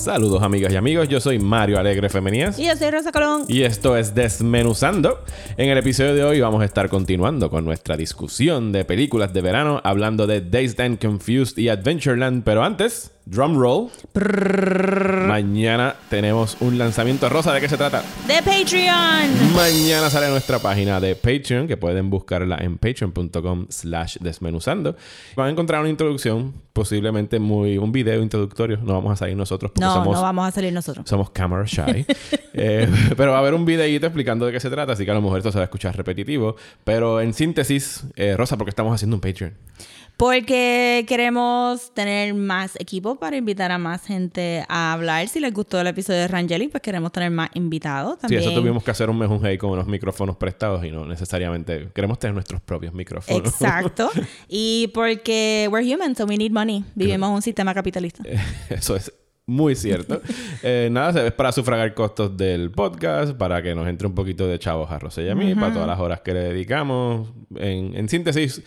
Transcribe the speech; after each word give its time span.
Saludos 0.00 0.42
amigas 0.42 0.72
y 0.72 0.76
amigos, 0.76 1.08
yo 1.08 1.20
soy 1.20 1.38
Mario 1.38 1.78
Alegre 1.78 2.08
Femenías 2.08 2.58
Y 2.58 2.64
yo 2.64 2.74
soy 2.74 2.90
Rosa 2.90 3.12
Colón. 3.12 3.44
y 3.48 3.64
esto 3.64 3.98
es 3.98 4.14
Desmenuzando. 4.14 5.22
En 5.58 5.68
el 5.68 5.76
episodio 5.76 6.14
de 6.14 6.24
hoy 6.24 6.40
vamos 6.40 6.62
a 6.62 6.64
estar 6.64 6.88
continuando 6.88 7.50
con 7.50 7.66
nuestra 7.66 7.98
discusión 7.98 8.72
de 8.72 8.86
películas 8.86 9.34
de 9.34 9.42
verano, 9.42 9.78
hablando 9.84 10.26
de 10.26 10.40
Dazed 10.40 10.80
and 10.80 10.98
Confused 10.98 11.58
y 11.58 11.68
Adventureland, 11.68 12.44
pero 12.44 12.64
antes, 12.64 13.12
drum 13.30 13.56
roll. 13.56 13.88
Mañana 15.28 15.94
tenemos 16.08 16.56
un 16.60 16.76
lanzamiento 16.78 17.28
rosa, 17.28 17.52
¿de 17.54 17.60
qué 17.60 17.68
se 17.68 17.76
trata? 17.76 18.02
De 18.26 18.34
Patreon. 18.42 19.54
Mañana 19.54 20.10
sale 20.10 20.28
nuestra 20.28 20.58
página 20.58 20.98
de 20.98 21.14
Patreon, 21.14 21.68
que 21.68 21.76
pueden 21.76 22.10
buscarla 22.10 22.58
en 22.60 22.76
patreon.com 22.76 23.66
slash 23.68 24.16
desmenuzando. 24.20 24.96
Van 25.36 25.46
a 25.46 25.50
encontrar 25.50 25.80
una 25.80 25.88
introducción, 25.90 26.52
posiblemente 26.72 27.38
muy 27.38 27.78
un 27.78 27.92
video 27.92 28.20
introductorio. 28.20 28.78
No 28.82 28.94
vamos 28.94 29.12
a 29.12 29.16
salir 29.16 29.36
nosotros 29.36 29.70
porque 29.70 29.84
No, 29.86 29.94
somos, 29.94 30.16
no 30.16 30.22
vamos 30.22 30.48
a 30.48 30.50
salir 30.50 30.72
nosotros. 30.72 31.08
somos 31.08 31.30
camera 31.30 31.64
shy. 31.66 32.04
Eh, 32.52 32.88
pero 33.16 33.30
va 33.30 33.36
a 33.36 33.40
haber 33.40 33.54
un 33.54 33.64
videíto 33.64 34.06
explicando 34.06 34.44
de 34.44 34.50
qué 34.50 34.58
se 34.58 34.68
trata, 34.70 34.92
así 34.94 35.04
que 35.04 35.10
a 35.12 35.14
lo 35.14 35.22
mejor 35.22 35.38
esto 35.38 35.52
se 35.52 35.58
va 35.58 35.62
a 35.62 35.66
escuchar 35.66 35.96
repetitivo. 35.96 36.56
Pero 36.82 37.20
en 37.20 37.32
síntesis, 37.32 38.02
eh, 38.16 38.36
Rosa, 38.36 38.56
porque 38.58 38.70
estamos 38.70 38.92
haciendo 38.92 39.14
un 39.16 39.20
Patreon. 39.20 39.54
Porque 40.20 41.06
queremos 41.08 41.94
tener 41.94 42.34
más 42.34 42.76
equipo 42.78 43.18
para 43.18 43.38
invitar 43.38 43.72
a 43.72 43.78
más 43.78 44.04
gente 44.04 44.66
a 44.68 44.92
hablar. 44.92 45.26
Si 45.28 45.40
les 45.40 45.50
gustó 45.50 45.80
el 45.80 45.86
episodio 45.86 46.20
de 46.20 46.28
Rangeli, 46.28 46.68
pues 46.68 46.82
queremos 46.82 47.10
tener 47.10 47.30
más 47.30 47.48
invitados 47.54 48.16
Sí, 48.16 48.20
también. 48.20 48.42
eso 48.42 48.52
tuvimos 48.52 48.84
que 48.84 48.90
hacer 48.90 49.08
un 49.08 49.16
mejunje 49.18 49.56
con 49.56 49.70
unos 49.70 49.86
micrófonos 49.86 50.36
prestados 50.36 50.84
y 50.84 50.90
no 50.90 51.06
necesariamente 51.06 51.88
queremos 51.94 52.18
tener 52.18 52.34
nuestros 52.34 52.60
propios 52.60 52.92
micrófonos. 52.92 53.48
Exacto. 53.48 54.10
y 54.48 54.88
porque 54.88 55.70
we're 55.72 55.90
human, 55.90 56.14
so 56.14 56.26
we 56.26 56.36
need 56.36 56.52
money. 56.52 56.84
Vivimos 56.94 57.30
en 57.30 57.34
un 57.36 57.42
sistema 57.42 57.72
capitalista. 57.72 58.22
Eso 58.68 58.96
es 58.96 59.10
muy 59.46 59.74
cierto. 59.74 60.20
Eh, 60.62 60.90
nada, 60.92 61.26
es 61.26 61.32
para 61.32 61.50
sufragar 61.52 61.94
costos 61.94 62.36
del 62.36 62.70
podcast, 62.70 63.32
para 63.32 63.62
que 63.62 63.74
nos 63.74 63.88
entre 63.88 64.06
un 64.06 64.14
poquito 64.14 64.46
de 64.46 64.58
chavos 64.58 64.90
a 64.90 64.98
Rosé 64.98 65.22
y 65.22 65.30
a 65.30 65.34
mí, 65.34 65.54
para 65.54 65.72
todas 65.72 65.88
las 65.88 65.98
horas 65.98 66.20
que 66.20 66.34
le 66.34 66.40
dedicamos. 66.40 67.30
En, 67.56 67.96
en 67.96 68.06
síntesis, 68.10 68.62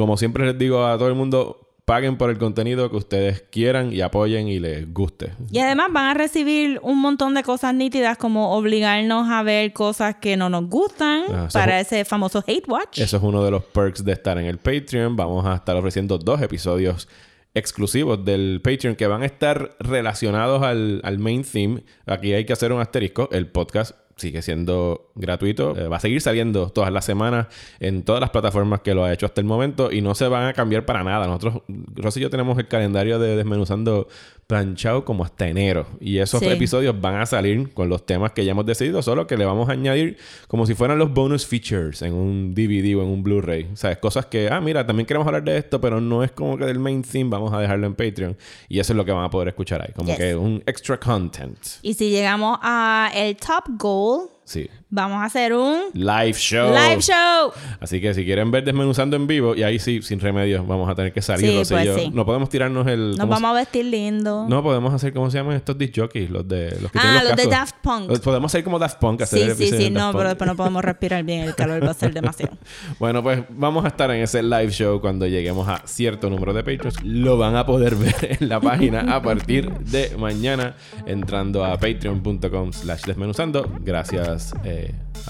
como 0.00 0.16
siempre 0.16 0.46
les 0.46 0.56
digo 0.56 0.86
a 0.86 0.96
todo 0.96 1.08
el 1.08 1.14
mundo, 1.14 1.68
paguen 1.84 2.16
por 2.16 2.30
el 2.30 2.38
contenido 2.38 2.90
que 2.90 2.96
ustedes 2.96 3.42
quieran 3.50 3.92
y 3.92 4.00
apoyen 4.00 4.48
y 4.48 4.58
les 4.58 4.90
guste. 4.94 5.34
Y 5.50 5.58
además 5.58 5.88
van 5.92 6.06
a 6.06 6.14
recibir 6.14 6.80
un 6.82 6.98
montón 7.02 7.34
de 7.34 7.42
cosas 7.42 7.74
nítidas 7.74 8.16
como 8.16 8.56
obligarnos 8.56 9.28
a 9.28 9.42
ver 9.42 9.74
cosas 9.74 10.14
que 10.16 10.38
no 10.38 10.48
nos 10.48 10.70
gustan 10.70 11.24
Ah, 11.30 11.48
para 11.52 11.80
es 11.80 11.88
ese 11.92 12.06
famoso 12.06 12.42
hate 12.46 12.66
watch. 12.66 12.98
Eso 12.98 13.18
es 13.18 13.22
uno 13.22 13.44
de 13.44 13.50
los 13.50 13.62
perks 13.62 14.02
de 14.02 14.12
estar 14.12 14.38
en 14.38 14.46
el 14.46 14.56
Patreon. 14.56 15.16
Vamos 15.16 15.44
a 15.44 15.56
estar 15.56 15.76
ofreciendo 15.76 16.16
dos 16.16 16.40
episodios 16.40 17.06
exclusivos 17.52 18.24
del 18.24 18.62
Patreon 18.64 18.96
que 18.96 19.06
van 19.06 19.20
a 19.22 19.26
estar 19.26 19.76
relacionados 19.80 20.62
al, 20.62 21.02
al 21.04 21.18
main 21.18 21.44
theme. 21.44 21.82
Aquí 22.06 22.32
hay 22.32 22.46
que 22.46 22.54
hacer 22.54 22.72
un 22.72 22.80
asterisco. 22.80 23.28
El 23.32 23.48
podcast 23.48 23.94
sigue 24.20 24.42
siendo 24.42 25.10
gratuito. 25.14 25.76
Eh, 25.76 25.88
va 25.88 25.96
a 25.96 26.00
seguir 26.00 26.20
saliendo 26.20 26.70
todas 26.70 26.92
las 26.92 27.04
semanas 27.04 27.48
en 27.80 28.02
todas 28.02 28.20
las 28.20 28.30
plataformas 28.30 28.80
que 28.80 28.94
lo 28.94 29.04
ha 29.04 29.12
hecho 29.12 29.26
hasta 29.26 29.40
el 29.40 29.46
momento 29.46 29.90
y 29.90 30.02
no 30.02 30.14
se 30.14 30.28
van 30.28 30.46
a 30.46 30.52
cambiar 30.52 30.86
para 30.86 31.02
nada. 31.02 31.26
Nosotros, 31.26 31.62
Rosy 31.96 32.20
y 32.20 32.22
yo 32.22 32.30
tenemos 32.30 32.58
el 32.58 32.68
calendario 32.68 33.18
de 33.18 33.36
Desmenuzando 33.36 34.08
planchado 34.50 35.04
como 35.04 35.24
hasta 35.24 35.46
enero. 35.48 35.86
Y 36.00 36.18
esos 36.18 36.40
Sí. 36.40 36.46
episodios 36.48 37.00
van 37.00 37.14
a 37.16 37.26
salir 37.26 37.72
con 37.72 37.88
los 37.88 38.04
temas 38.04 38.32
que 38.32 38.44
ya 38.44 38.50
hemos 38.50 38.66
decidido, 38.66 39.00
solo 39.00 39.26
que 39.28 39.36
le 39.36 39.44
vamos 39.44 39.68
a 39.68 39.72
añadir 39.72 40.16
como 40.48 40.66
si 40.66 40.74
fueran 40.74 40.98
los 40.98 41.12
bonus 41.14 41.46
features 41.46 42.02
en 42.02 42.12
un 42.14 42.52
DVD 42.54 42.96
o 42.96 43.02
en 43.02 43.08
un 43.08 43.22
Blu-ray. 43.22 43.68
O 43.72 43.76
sea, 43.76 43.98
cosas 44.00 44.26
que, 44.26 44.48
ah, 44.50 44.60
mira, 44.60 44.84
también 44.84 45.06
queremos 45.06 45.26
hablar 45.26 45.44
de 45.44 45.56
esto, 45.56 45.80
pero 45.80 46.00
no 46.00 46.24
es 46.24 46.32
como 46.32 46.58
que 46.58 46.64
del 46.66 46.78
main 46.80 47.02
theme, 47.02 47.30
vamos 47.30 47.52
a 47.52 47.60
dejarlo 47.60 47.86
en 47.86 47.94
Patreon. 47.94 48.36
Y 48.68 48.80
eso 48.80 48.92
es 48.92 48.96
lo 48.96 49.04
que 49.04 49.12
van 49.12 49.24
a 49.24 49.30
poder 49.30 49.48
escuchar 49.48 49.80
ahí, 49.82 49.92
como 49.94 50.08
Yes. 50.08 50.18
que 50.18 50.34
un 50.34 50.62
extra 50.66 50.98
content. 50.98 51.56
Y 51.82 51.94
si 51.94 52.10
llegamos 52.10 52.58
a 52.60 53.10
el 53.14 53.36
top 53.36 53.64
goal, 53.78 54.28
Sí. 54.44 54.68
Vamos 54.90 55.18
a 55.22 55.24
hacer 55.24 55.52
un 55.54 55.78
Live 55.94 56.34
show. 56.34 56.70
live 56.74 57.00
show. 57.00 57.52
Así 57.80 58.00
que 58.00 58.12
si 58.14 58.24
quieren 58.24 58.50
ver 58.50 58.64
Desmenuzando 58.64 59.16
en 59.16 59.26
vivo, 59.26 59.54
y 59.54 59.62
ahí 59.62 59.78
sí, 59.78 60.02
sin 60.02 60.20
remedio, 60.20 60.64
vamos 60.64 60.88
a 60.90 60.94
tener 60.94 61.12
que 61.12 61.22
salir, 61.22 61.48
Sí, 61.50 61.56
Rosy 61.58 61.74
y 61.74 61.76
pues 61.76 61.86
yo. 61.86 61.98
sí. 61.98 62.10
No 62.12 62.26
podemos 62.26 62.48
tirarnos 62.48 62.86
el... 62.86 63.10
Nos 63.10 63.20
¿cómo 63.20 63.36
se- 63.36 63.42
vamos 63.42 63.56
a 63.56 63.60
vestir 63.60 63.84
lindo. 63.86 64.46
No, 64.48 64.62
podemos 64.62 64.92
hacer, 64.92 65.12
¿cómo 65.12 65.30
se 65.30 65.38
llaman 65.38 65.56
estos 65.56 65.78
disc 65.78 65.94
jockeys? 65.96 66.28
Los 66.30 66.46
de... 66.46 66.76
Los 66.80 66.90
que 66.92 66.98
Ah, 66.98 67.02
tienen 67.02 67.24
los 67.24 67.36
de 67.36 67.48
cascos. 67.48 67.50
Daft 67.50 67.74
Punk. 67.82 68.08
Los- 68.10 68.20
Podemos 68.20 68.50
hacer 68.52 68.64
como 68.64 68.78
Daft 68.78 68.98
Punk. 69.00 69.22
hacer 69.22 69.56
sí, 69.56 69.64
sí, 69.64 69.70
sí, 69.70 69.76
de 69.76 69.78
Daft 69.84 69.92
no, 69.92 70.06
Punk. 70.08 70.16
pero 70.18 70.28
después 70.30 70.48
no 70.50 70.56
podemos 70.56 70.84
respirar 70.84 71.24
bien. 71.24 71.40
El 71.44 71.54
calor 71.54 71.84
va 71.84 71.90
a 71.90 71.94
ser 71.94 72.12
demasiado. 72.12 72.56
Bueno, 72.98 73.22
pues 73.22 73.42
vamos 73.50 73.84
a 73.84 73.88
estar 73.88 74.10
en 74.10 74.22
ese 74.22 74.42
live 74.42 74.70
show 74.70 75.00
cuando 75.00 75.26
lleguemos 75.26 75.66
a 75.68 75.82
cierto 75.86 76.28
número 76.28 76.52
de 76.52 76.62
Patreons. 76.62 77.02
Lo 77.04 77.38
van 77.38 77.56
a 77.56 77.64
poder 77.64 77.94
ver 77.96 78.36
en 78.40 78.48
la 78.48 78.60
página 78.60 79.14
a 79.14 79.22
partir 79.22 79.70
de 79.78 80.14
mañana 80.18 80.74
entrando 81.06 81.64
a 81.64 81.78
patreon.com 81.78 82.72
slash 82.72 83.02
desmenuzando. 83.04 83.66
Gracias 83.80 84.52
eh, 84.64 84.79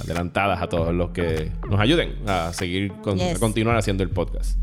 adelantadas 0.02 0.60
a 0.62 0.68
todos 0.68 0.94
los 0.94 1.10
que 1.10 1.50
nos 1.68 1.80
ayuden 1.80 2.14
a 2.26 2.52
seguir, 2.52 2.92
con- 3.02 3.18
Yes. 3.18 3.36
a 3.36 3.38
continuar 3.40 3.76
haciendo 3.76 4.02
el 4.02 4.10
podcast. 4.10 4.58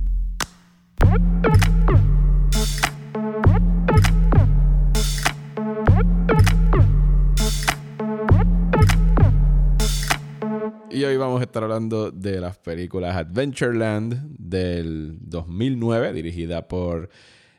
Y 10.89 11.03
hoy 11.03 11.17
vamos 11.17 11.41
a 11.41 11.43
estar 11.43 11.63
hablando 11.63 12.09
de 12.11 12.39
las 12.39 12.57
películas 12.57 13.15
Adventureland 13.15 14.35
del 14.39 15.17
2009, 15.21 16.13
dirigida 16.13 16.67
por 16.67 17.09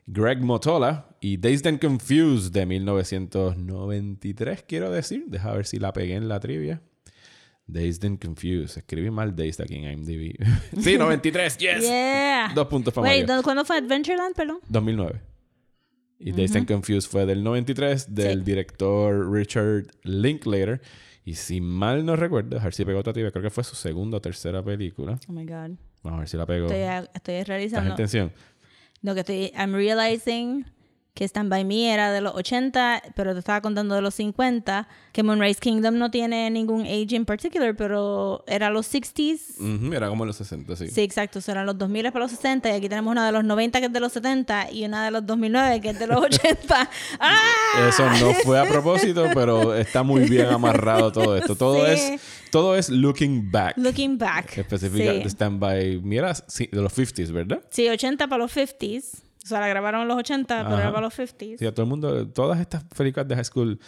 Greg 0.06 0.40
Motola, 0.42 1.06
y 1.20 1.36
Dazed 1.36 1.66
and 1.66 1.80
Confused 1.80 2.52
de 2.52 2.64
1993, 2.66 4.64
quiero 4.66 4.90
decir. 4.90 5.26
Deja 5.28 5.52
ver 5.52 5.66
si 5.66 5.78
la 5.78 5.92
pegué 5.92 6.14
en 6.16 6.28
la 6.28 6.40
trivia. 6.40 6.80
Dazed 7.68 8.04
and 8.04 8.18
Confused. 8.18 8.78
Escribí 8.78 9.10
mal 9.10 9.36
Dazed 9.36 9.60
aquí 9.62 9.76
en 9.76 9.84
IMDb. 9.84 10.34
sí, 10.82 10.98
93, 10.98 11.58
yes. 11.58 11.80
Yeah. 11.82 12.50
Dos 12.54 12.66
puntos 12.66 12.92
para 12.92 13.06
Wait, 13.08 13.20
Mario. 13.22 13.36
¿dó- 13.36 13.42
¿cuándo 13.44 13.64
fue 13.64 13.76
Adventureland, 13.76 14.34
perdón? 14.34 14.58
2009. 14.68 15.20
Y 16.20 16.32
Dazed 16.32 16.56
and 16.56 16.66
Confused 16.66 17.08
fue 17.08 17.26
del 17.26 17.44
93, 17.44 18.12
del 18.14 18.38
Sí. 18.40 18.44
director 18.44 19.30
Richard 19.32 19.86
Linklater. 20.02 20.80
Y 21.24 21.34
si 21.34 21.60
mal 21.60 22.04
no 22.06 22.16
recuerdo, 22.16 22.58
a 22.58 22.64
ver 22.64 22.74
si 22.74 22.84
pegó 22.84 22.98
otra 23.00 23.12
tibia, 23.12 23.30
creo 23.30 23.42
que 23.42 23.50
fue 23.50 23.62
su 23.62 23.76
segunda 23.76 24.16
o 24.16 24.20
tercera 24.20 24.62
película. 24.64 25.20
Oh 25.28 25.32
my 25.32 25.44
God. 25.44 25.76
Vamos 26.02 26.16
a 26.16 26.18
ver 26.20 26.28
si 26.28 26.36
la 26.36 26.46
pegó. 26.46 26.66
Estoy, 26.66 26.80
estoy 26.80 27.34
¿Estás 27.34 27.48
realizando. 27.48 27.90
en 27.90 27.96
tensión? 27.96 28.32
Lo 29.02 29.14
que 29.14 29.20
estoy. 29.20 29.52
I'm 29.56 29.74
realizing 29.74 30.64
que 31.14 31.24
Stand 31.24 31.50
By 31.50 31.64
Me 31.64 31.92
era 31.92 32.12
de 32.12 32.20
los 32.20 32.32
80, 32.36 33.02
pero 33.16 33.32
te 33.32 33.40
estaba 33.40 33.60
contando 33.60 33.96
de 33.96 34.02
los 34.02 34.14
50. 34.14 34.86
Que 35.12 35.24
Moonrise 35.24 35.58
Kingdom 35.58 35.98
no 35.98 36.12
tiene 36.12 36.48
ningún 36.48 36.82
age 36.82 37.16
en 37.16 37.24
particular, 37.24 37.74
pero 37.74 38.44
era 38.46 38.70
los 38.70 38.86
60s. 38.94 39.58
Ujú, 39.58 39.92
era 39.94 40.08
como 40.08 40.24
los 40.24 40.36
60, 40.36 40.76
sí. 40.76 40.86
Sí, 40.90 41.00
exacto. 41.00 41.40
Serán 41.40 41.66
los 41.66 41.76
2000 41.76 42.12
para 42.12 42.20
los 42.26 42.30
60 42.30 42.68
y 42.70 42.72
aquí 42.72 42.88
tenemos 42.88 43.10
una 43.10 43.26
de 43.26 43.32
los 43.32 43.42
90 43.42 43.80
que 43.80 43.86
es 43.86 43.92
de 43.92 43.98
los 43.98 44.12
70 44.12 44.70
y 44.70 44.84
una 44.84 45.04
de 45.06 45.10
los 45.10 45.26
2009 45.26 45.80
que 45.80 45.90
es 45.90 45.98
de 45.98 46.06
los 46.06 46.18
80. 46.24 46.90
¡Ah! 47.18 47.88
Eso 47.88 48.08
no 48.20 48.32
fue 48.44 48.60
a 48.60 48.64
propósito, 48.68 49.26
pero 49.34 49.74
está 49.74 50.04
muy 50.04 50.28
bien 50.28 50.46
amarrado 50.46 51.10
todo 51.10 51.36
esto. 51.36 51.56
Todo 51.56 51.84
Sí. 51.86 51.90
es 52.14 52.20
todo 52.52 52.76
es 52.76 52.90
looking 52.90 53.50
back. 53.50 53.76
Looking 53.76 54.18
back. 54.18 54.56
Específica 54.56 55.12
Sí. 55.12 55.18
de 55.18 55.28
Stand 55.28 55.58
By. 55.58 56.00
Mira, 56.00 56.32
sí, 56.34 56.68
de 56.70 56.80
los 56.80 56.92
50s, 56.96 57.32
¿verdad? 57.32 57.60
Sí, 57.70 57.88
80 57.88 58.28
para 58.28 58.38
los 58.44 58.52
50s. 58.56 59.22
O 59.48 59.50
sea, 59.50 59.60
la 59.60 59.68
grabaron 59.68 60.02
en 60.02 60.08
los 60.08 60.18
80, 60.18 60.56
pero 60.58 60.68
Ajá. 60.74 60.82
era 60.82 60.92
para 60.92 61.06
los 61.06 61.14
50s. 61.18 61.56
Sí, 61.58 61.64
a 61.66 61.72
todo 61.72 61.84
el 61.84 61.88
mundo, 61.88 62.28
todas 62.28 62.60
estas 62.60 62.84
películas 62.84 63.26
de 63.28 63.34
high 63.34 63.44
school. 63.44 63.80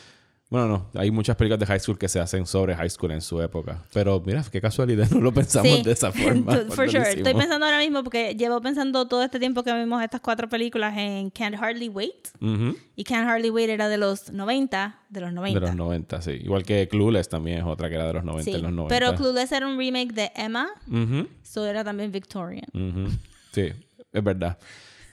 Bueno, 0.49 0.67
no, 0.67 1.01
hay 1.01 1.13
muchas 1.13 1.37
películas 1.37 1.61
de 1.61 1.67
high 1.67 1.79
school 1.79 1.97
que 1.97 2.09
se 2.09 2.19
hacen 2.19 2.45
sobre 2.45 2.75
high 2.75 2.91
school 2.91 3.13
en 3.13 3.21
su 3.21 3.41
época. 3.41 3.85
Pero 3.93 4.21
mira, 4.27 4.43
qué 4.51 4.61
casualidad, 4.61 5.09
no 5.11 5.21
lo 5.21 5.33
pensamos 5.33 5.71
Sí. 5.71 5.83
de 5.85 5.93
esa 5.93 6.11
forma. 6.11 6.53
For 6.71 6.91
sure. 6.91 7.09
Estoy 7.09 7.35
pensando 7.35 7.67
ahora 7.67 7.79
mismo 7.79 8.03
porque 8.03 8.35
llevo 8.35 8.61
pensando 8.61 9.07
todo 9.07 9.23
este 9.23 9.39
tiempo 9.39 9.63
que 9.63 9.73
vimos 9.73 10.03
estas 10.03 10.21
cuatro 10.23 10.49
películas 10.49 10.97
en 10.99 11.31
Can't 11.31 11.55
Hardly 11.55 11.89
Wait. 11.89 12.31
Ujú, 12.41 12.77
Y 12.97 13.05
Can't 13.05 13.29
Hardly 13.29 13.51
Wait 13.51 13.69
era 13.71 13.89
de 13.89 13.99
los 13.99 14.33
90, 14.33 14.99
de 15.09 15.21
los 15.21 15.33
90. 15.33 15.61
De 15.61 15.67
los 15.67 15.77
90, 15.77 16.21
sí. 16.23 16.33
Igual 16.33 16.65
que 16.65 16.89
Clueless 16.89 17.29
también 17.29 17.59
es 17.59 17.65
otra 17.65 17.89
que 17.89 17.95
era 17.95 18.07
de 18.09 18.15
los 18.15 18.25
90 18.25 18.51
Sí, 18.51 18.57
en 18.57 18.63
los 18.63 18.73
90. 18.73 18.89
pero 18.99 19.15
Clueless 19.15 19.53
era 19.53 19.69
un 19.69 19.79
remake 19.79 20.13
de 20.15 20.33
Emma, 20.35 20.69
Ujú, 20.89 21.29
so 21.45 21.65
era 21.65 21.85
también 21.85 22.11
Victorian. 22.11 22.67
ujú. 22.75 23.09
Sí, 23.53 23.69
es 24.13 24.25
verdad. 24.25 24.59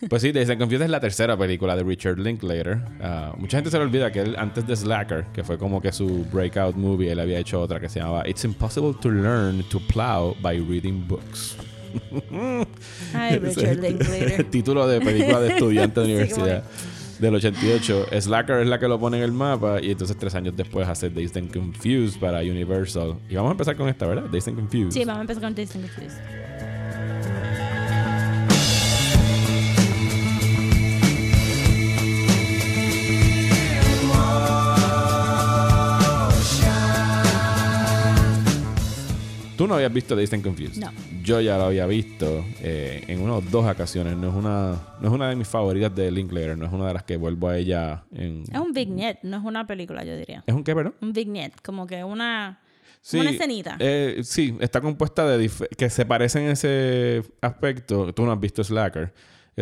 Pues 0.09 0.21
sí, 0.21 0.31
Dazed 0.31 0.51
and 0.51 0.59
Confused 0.59 0.83
es 0.83 0.89
la 0.91 0.99
tercera 0.99 1.35
película 1.35 1.75
de 1.75 1.83
Richard 1.83 2.19
Linklater. 2.19 2.79
Ah, 3.01 3.33
mucha 3.37 3.57
gente 3.57 3.71
se 3.71 3.77
le 3.77 3.83
olvida 3.83 4.11
que 4.11 4.21
él, 4.21 4.35
antes 4.37 4.67
de 4.67 4.75
Slacker, 4.75 5.25
que 5.33 5.43
fue 5.43 5.57
como 5.57 5.81
que 5.81 5.91
su 5.91 6.25
breakout 6.31 6.75
movie, 6.75 7.11
él 7.11 7.19
había 7.19 7.39
hecho 7.39 7.59
otra 7.59 7.79
que 7.79 7.89
se 7.89 7.99
llamaba 7.99 8.27
It's 8.27 8.43
Impossible 8.45 8.93
to 9.01 9.09
Learn 9.09 9.63
to 9.69 9.79
Plow 9.91 10.35
by 10.41 10.59
Reading 10.59 11.07
Books. 11.07 11.57
Ay, 13.13 13.39
Richard 13.39 13.79
Linklater. 13.79 14.43
Título 14.51 14.87
de 14.87 15.01
película 15.01 15.39
de 15.39 15.49
estudiante 15.49 16.01
de 16.01 16.05
Sí, 16.05 16.11
universidad 16.11 16.63
del 17.19 17.33
88. 17.35 18.07
Slacker 18.21 18.57
es 18.61 18.67
la 18.67 18.77
que 18.79 18.87
lo 18.87 18.99
pone 18.99 19.17
en 19.17 19.23
el 19.23 19.31
mapa 19.31 19.81
y 19.81 19.91
entonces 19.91 20.15
tres 20.17 20.35
años 20.35 20.55
después 20.55 20.87
hace 20.87 21.09
Dazed 21.09 21.37
and 21.37 21.51
Confused 21.51 22.19
para 22.19 22.41
Universal. 22.41 23.15
Y 23.27 23.35
vamos 23.35 23.49
a 23.49 23.51
empezar 23.53 23.75
con 23.75 23.89
esta, 23.89 24.05
¿verdad? 24.05 24.25
Dazed 24.25 24.49
and 24.49 24.59
Confused. 24.59 24.91
Sí, 24.91 24.99
vamos 25.05 25.17
a 25.17 25.21
empezar 25.21 25.41
con 25.41 25.55
Dazed 25.55 25.81
and 25.81 25.89
Confused. 25.91 26.46
Tú 39.57 39.67
no 39.67 39.73
habías 39.75 39.91
visto 39.91 40.15
Dazed 40.15 40.35
and 40.35 40.43
Confused. 40.43 40.77
No. 40.81 40.91
Yo 41.23 41.41
ya 41.41 41.57
lo 41.57 41.63
había 41.65 41.85
visto 41.87 42.45
eh, 42.61 43.03
en 43.07 43.21
una 43.21 43.35
o 43.37 43.41
dos 43.41 43.65
ocasiones. 43.65 44.15
No 44.15 44.29
es 44.29 44.35
una, 44.35 44.77
no 45.01 45.07
es 45.07 45.13
una 45.13 45.29
de 45.29 45.35
mis 45.35 45.47
favoritas 45.47 45.93
de 45.95 46.11
Linklater. 46.11 46.57
No 46.57 46.65
es 46.67 46.71
una 46.71 46.87
de 46.87 46.93
las 46.93 47.03
que 47.03 47.17
vuelvo 47.17 47.49
a 47.49 47.57
ella 47.57 48.03
en... 48.13 48.43
Es 48.51 48.59
un 48.59 48.71
vignette, 48.71 49.19
no 49.23 49.37
es 49.37 49.43
una 49.43 49.65
película, 49.65 50.03
yo 50.03 50.15
diría. 50.15 50.43
¿Es 50.45 50.53
un 50.53 50.63
qué, 50.63 50.75
perdón? 50.75 50.93
Un 51.01 51.11
vignette, 51.11 51.59
como 51.63 51.87
que 51.87 52.03
una, 52.03 52.59
Sí, 53.01 53.19
una 53.19 53.31
escenita. 53.31 53.77
eh, 53.79 54.19
sí, 54.23 54.55
está 54.59 54.79
compuesta 54.81 55.25
de 55.27 55.49
que 55.77 55.89
se 55.89 56.05
parecen 56.05 56.43
en 56.43 56.51
ese 56.51 57.23
aspecto. 57.41 58.13
Tú 58.13 58.25
no 58.25 58.31
has 58.31 58.39
visto 58.39 58.63
Slacker. 58.63 59.11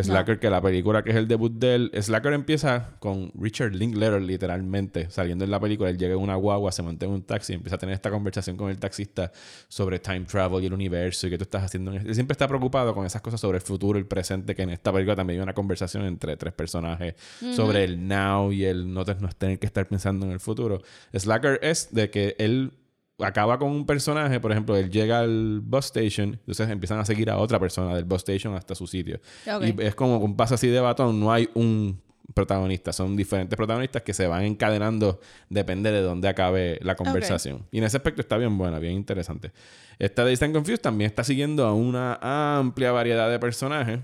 Slacker, 0.02 0.38
que 0.38 0.50
la 0.50 0.60
película 0.60 1.02
que 1.02 1.10
es 1.10 1.16
el 1.16 1.26
debut 1.26 1.52
de 1.52 1.74
él. 1.74 1.90
Slacker 1.98 2.32
empieza 2.34 2.90
con 2.98 3.32
Richard 3.34 3.72
Linklater, 3.74 4.20
literalmente, 4.20 5.08
saliendo 5.10 5.44
en 5.44 5.50
la 5.50 5.58
película. 5.58 5.88
Él 5.90 5.96
llega 5.98 6.14
en 6.14 6.20
una 6.20 6.34
guagua, 6.36 6.70
se 6.72 6.82
monta 6.82 7.06
en 7.06 7.12
un 7.12 7.22
taxi 7.22 7.52
y 7.52 7.56
empieza 7.56 7.76
a 7.76 7.78
tener 7.78 7.94
esta 7.94 8.10
conversación 8.10 8.56
con 8.56 8.68
el 8.70 8.78
taxista 8.78 9.32
sobre 9.68 9.98
time 9.98 10.20
travel 10.26 10.62
y 10.62 10.66
el 10.66 10.74
universo 10.74 11.26
y 11.26 11.30
qué 11.30 11.38
tú 11.38 11.44
estás 11.44 11.64
haciendo. 11.64 11.92
en- 11.92 12.06
Él 12.06 12.14
siempre 12.14 12.32
está 12.32 12.46
preocupado 12.46 12.94
con 12.94 13.06
esas 13.06 13.22
cosas 13.22 13.40
sobre 13.40 13.56
el 13.58 13.62
futuro 13.62 13.98
y 13.98 14.02
el 14.02 14.06
presente, 14.06 14.54
que 14.54 14.62
en 14.62 14.70
esta 14.70 14.92
película 14.92 15.16
también 15.16 15.40
hay 15.40 15.42
una 15.44 15.54
conversación 15.54 16.04
entre 16.04 16.36
tres 16.36 16.52
personajes 16.52 17.14
sobre 17.54 17.84
el 17.84 18.06
now 18.06 18.52
y 18.52 18.64
el 18.64 18.92
no, 18.92 19.02
no 19.04 19.28
tener 19.38 19.58
que 19.58 19.66
estar 19.66 19.86
pensando 19.86 20.26
en 20.26 20.32
el 20.32 20.40
futuro. 20.40 20.82
Slacker 21.14 21.58
es 21.62 21.92
de 21.94 22.10
que 22.10 22.36
él 22.38 22.72
acaba 23.18 23.58
con 23.58 23.70
un 23.70 23.86
personaje, 23.86 24.40
por 24.40 24.52
ejemplo, 24.52 24.76
él 24.76 24.90
llega 24.90 25.20
al 25.20 25.60
bus 25.60 25.86
station, 25.86 26.34
entonces 26.34 26.68
empiezan 26.68 26.98
a 26.98 27.04
seguir 27.04 27.30
a 27.30 27.38
otra 27.38 27.58
persona 27.58 27.94
del 27.94 28.04
bus 28.04 28.18
station 28.18 28.54
hasta 28.54 28.74
su 28.74 28.86
sitio. 28.86 29.20
Y 29.62 29.82
es 29.82 29.94
como 29.94 30.18
un 30.18 30.36
paso 30.36 30.54
así 30.54 30.68
de 30.68 30.80
batón, 30.80 31.18
no 31.18 31.32
hay 31.32 31.48
un 31.54 32.00
protagonista, 32.34 32.92
son 32.92 33.16
diferentes 33.16 33.56
protagonistas 33.56 34.02
que 34.02 34.12
se 34.12 34.26
van 34.26 34.42
encadenando, 34.44 35.20
depende 35.48 35.92
de 35.92 36.02
dónde 36.02 36.28
acabe 36.28 36.78
la 36.82 36.96
conversación. 36.96 37.66
Y 37.70 37.78
en 37.78 37.84
ese 37.84 37.96
aspecto 37.96 38.20
está 38.20 38.36
bien 38.36 38.58
buena, 38.58 38.78
bien 38.78 38.94
interesante. 38.94 39.52
Esta 39.98 40.24
de 40.24 40.32
Instant 40.32 40.54
Confused 40.54 40.80
también 40.80 41.08
está 41.08 41.24
siguiendo 41.24 41.64
a 41.66 41.72
una 41.72 42.18
amplia 42.58 42.92
variedad 42.92 43.30
de 43.30 43.38
personajes. 43.38 44.00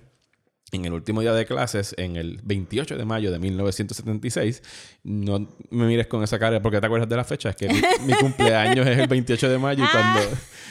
En 0.75 0.87
el 0.87 0.95
último 0.95 1.21
día 1.21 1.35
de 1.35 1.45
clases, 1.45 1.95
en 1.99 2.17
el 2.17 2.41
28 2.45 2.97
de 2.97 3.05
mayo 3.05 3.31
de 3.31 3.39
1976, 3.39 4.63
no 5.05 5.47
me 5.69 5.87
mires 5.87 6.07
con 6.07 6.23
esa 6.23 6.39
cara 6.39 6.63
porque 6.63 6.81
te 6.81 6.87
acuerdas 6.87 7.11
de 7.11 7.17
la 7.17 7.25
fecha, 7.25 7.51
es 7.51 7.57
que 7.57 7.69
mi, 7.69 7.79
mi 8.07 8.15
cumpleaños 8.15 8.87
es 8.87 8.97
el 8.97 9.07
28 9.07 9.51
de 9.51 9.59
mayo 9.59 9.85
y 9.85 9.89
cuando, 9.89 10.21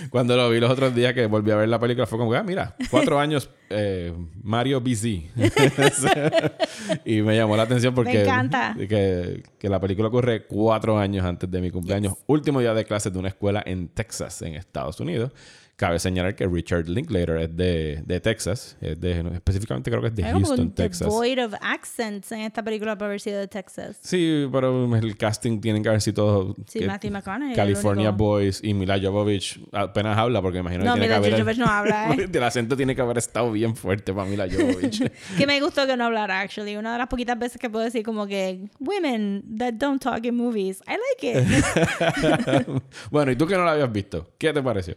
cuando 0.10 0.36
lo 0.36 0.50
vi 0.50 0.60
los 0.60 0.72
otros 0.72 0.96
días 0.96 1.14
que 1.14 1.28
volví 1.28 1.52
a 1.52 1.56
ver 1.56 1.70
la 1.70 1.80
película 1.80 2.08
fue 2.08 2.18
como, 2.18 2.34
ah, 2.34 2.42
mira, 2.42 2.76
cuatro 2.90 3.20
años 3.20 3.52
eh, 3.70 4.12
Mario 4.42 4.82
BZ. 4.82 5.06
y 7.06 7.22
me 7.22 7.36
llamó 7.36 7.56
la 7.56 7.64
atención 7.64 7.94
porque 7.94 8.24
encanta. 8.24 8.76
Que, 8.76 9.44
que 9.60 9.70
la 9.70 9.80
película 9.80 10.08
ocurre 10.08 10.48
cuatro 10.48 10.98
años 10.98 11.24
antes 11.24 11.52
de 11.52 11.62
mi 11.62 11.70
cumpleaños. 11.70 12.16
Último 12.26 12.60
día 12.60 12.74
de 12.74 12.86
clases 12.86 13.14
de 13.14 13.20
una 13.20 13.28
escuela 13.28 13.62
en 13.64 13.88
Texas, 13.90 14.42
en 14.42 14.56
Estados 14.56 15.00
Unidos. 15.00 15.32
Cabe 15.82 15.98
señalar 15.98 16.36
que 16.36 16.46
Richard 16.46 16.88
Linklater 16.88 17.38
es 17.38 17.58
de, 17.58 18.04
de 18.06 18.20
Texas, 18.22 18.78
es 18.82 19.02
de, 19.02 19.20
específicamente 19.34 19.90
creo 19.90 20.00
que 20.00 20.10
es 20.10 20.16
de 20.16 20.24
Hay 20.26 20.34
Houston, 20.34 20.60
un 20.60 20.72
Texas. 20.76 21.08
devoid 21.08 21.44
of 21.44 21.56
accents 21.60 22.32
en 22.32 22.42
esta 22.42 22.62
película 22.62 22.96
para 23.00 23.08
haber 23.08 23.20
sido 23.20 23.40
de 23.40 23.48
Texas. 23.48 23.98
Sí, 24.00 24.48
pero 24.52 24.96
el 24.96 25.18
casting 25.18 25.60
tienen 25.60 25.82
que 25.82 25.90
haber 25.90 26.02
sido 26.02 26.14
todos 26.14 26.56
Sí, 26.68 26.78
que- 26.82 26.86
Matthew 26.86 27.10
McConaughey. 27.14 27.56
California. 27.56 28.12
Boys 28.12 28.60
y 28.64 28.76
Mila 28.76 29.00
Jovovich 29.02 29.60
apenas 29.72 30.20
habla 30.20 30.40
porque 30.40 30.60
imagino 30.60 30.84
No, 30.84 30.94
que 30.94 31.00
tiene 31.00 31.16
Mila 31.16 31.20
que 31.22 31.28
haber 31.30 31.40
Jovovich 31.42 31.58
no 31.58 31.66
habla, 31.66 32.12
¿eh? 32.14 32.30
el 32.32 32.44
acento 32.44 32.78
tiene 32.78 32.96
que 32.96 33.02
haber 33.02 33.18
estado 33.18 33.52
bien 33.52 33.76
fuerte 33.76 34.14
para 34.14 34.30
Mila 34.30 34.46
Jovovich. 34.48 35.12
Que 35.36 35.48
me 35.48 35.60
gustó 35.62 35.88
que 35.88 35.98
no 35.98 36.06
hablara, 36.06 36.42
actually. 36.42 36.78
Una 36.78 36.92
de 36.92 37.00
las 37.00 37.08
poquitas 37.08 37.40
veces 37.40 37.60
que 37.60 37.72
puedo 37.72 37.84
decir 37.86 38.04
como 38.04 38.28
que 38.28 38.70
women 38.80 39.44
that 39.58 39.74
don't 39.74 40.00
talk 40.00 40.24
in 40.26 40.36
movies. 40.36 40.80
I 40.88 40.92
like 40.92 41.40
it. 41.42 42.82
bueno, 43.10 43.32
y 43.32 43.36
tú 43.36 43.48
que 43.48 43.56
no 43.58 43.66
la 43.66 43.72
habías 43.72 43.92
visto, 43.92 44.30
¿qué 44.38 44.54
te 44.54 44.62
pareció? 44.62 44.96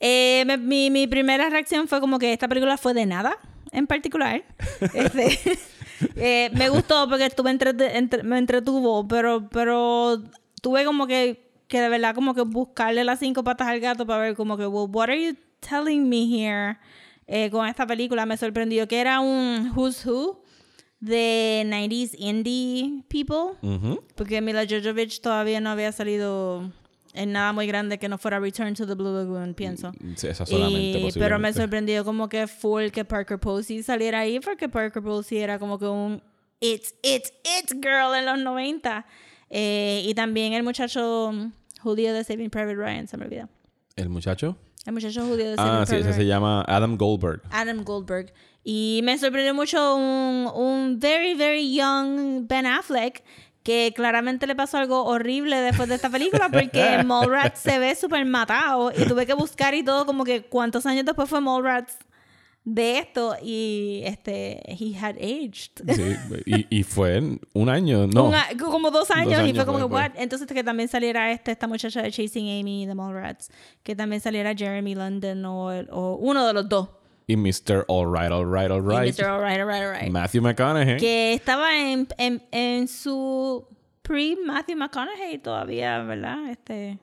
Eh, 0.00 0.44
mi, 0.60 0.90
mi 0.90 1.06
primera 1.06 1.48
reacción 1.50 1.88
fue 1.88 2.00
como 2.00 2.18
que 2.18 2.32
esta 2.32 2.48
película 2.48 2.76
fue 2.76 2.94
de 2.94 3.06
nada, 3.06 3.36
en 3.72 3.86
particular. 3.86 4.44
Este, 4.94 5.38
eh, 6.16 6.50
me 6.54 6.68
gustó 6.68 7.08
porque 7.08 7.26
estuve 7.26 7.50
entrete- 7.50 7.94
entre- 7.94 8.22
me 8.22 8.38
entretuvo, 8.38 9.06
pero, 9.08 9.48
pero 9.48 10.22
tuve 10.60 10.84
como 10.84 11.06
que, 11.06 11.50
que 11.68 11.80
de 11.80 11.88
verdad 11.88 12.14
como 12.14 12.34
que 12.34 12.42
buscarle 12.42 13.04
las 13.04 13.18
cinco 13.20 13.44
patas 13.44 13.68
al 13.68 13.80
gato 13.80 14.06
para 14.06 14.20
ver 14.22 14.34
como 14.34 14.56
que, 14.56 14.66
well, 14.66 14.88
what 14.92 15.08
are 15.08 15.22
you 15.24 15.36
telling 15.60 16.08
me 16.08 16.24
here? 16.26 16.76
Eh, 17.26 17.48
con 17.50 17.66
esta 17.66 17.86
película 17.86 18.26
me 18.26 18.36
sorprendió 18.36 18.86
que 18.86 19.00
era 19.00 19.20
un 19.20 19.72
who's 19.74 20.04
who 20.04 20.42
de 21.00 21.62
90s 21.66 22.14
indie 22.18 23.02
people. 23.08 23.56
Ujú. 23.62 24.02
Porque 24.14 24.40
Mila 24.42 24.64
Jovovich 24.68 25.20
todavía 25.20 25.60
no 25.60 25.70
había 25.70 25.92
salido 25.92 26.70
en 27.14 27.32
nada 27.32 27.52
muy 27.52 27.66
grande 27.66 27.98
que 27.98 28.08
no 28.08 28.18
fuera 28.18 28.38
Return 28.40 28.74
to 28.74 28.86
the 28.86 28.94
Blue 28.94 29.12
Lagoon, 29.16 29.54
pienso. 29.54 29.92
Sí, 30.16 30.26
esa 30.26 30.44
solamente 30.44 30.98
Y- 30.98 31.12
pero 31.18 31.38
me 31.38 31.52
sorprendió 31.52 32.04
como 32.04 32.28
que 32.28 32.46
full 32.46 32.88
que 32.88 33.04
Parker 33.04 33.38
Posey 33.38 33.82
saliera 33.82 34.20
ahí, 34.20 34.40
porque 34.40 34.68
Parker 34.68 35.02
Posey 35.02 35.38
era 35.38 35.58
como 35.58 35.78
que 35.78 35.86
un 35.86 36.22
It's, 36.60 36.94
it's, 37.02 37.32
it's 37.58 37.72
girl 37.74 38.14
en 38.16 38.24
los 38.26 38.38
90. 38.38 39.04
Eh, 39.50 40.02
y 40.06 40.14
también 40.14 40.52
el 40.54 40.62
muchacho 40.62 41.32
judío 41.80 42.12
de 42.14 42.24
Saving 42.24 42.50
Private 42.50 42.74
Ryan, 42.76 43.06
se 43.06 43.16
me 43.16 43.26
olvidó. 43.26 43.48
¿El 43.96 44.08
muchacho? 44.08 44.56
El 44.86 44.94
muchacho 44.94 45.22
judío 45.26 45.50
de 45.50 45.56
Saving 45.56 45.72
Ah, 45.72 45.84
sí, 45.86 45.90
Private 45.90 46.00
ese 46.00 46.08
Ryan. 46.08 46.20
se 46.20 46.26
llama 46.26 46.64
Adam 46.66 46.96
Goldberg. 46.96 47.42
Adam 47.50 47.84
Goldberg. 47.84 48.32
Y 48.64 49.00
me 49.04 49.18
sorprendió 49.18 49.52
mucho 49.54 49.94
un, 49.94 50.48
un 50.54 50.98
very, 50.98 51.34
very 51.34 51.74
young 51.74 52.46
Ben 52.48 52.64
Affleck 52.64 53.22
que 53.64 53.92
claramente 53.96 54.46
le 54.46 54.54
pasó 54.54 54.78
algo 54.78 55.04
horrible 55.06 55.60
después 55.60 55.88
de 55.88 55.96
esta 55.96 56.10
película 56.10 56.48
porque 56.50 57.02
Mallrats 57.04 57.58
se 57.60 57.78
ve 57.80 57.96
súper 57.96 58.24
matado 58.26 58.92
y 58.96 59.04
tuve 59.08 59.26
que 59.26 59.34
buscar 59.34 59.74
y 59.74 59.82
todo 59.82 60.06
como 60.06 60.22
que 60.24 60.42
cuántos 60.44 60.86
años 60.86 61.04
después 61.04 61.28
fue 61.28 61.40
Mallrats 61.40 61.96
de 62.66 62.98
esto 62.98 63.36
y 63.42 64.00
este 64.06 64.60
he 64.72 64.96
had 64.98 65.16
aged. 65.16 65.72
Sí, 65.94 66.16
y, 66.46 66.78
y 66.78 66.82
fue 66.82 67.38
un 67.52 67.68
año, 67.68 68.06
no. 68.06 68.30
Como 68.58 68.90
dos 68.90 69.10
años, 69.10 69.32
y 69.32 69.34
años 69.34 69.56
fue 69.56 69.66
como 69.66 69.78
que 69.78 69.84
what 69.94 70.10
entonces 70.16 70.46
que 70.48 70.64
también 70.64 70.88
saliera 70.88 71.30
este 71.32 71.50
esta 71.52 71.66
muchacha 71.66 72.00
de 72.00 72.10
Chasing 72.10 72.60
Amy 72.60 72.86
de 72.86 72.94
Mallrats 72.94 73.50
que 73.82 73.94
también 73.96 74.20
saliera 74.22 74.54
Jeremy 74.54 74.94
London 74.94 75.44
o, 75.44 75.72
el- 75.72 75.88
o 75.90 76.14
uno 76.16 76.46
de 76.46 76.52
los 76.54 76.68
dos 76.68 76.88
Y 77.26 77.36
Mr. 77.36 77.84
Alright, 77.88 78.30
Alright, 78.30 78.68
y 78.70 78.72
Alright. 78.72 79.18
Mr. 79.18 79.24
Alright, 79.24 79.60
Alright, 79.60 79.82
Alright 79.82 80.10
Matthew 80.12 80.42
McConaughey. 80.42 80.96
que 80.98 81.32
estaba 81.34 81.74
en, 81.78 82.06
en, 82.18 82.42
en 82.50 82.86
su 82.88 83.66
pre-Matthew 84.02 84.76
McConaughey 84.76 85.38
todavía, 85.38 86.02
¿verdad? 86.02 86.50
Este, 86.50 86.98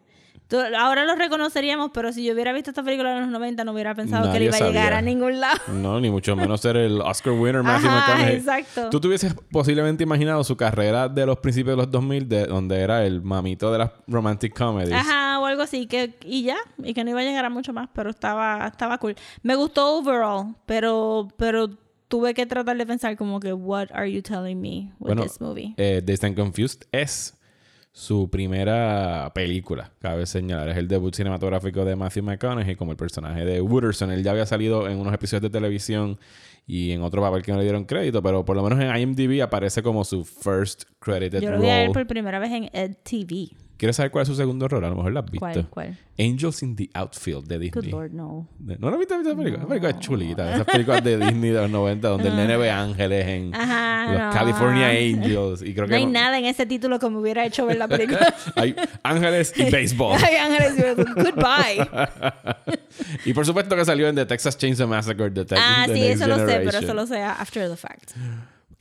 ahora 0.77 1.05
lo 1.05 1.15
reconoceríamos, 1.15 1.91
pero 1.93 2.11
si 2.13 2.23
yo 2.25 2.33
hubiera 2.33 2.51
visto 2.53 2.69
esta 2.71 2.83
película 2.83 3.13
en 3.13 3.21
los 3.21 3.29
90 3.29 3.63
no 3.63 3.71
hubiera 3.71 3.95
pensado 3.95 4.23
que 4.23 4.27
Nadie 4.33 4.47
él 4.49 4.55
iba 4.55 4.65
a 4.65 4.69
llegar 4.69 4.93
a 4.93 5.01
ningún 5.01 5.39
lado. 5.39 5.57
No, 5.69 5.99
ni 5.99 6.09
mucho 6.11 6.35
menos 6.35 6.61
ser 6.61 6.77
el 6.77 6.99
Oscar 7.01 7.33
winner 7.33 7.63
Matthew 7.63 7.89
Ajá, 7.89 7.99
McConaughey. 8.07 8.35
exacto. 8.37 8.89
¿Tú 8.89 8.99
te 8.99 9.07
hubieses 9.07 9.33
posiblemente 9.51 10.03
imaginado 10.03 10.43
su 10.43 10.55
carrera 10.57 11.07
de 11.09 11.25
los 11.25 11.37
principios 11.39 11.73
de 11.77 11.77
los 11.83 11.89
2000, 11.91 12.29
de, 12.29 12.45
donde 12.47 12.79
era 12.81 13.05
el 13.05 13.21
mamito 13.21 13.71
de 13.71 13.79
las 13.79 13.91
romantic 14.07 14.55
comedies? 14.55 14.93
Ajá, 14.93 15.20
algo 15.51 15.63
así, 15.63 15.85
que, 15.85 16.15
y 16.25 16.43
ya, 16.43 16.57
y 16.83 16.93
que 16.93 17.03
no 17.03 17.11
iba 17.11 17.19
a 17.19 17.23
llegar 17.23 17.45
a 17.45 17.49
mucho 17.49 17.73
más, 17.73 17.89
pero 17.93 18.09
estaba, 18.09 18.67
estaba 18.67 18.97
cool. 18.97 19.15
Me 19.43 19.55
gustó 19.55 19.97
overall, 19.97 20.55
pero, 20.65 21.27
pero 21.37 21.69
tuve 22.07 22.33
que 22.33 22.45
tratar 22.45 22.77
de 22.77 22.85
pensar 22.85 23.15
como 23.15 23.39
que, 23.39 23.53
what 23.53 23.87
are 23.93 24.11
you 24.11 24.21
telling 24.21 24.59
me 24.59 24.91
with 24.99 25.09
Bueno, 25.15 25.23
this 25.23 25.39
movie? 25.39 25.73
eh, 25.77 26.01
Dazed 26.03 26.25
and 26.25 26.35
Confused 26.35 26.83
es 26.91 27.37
su 27.93 28.29
primera 28.29 29.31
película, 29.35 29.91
cabe 29.99 30.25
señalar. 30.25 30.69
Es 30.69 30.77
el 30.77 30.87
debut 30.87 31.13
cinematográfico 31.13 31.83
de 31.83 31.95
Matthew 31.97 32.23
McConaughey 32.23 32.75
como 32.77 32.91
el 32.91 32.97
personaje 32.97 33.43
de 33.43 33.59
Wooderson. 33.61 34.11
Él 34.11 34.23
ya 34.23 34.31
había 34.31 34.45
salido 34.45 34.87
en 34.87 34.97
unos 34.97 35.13
episodios 35.13 35.41
de 35.41 35.49
televisión 35.49 36.17
y 36.65 36.91
en 36.91 37.01
otro 37.01 37.21
papel 37.21 37.41
que 37.43 37.51
no 37.51 37.57
le 37.57 37.63
dieron 37.65 37.83
crédito, 37.83 38.21
pero 38.23 38.45
por 38.45 38.55
lo 38.55 38.63
menos 38.63 38.79
en 38.79 38.95
IMDb 38.95 39.41
aparece 39.41 39.83
como 39.83 40.05
su 40.05 40.23
first 40.23 40.83
credited 40.99 41.41
Yo 41.41 41.51
lo 41.51 41.59
vi 41.59 41.67
a 41.67 41.83
él 41.83 41.91
por 41.91 42.07
primera 42.07 42.39
vez 42.39 42.51
en 42.51 42.69
Ed 42.71 42.95
TV. 43.03 43.49
¿Quieres 43.81 43.95
saber 43.95 44.11
cuál 44.11 44.21
es 44.21 44.27
su 44.27 44.35
segundo 44.35 44.65
error? 44.67 44.85
A 44.85 44.89
lo 44.89 44.95
mejor 44.97 45.11
la 45.11 45.21
has 45.21 45.25
visto. 45.25 45.39
¿Cuál? 45.39 45.67
¿Cuál? 45.71 45.97
Angels 46.19 46.61
in 46.61 46.75
the 46.75 46.87
Outfield 46.93 47.47
de 47.47 47.57
Good 47.57 47.63
Disney. 47.73 47.91
Lord, 47.91 48.11
no. 48.11 48.47
¿No 48.59 48.91
la 48.91 48.95
viste 48.97 49.15
esa 49.15 49.35
película? 49.35 49.57
Esa 49.57 49.67
película 49.67 49.89
es 49.89 49.99
chulita. 49.99 50.53
Esas 50.53 50.65
películas 50.67 51.03
de 51.03 51.17
Disney 51.17 51.49
de 51.49 51.61
los 51.61 51.71
90 51.71 52.07
donde 52.09 52.27
el 52.29 52.35
nene 52.35 52.57
ve 52.57 52.69
ángeles 52.69 53.25
en 53.27 53.55
Ajá, 53.55 54.11
los 54.11 54.21
no. 54.21 54.29
California 54.33 54.89
Angels. 54.89 55.63
Y 55.63 55.73
creo 55.73 55.87
No 55.87 55.89
que 55.89 55.95
hay 55.95 56.05
nada 56.05 56.37
en 56.37 56.45
ese 56.45 56.67
título 56.67 56.99
que 56.99 57.09
me 57.09 57.17
hubiera 57.17 57.43
hecho 57.43 57.65
ver 57.65 57.77
la 57.77 57.87
película. 57.87 58.35
hay 58.55 58.75
ángeles 59.01 59.51
y 59.57 59.63
béisbol. 59.71 60.19
Ay, 60.23 60.35
Ángeles, 60.35 60.95
goodbye. 61.15 61.89
y 63.25 63.33
por 63.33 63.47
supuesto 63.47 63.75
que 63.75 63.83
salió 63.83 64.07
en 64.09 64.15
The 64.15 64.27
Texas 64.27 64.59
Chainsaw 64.59 64.87
Massacre. 64.87 65.31
The, 65.31 65.45
Te- 65.45 65.55
Ah, 65.57 65.85
The 65.87 65.95
sí, 65.95 66.03
eso 66.03 66.27
lo 66.27 66.35
sé, 66.45 66.61
pero 66.63 66.77
eso 66.77 66.93
lo 66.93 67.07
sé 67.07 67.23
after 67.23 67.67
the 67.67 67.75
fact. 67.77 68.11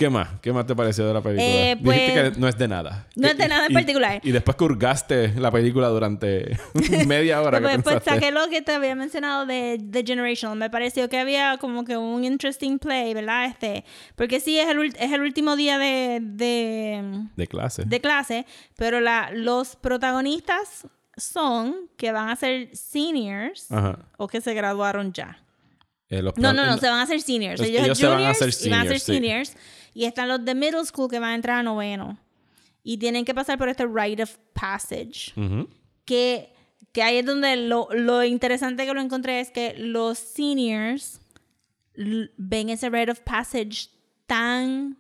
¿Qué 0.01 0.09
más? 0.09 0.29
¿Qué 0.41 0.51
más 0.51 0.65
te 0.67 0.75
pareció 0.75 1.07
de 1.07 1.13
la 1.13 1.21
película? 1.21 1.47
Eh, 1.47 1.77
Dijiste 1.79 1.85
pues- 1.85 2.33
que 2.35 2.41
no 2.41 2.49
es 2.49 2.57
de 2.57 2.69
nada. 2.69 3.07
No 3.17 3.29
es 3.29 3.37
de 3.37 3.49
nada 3.49 3.67
en 3.67 3.73
Y- 3.73 3.75
particular. 3.75 4.21
Y 4.25 4.31
después 4.33 4.57
que 4.57 4.65
hurgaste 4.65 5.35
la 5.39 5.51
película 5.51 5.89
durante 5.89 6.59
media 7.07 7.43
hora. 7.43 7.59
¿qué 7.59 7.65
Pues, 7.65 7.83
pues 7.83 8.03
saqué 8.05 8.31
lo 8.31 8.49
que 8.49 8.63
te 8.63 8.73
había 8.73 8.95
mencionado 8.95 9.45
de 9.45 9.79
The 9.91 10.03
Generational. 10.03 10.57
Me 10.57 10.71
pareció 10.71 11.11
que 11.11 11.19
había 11.19 11.59
como 11.59 11.85
que 11.85 11.99
un 11.99 12.25
interesting 12.25 12.79
play, 12.79 13.13
¿verdad? 13.13 13.45
Este, 13.45 13.85
porque 14.17 14.41
sí, 14.41 14.59
es 14.59 14.69
el, 14.71 14.83
es 14.99 15.13
el 15.13 15.21
último 15.21 15.55
día 15.55 15.77
de, 15.77 16.21
de, 16.23 17.27
De 17.37 17.47
clase. 17.47 17.85
de 17.85 18.01
clase, 18.01 18.47
pero 18.79 19.01
la, 19.01 19.31
los 19.35 19.77
protagonistas 19.77 20.87
son 21.17 21.77
que 21.99 22.11
van 22.13 22.31
a 22.31 22.37
ser 22.37 22.75
seniors 22.75 23.71
Ajá. 23.71 23.99
o 24.17 24.29
que 24.29 24.41
se 24.41 24.55
graduaron 24.55 25.13
ya. 25.13 25.39
Eh, 26.09 26.23
No, 26.37 26.53
no, 26.53 26.65
no, 26.67 26.79
se 26.79 26.89
van 26.89 26.99
a 26.99 27.03
hacer 27.03 27.21
seniors. 27.21 27.61
Ellos, 27.61 27.83
ellos 27.85 27.99
se 27.99 28.07
van 28.07 28.15
a 28.25 28.33
juniors 28.35 28.67
y 28.67 28.71
van 28.71 28.81
a 28.81 28.85
ser 28.91 28.99
seniors, 29.01 29.49
sí. 29.51 29.57
Y 29.95 30.05
están 30.05 30.29
los 30.29 30.45
de 30.45 30.55
middle 30.55 30.85
school 30.85 31.11
que 31.11 31.19
van 31.19 31.31
a 31.31 31.35
entrar 31.35 31.59
a 31.59 31.63
noveno. 31.63 32.19
Y 32.83 32.99
tienen 32.99 33.25
que 33.25 33.35
pasar 33.35 33.59
por 33.59 33.69
este 33.69 33.87
rite 33.87 34.23
of 34.23 34.37
passage. 34.53 35.33
Que, 36.05 36.55
que 36.93 37.03
ahí 37.03 37.19
es 37.19 37.27
donde 37.27 37.57
lo, 37.57 37.89
lo 37.93 38.25
interesante 38.25 38.87
que 38.87 38.95
lo 38.95 39.01
encontré 39.01 39.41
es 39.41 39.51
que 39.51 39.75
los 39.77 40.19
seniors 40.19 41.21
ven 41.95 42.71
ese 42.71 42.89
rite 42.89 43.11
of 43.11 43.21
passage 43.21 43.91
tan 44.27 44.97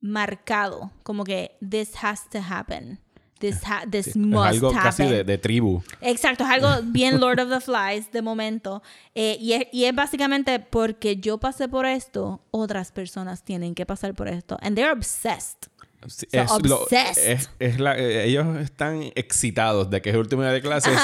marcado. 0.00 0.90
Como 1.02 1.24
que 1.24 1.56
this 1.60 1.92
has 2.02 2.28
to 2.30 2.38
happen. 2.38 2.98
This, 3.38 3.60
ha- 3.66 3.84
this 3.90 4.08
Es 4.08 4.16
must 4.16 4.46
algo 4.46 4.68
happen. 4.68 4.82
casi 4.82 5.04
de, 5.04 5.22
de 5.24 5.36
tribu. 5.38 5.82
Exacto, 6.00 6.44
es 6.44 6.50
algo 6.50 6.68
bien 6.84 7.20
Lord 7.20 7.38
of 7.40 7.50
the 7.50 7.60
Flies 7.60 8.10
de 8.10 8.22
momento. 8.22 8.82
Eh, 9.14 9.36
y, 9.40 9.52
es, 9.52 9.66
y 9.72 9.84
es 9.84 9.94
básicamente 9.94 10.58
porque 10.58 11.16
yo 11.18 11.38
pasé 11.38 11.68
por 11.68 11.84
esto, 11.84 12.40
otras 12.50 12.92
personas 12.92 13.42
tienen 13.44 13.74
que 13.74 13.84
pasar 13.84 14.14
por 14.14 14.28
esto. 14.28 14.56
And 14.62 14.74
they're 14.74 14.90
obsessed. 14.92 15.68
Sí, 16.08 16.26
So 16.30 16.38
es 16.40 16.50
lo- 16.70 16.82
obsessed. 16.84 17.30
es- 17.32 17.50
es 17.58 17.80
la- 17.80 17.98
eh, 17.98 18.24
ellos 18.26 18.56
están 18.58 19.02
excitados 19.16 19.90
de 19.90 20.00
que 20.00 20.10
es 20.10 20.14
el 20.14 20.20
último 20.20 20.42
día 20.42 20.52
de 20.52 20.62
clases 20.62 20.96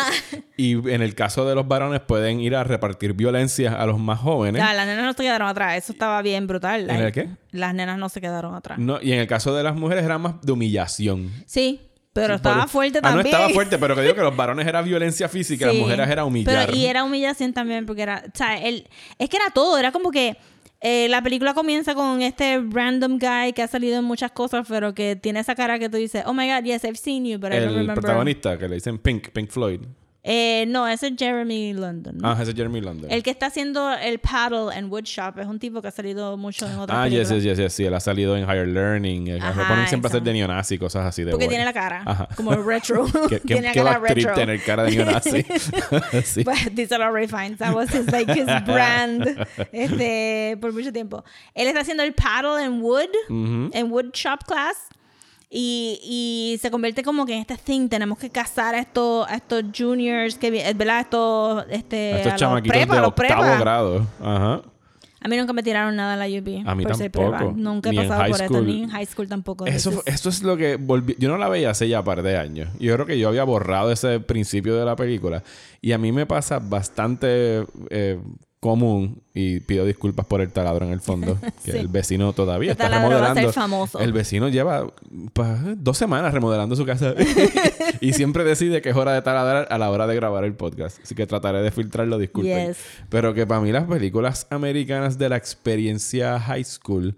y 0.56 0.72
en 0.90 1.02
el 1.02 1.14
caso 1.14 1.44
de 1.46 1.54
los 1.56 1.66
varones 1.66 2.00
pueden 2.00 2.40
ir 2.40 2.54
a 2.54 2.62
repartir 2.62 3.12
violencia 3.12 3.74
a 3.74 3.84
los 3.84 3.98
más 3.98 4.20
jóvenes. 4.20 4.62
Ya, 4.62 4.72
las 4.74 4.86
nenas 4.86 5.04
no 5.04 5.12
se 5.12 5.22
quedaron 5.22 5.48
atrás. 5.48 5.76
Eso 5.76 5.92
estaba 5.92 6.22
bien 6.22 6.46
brutal. 6.46 6.88
¿En 6.88 6.96
el 7.00 7.12
qué? 7.12 7.28
Las 7.50 7.74
nenas 7.74 7.98
no 7.98 8.08
se 8.08 8.20
quedaron 8.20 8.54
atrás. 8.54 8.78
No, 8.78 9.00
y 9.02 9.12
en 9.12 9.18
el 9.18 9.26
caso 9.26 9.54
de 9.54 9.62
las 9.64 9.74
mujeres 9.74 10.04
era 10.04 10.18
más 10.18 10.40
de 10.40 10.52
humillación. 10.52 11.30
Sí, 11.46 11.80
pero 12.12 12.34
estaba 12.34 12.62
Por- 12.62 12.68
fuerte 12.70 12.98
Ah, 12.98 13.02
también. 13.02 13.22
no 13.24 13.28
estaba 13.28 13.48
fuerte, 13.50 13.78
pero 13.78 13.94
que 13.94 14.02
digo 14.02 14.14
que 14.14 14.20
los 14.22 14.36
varones 14.36 14.66
era 14.66 14.82
violencia 14.82 15.28
física 15.28 15.66
las 15.66 15.76
mujeres 15.76 16.08
era 16.08 16.24
humillar. 16.24 16.66
Pero, 16.66 16.76
y 16.78 16.86
era 16.86 17.04
humillación 17.04 17.52
también, 17.52 17.86
porque 17.86 18.02
era. 18.02 18.22
O 18.26 18.36
sea, 18.36 18.58
él, 18.58 18.88
es 19.18 19.28
que 19.28 19.36
era 19.36 19.50
todo. 19.54 19.78
Era 19.78 19.92
como 19.92 20.10
que. 20.10 20.36
eh, 20.84 21.08
la 21.08 21.22
película 21.22 21.54
comienza 21.54 21.94
con 21.94 22.22
este 22.22 22.60
random 22.70 23.18
guy 23.20 23.52
que 23.54 23.62
ha 23.62 23.68
salido 23.68 23.98
en 24.00 24.04
muchas 24.04 24.32
cosas, 24.32 24.66
pero 24.68 24.94
que 24.94 25.14
tiene 25.14 25.38
esa 25.40 25.54
cara 25.54 25.78
que 25.78 25.88
tú 25.88 25.96
dices, 25.96 26.24
oh 26.26 26.34
my 26.34 26.48
god, 26.48 26.64
yes, 26.64 26.82
I've 26.84 26.96
seen 26.96 27.24
you, 27.24 27.38
but 27.38 27.50
I 27.52 27.56
don't 27.56 27.62
el 27.68 27.68
remember. 27.74 27.94
protagonista 27.94 28.58
que 28.58 28.68
le 28.68 28.74
dicen 28.74 28.98
Pink, 28.98 29.28
Pink 29.30 29.48
Floyd. 29.50 29.80
Eh, 30.24 30.66
no, 30.68 30.86
ese 30.86 31.08
es 31.08 31.14
Jeremy 31.18 31.72
London. 31.72 32.18
Ah, 32.22 32.38
ese 32.40 32.52
es 32.52 32.56
Jeremy 32.56 32.80
London. 32.80 33.10
El 33.10 33.24
que 33.24 33.30
está 33.30 33.46
haciendo 33.46 33.92
el 33.92 34.20
paddle 34.20 34.72
en 34.76 34.88
Woodshop 34.88 35.36
es 35.40 35.46
un 35.48 35.58
tipo 35.58 35.82
que 35.82 35.88
ha 35.88 35.90
salido 35.90 36.36
mucho 36.36 36.64
en 36.68 36.78
otras 36.78 36.96
Ah, 36.96 37.08
yes, 37.08 37.28
películas. 37.28 37.42
yes, 37.42 37.44
yes, 37.44 37.58
yes, 37.58 37.72
sí, 37.72 37.84
él 37.86 37.92
ha 37.94 37.98
salido 37.98 38.36
en 38.36 38.44
Higher 38.44 38.68
Learning. 38.68 39.26
eh, 39.28 39.38
Ajá, 39.42 39.60
lo 39.62 39.66
ponen 39.68 39.88
siempre 39.88 40.06
a 40.06 40.10
hacer 40.10 40.22
de 40.22 40.32
neonazi, 40.32 40.78
cosas 40.78 41.04
así 41.06 41.24
de 41.24 41.32
Porque 41.32 41.48
tiene 41.48 41.64
la 41.64 41.72
cara 41.72 42.02
Ajá. 42.06 42.28
como 42.36 42.52
retro. 42.54 43.04
¿Qué, 43.28 43.40
qué, 43.40 43.40
tiene 43.46 43.62
la 43.68 43.72
qué 43.72 43.82
cara 43.82 43.98
retro. 43.98 44.34
tener 44.34 44.62
cara 44.62 44.84
de 44.84 44.90
neonazi? 44.96 45.42
sí. 46.24 46.44
Pues, 46.44 46.72
díselo 46.72 47.04
a 47.04 47.10
Ray 47.10 47.26
Fiennes. 47.26 47.58
That 47.58 47.74
was 47.74 47.92
his, 47.92 48.06
like, 48.12 48.30
his 48.32 48.46
brand 48.64 49.26
este, 49.72 50.56
por 50.60 50.72
mucho 50.72 50.92
tiempo. 50.92 51.24
Él 51.52 51.66
está 51.66 51.80
haciendo 51.80 52.04
el 52.04 52.12
paddle 52.14 52.62
en 52.64 52.80
wood, 52.80 53.10
en 53.28 53.90
wood 53.90 54.12
shop 54.12 54.44
class. 54.46 54.76
Y, 55.54 56.00
y 56.02 56.58
se 56.62 56.70
convierte 56.70 57.02
como 57.02 57.26
que 57.26 57.34
en 57.34 57.40
este 57.40 57.58
thing. 57.58 57.88
Tenemos 57.88 58.18
que 58.18 58.30
cazar 58.30 58.74
a 58.74 58.78
estos, 58.78 59.28
a 59.28 59.34
estos 59.34 59.64
juniors, 59.76 60.38
que, 60.38 60.50
¿verdad? 60.50 61.00
Estos, 61.00 61.66
este, 61.68 62.16
Estos 62.16 62.32
a 62.32 62.36
chamaquitos 62.36 62.74
prepa, 62.74 62.94
a 62.94 63.00
de 63.00 63.06
octavo 63.06 63.42
prepa. 63.42 63.58
grado. 63.58 64.06
Ajá. 64.22 64.62
A 65.24 65.28
mí 65.28 65.36
nunca 65.36 65.52
me 65.52 65.62
tiraron 65.62 65.94
nada 65.94 66.14
en 66.14 66.18
la 66.18 66.40
UP. 66.40 66.66
A 66.66 66.74
mí 66.74 66.84
por 66.84 66.96
tampoco. 66.96 67.52
Nunca 67.54 67.90
he 67.90 67.92
Ni 67.92 67.98
pasado 67.98 68.30
por 68.30 68.40
esto. 68.40 68.60
Ni 68.62 68.82
en 68.82 68.88
high 68.88 69.06
school 69.06 69.28
tampoco. 69.28 69.66
Eso, 69.66 70.02
eso 70.04 70.28
es 70.30 70.42
lo 70.42 70.56
que 70.56 70.76
volví. 70.76 71.14
Yo 71.18 71.28
no 71.28 71.36
la 71.36 71.48
veía 71.48 71.70
hace 71.70 71.88
ya 71.88 72.02
par 72.02 72.22
de 72.22 72.36
años. 72.36 72.70
Yo 72.80 72.94
creo 72.94 73.06
que 73.06 73.18
yo 73.18 73.28
había 73.28 73.44
borrado 73.44 73.92
ese 73.92 74.18
principio 74.20 74.74
de 74.74 74.84
la 74.84 74.96
película. 74.96 75.44
Y 75.80 75.92
a 75.92 75.98
mí 75.98 76.10
me 76.10 76.26
pasa 76.26 76.58
bastante 76.58 77.64
eh, 77.90 78.18
común. 78.62 79.20
Y 79.34 79.58
pido 79.58 79.84
disculpas 79.84 80.24
por 80.24 80.40
el 80.40 80.52
taladro 80.52 80.86
en 80.86 80.92
el 80.92 81.00
fondo. 81.00 81.36
Que 81.64 81.72
Sí. 81.72 81.78
el 81.78 81.88
vecino 81.88 82.32
todavía 82.32 82.72
está 82.72 82.84
taladro 82.84 83.08
va 83.08 83.14
a 83.14 83.18
ser 83.18 83.24
remodelando. 83.34 83.52
famoso. 83.52 83.98
El 83.98 84.12
vecino 84.12 84.48
lleva 84.48 84.86
pa, 85.32 85.58
dos 85.76 85.98
semanas 85.98 86.32
remodelando 86.32 86.76
su 86.76 86.86
casa. 86.86 87.14
y 88.00 88.12
siempre 88.12 88.44
decide 88.44 88.80
que 88.80 88.90
es 88.90 88.96
hora 88.96 89.14
de 89.14 89.22
taladrar 89.22 89.66
a 89.68 89.78
la 89.78 89.90
hora 89.90 90.06
de 90.06 90.14
grabar 90.14 90.44
el 90.44 90.54
podcast. 90.54 91.00
Así 91.02 91.16
que 91.16 91.26
trataré 91.26 91.60
de 91.60 91.72
filtrarlo, 91.72 92.18
disculpen. 92.18 92.68
Yes. 92.68 92.78
Pero 93.08 93.34
que 93.34 93.46
para 93.48 93.60
mí 93.60 93.72
las 93.72 93.84
películas 93.84 94.46
americanas 94.50 95.18
de 95.18 95.28
la 95.28 95.36
experiencia 95.36 96.38
high 96.38 96.64
school 96.64 97.16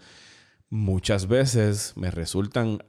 muchas 0.70 1.28
veces 1.28 1.92
me 1.96 2.10
resultan 2.10 2.82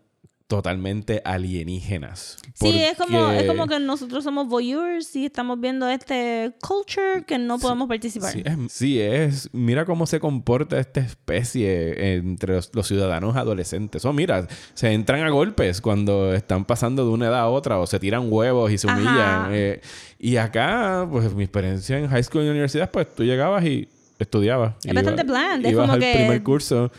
totalmente 0.47 1.21
alienígenas. 1.25 2.37
Sí, 2.53 2.77
es 2.79 2.95
como, 2.97 3.31
es 3.31 3.45
como 3.45 3.65
que 3.67 3.79
nosotros 3.79 4.23
somos 4.23 4.47
voyeurs 4.47 5.15
y 5.15 5.25
estamos 5.25 5.59
viendo 5.59 5.89
este 5.89 6.53
culture 6.61 7.23
que 7.25 7.37
no 7.39 7.57
podemos 7.57 7.87
participar. 7.87 8.31
Sí 8.31 8.43
es, 8.45 8.71
sí, 8.71 9.01
es. 9.01 9.49
Mira 9.53 9.85
cómo 9.85 10.05
se 10.05 10.19
comporta 10.19 10.79
esta 10.79 10.99
especie 10.99 12.15
entre 12.17 12.53
los, 12.55 12.69
los 12.75 12.87
ciudadanos 12.87 13.35
adolescentes. 13.35 14.05
O 14.05 14.13
mira, 14.13 14.47
se 14.75 14.91
entran 14.91 15.21
a 15.23 15.29
golpes 15.29 15.81
cuando 15.81 16.33
están 16.33 16.65
pasando 16.65 17.03
de 17.05 17.09
una 17.09 17.25
edad 17.27 17.39
a 17.39 17.47
otra 17.49 17.79
o 17.79 17.87
se 17.87 17.99
tiran 17.99 18.31
huevos 18.31 18.71
y 18.71 18.77
se 18.77 18.85
humillan. 18.87 19.49
eh, 19.51 19.81
y 20.19 20.37
acá, 20.37 21.07
pues 21.11 21.33
mi 21.33 21.43
experiencia 21.43 21.97
en 21.97 22.07
high 22.07 22.23
school 22.23 22.43
y 22.45 22.49
universidad, 22.49 22.91
pues 22.91 23.13
tú 23.15 23.23
llegabas 23.23 23.63
y 23.65 23.89
estudiabas. 24.19 24.75
Es 24.85 24.93
bastante 24.93 25.23
bland, 25.23 25.65
es 25.65 25.75
como 25.75 25.91
al 25.93 25.99
que- 25.99 26.13
primer 26.13 26.43
curso. 26.43 26.91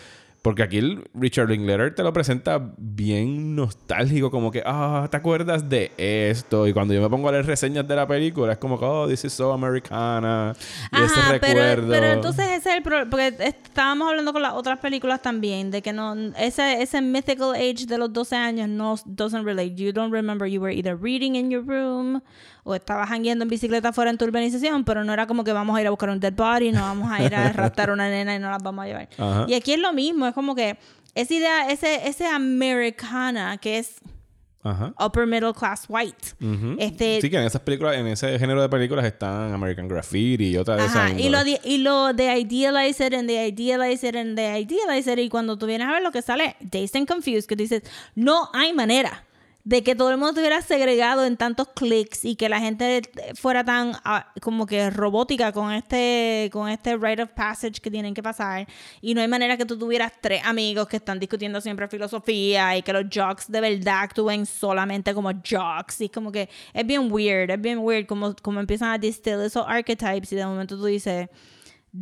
Porque 0.46 0.62
aquí 0.62 0.78
el 0.78 1.02
Richard 1.12 1.48
Linklater 1.48 1.92
te 1.92 2.04
lo 2.04 2.12
presenta 2.12 2.72
bien 2.78 3.56
nostálgico, 3.56 4.30
como 4.30 4.52
que, 4.52 4.62
ah, 4.64 5.08
¿te 5.10 5.16
acuerdas 5.16 5.68
de 5.68 5.90
esto? 5.96 6.68
Y 6.68 6.72
cuando 6.72 6.94
yo 6.94 7.02
me 7.02 7.10
pongo 7.10 7.28
a 7.28 7.32
leer 7.32 7.46
reseñas 7.46 7.88
de 7.88 7.96
la 7.96 8.06
película, 8.06 8.52
es 8.52 8.58
como 8.58 8.78
que, 8.78 8.84
oh, 8.84 9.08
this 9.08 9.24
is 9.24 9.32
so 9.32 9.52
americana. 9.52 10.54
Y 10.92 11.02
ese 11.02 11.14
pero, 11.16 11.32
recuerdo. 11.32 11.88
pero 11.88 12.06
entonces 12.12 12.46
ese 12.46 12.70
es 12.70 12.76
el 12.76 12.82
problema, 12.84 13.10
porque 13.10 13.34
estábamos 13.40 14.08
hablando 14.08 14.32
con 14.32 14.40
las 14.40 14.52
otras 14.52 14.78
películas 14.78 15.20
también, 15.20 15.72
de 15.72 15.82
que 15.82 15.92
no, 15.92 16.14
ese, 16.38 16.80
ese 16.80 17.02
mythical 17.02 17.52
age 17.56 17.84
de 17.84 17.98
los 17.98 18.12
12 18.12 18.36
años 18.36 18.68
no 18.68 18.94
doesn't 19.04 19.44
relate. 19.44 19.74
You 19.74 19.92
don't 19.92 20.12
remember 20.12 20.46
you 20.48 20.60
were 20.60 20.72
either 20.72 20.96
reading 20.96 21.34
in 21.34 21.50
your 21.50 21.64
room 21.64 22.22
o 22.68 22.74
estabas 22.74 23.08
hangueando 23.10 23.44
en 23.44 23.48
bicicleta 23.48 23.92
fuera 23.92 24.10
en 24.10 24.18
tu 24.18 24.24
urbanización, 24.24 24.84
pero 24.84 25.04
no 25.04 25.12
era 25.12 25.26
como 25.28 25.44
que 25.44 25.52
vamos 25.52 25.76
a 25.78 25.80
ir 25.80 25.86
a 25.86 25.90
buscar 25.90 26.10
un 26.10 26.18
dead 26.18 26.32
body, 26.32 26.72
no 26.72 26.80
vamos 26.80 27.10
a 27.12 27.22
ir 27.22 27.32
a 27.34 27.52
raptar 27.52 27.90
una 27.92 28.08
nena 28.10 28.34
y 28.34 28.38
no 28.40 28.50
las 28.50 28.60
vamos 28.62 28.84
a 28.84 28.88
llevar. 28.88 29.08
Ajá. 29.16 29.46
Y 29.48 29.54
aquí 29.54 29.72
es 29.72 29.78
lo 29.78 29.92
mismo, 29.92 30.26
es 30.26 30.34
como 30.34 30.54
que 30.56 30.76
esa 31.14 31.32
idea, 31.32 31.70
ese, 31.70 32.08
ese 32.08 32.26
americana 32.26 33.56
que 33.58 33.78
es 33.78 33.94
Ajá. 34.62 34.92
upper 34.98 35.26
middle 35.28 35.52
class 35.54 35.84
white, 35.88 36.34
Ujú. 36.40 36.74
este, 36.80 37.20
Sí, 37.20 37.30
que 37.30 37.36
en 37.36 37.44
esas 37.44 37.60
películas, 37.62 37.96
en 37.98 38.08
ese 38.08 38.36
género 38.38 38.60
de 38.60 38.68
películas 38.68 39.04
están 39.04 39.52
American 39.52 39.86
Graffiti 39.86 40.48
y 40.48 40.56
otras 40.56 40.78
de 40.78 40.86
esas. 40.86 41.20
Y 41.20 41.28
lo, 41.28 41.44
de, 41.44 41.60
y 41.62 41.78
lo 41.78 42.12
de 42.12 42.36
idealize 42.36 43.06
it 43.06 43.14
and 43.14 43.28
de 43.28 43.46
idealize 43.46 44.08
it 44.08 44.16
and 44.16 44.36
de 44.36 44.58
idealize 44.58 45.12
it 45.12 45.18
y 45.20 45.28
cuando 45.28 45.56
tú 45.56 45.66
vienes 45.66 45.86
a 45.86 45.92
ver 45.92 46.02
lo 46.02 46.10
que 46.10 46.20
sale, 46.20 46.56
Dazed 46.60 46.96
and 46.96 47.06
Confused, 47.06 47.46
que 47.46 47.54
dices, 47.54 47.82
no 48.16 48.50
hay 48.52 48.72
manera 48.72 49.22
de 49.66 49.82
que 49.82 49.96
todo 49.96 50.10
el 50.10 50.16
mundo 50.16 50.28
estuviera 50.28 50.62
segregado 50.62 51.26
en 51.26 51.36
tantos 51.36 51.66
clics 51.74 52.24
y 52.24 52.36
que 52.36 52.48
la 52.48 52.60
gente 52.60 53.02
fuera 53.34 53.64
tan 53.64 53.94
ah, 54.04 54.32
como 54.40 54.64
que 54.64 54.90
robótica 54.90 55.50
con 55.50 55.72
este 55.72 56.48
con 56.52 56.68
este 56.68 56.96
rite 56.96 57.22
of 57.22 57.30
passage 57.30 57.80
que 57.82 57.90
tienen 57.90 58.14
que 58.14 58.22
pasar 58.22 58.68
y 59.00 59.12
no 59.12 59.20
hay 59.20 59.26
manera 59.26 59.56
que 59.56 59.66
tú 59.66 59.76
tuvieras 59.76 60.12
tres 60.20 60.40
amigos 60.44 60.86
que 60.86 60.98
están 60.98 61.18
discutiendo 61.18 61.60
siempre 61.60 61.88
filosofía 61.88 62.76
y 62.76 62.82
que 62.82 62.92
los 62.92 63.06
jocks 63.12 63.50
de 63.50 63.60
verdad 63.60 64.02
actúen 64.02 64.46
solamente 64.46 65.12
como 65.12 65.32
jocks 65.32 66.00
y 66.00 66.10
como 66.10 66.30
que 66.30 66.48
es 66.72 66.86
bien 66.86 67.10
weird, 67.10 67.50
es 67.50 67.60
bien 67.60 67.80
weird 67.80 68.06
como, 68.06 68.36
como 68.36 68.60
empiezan 68.60 68.92
a 68.92 68.98
distill 68.98 69.40
esos 69.40 69.64
archetypes 69.66 70.30
y 70.30 70.36
de 70.36 70.46
momento 70.46 70.76
tú 70.76 70.84
dices 70.84 71.28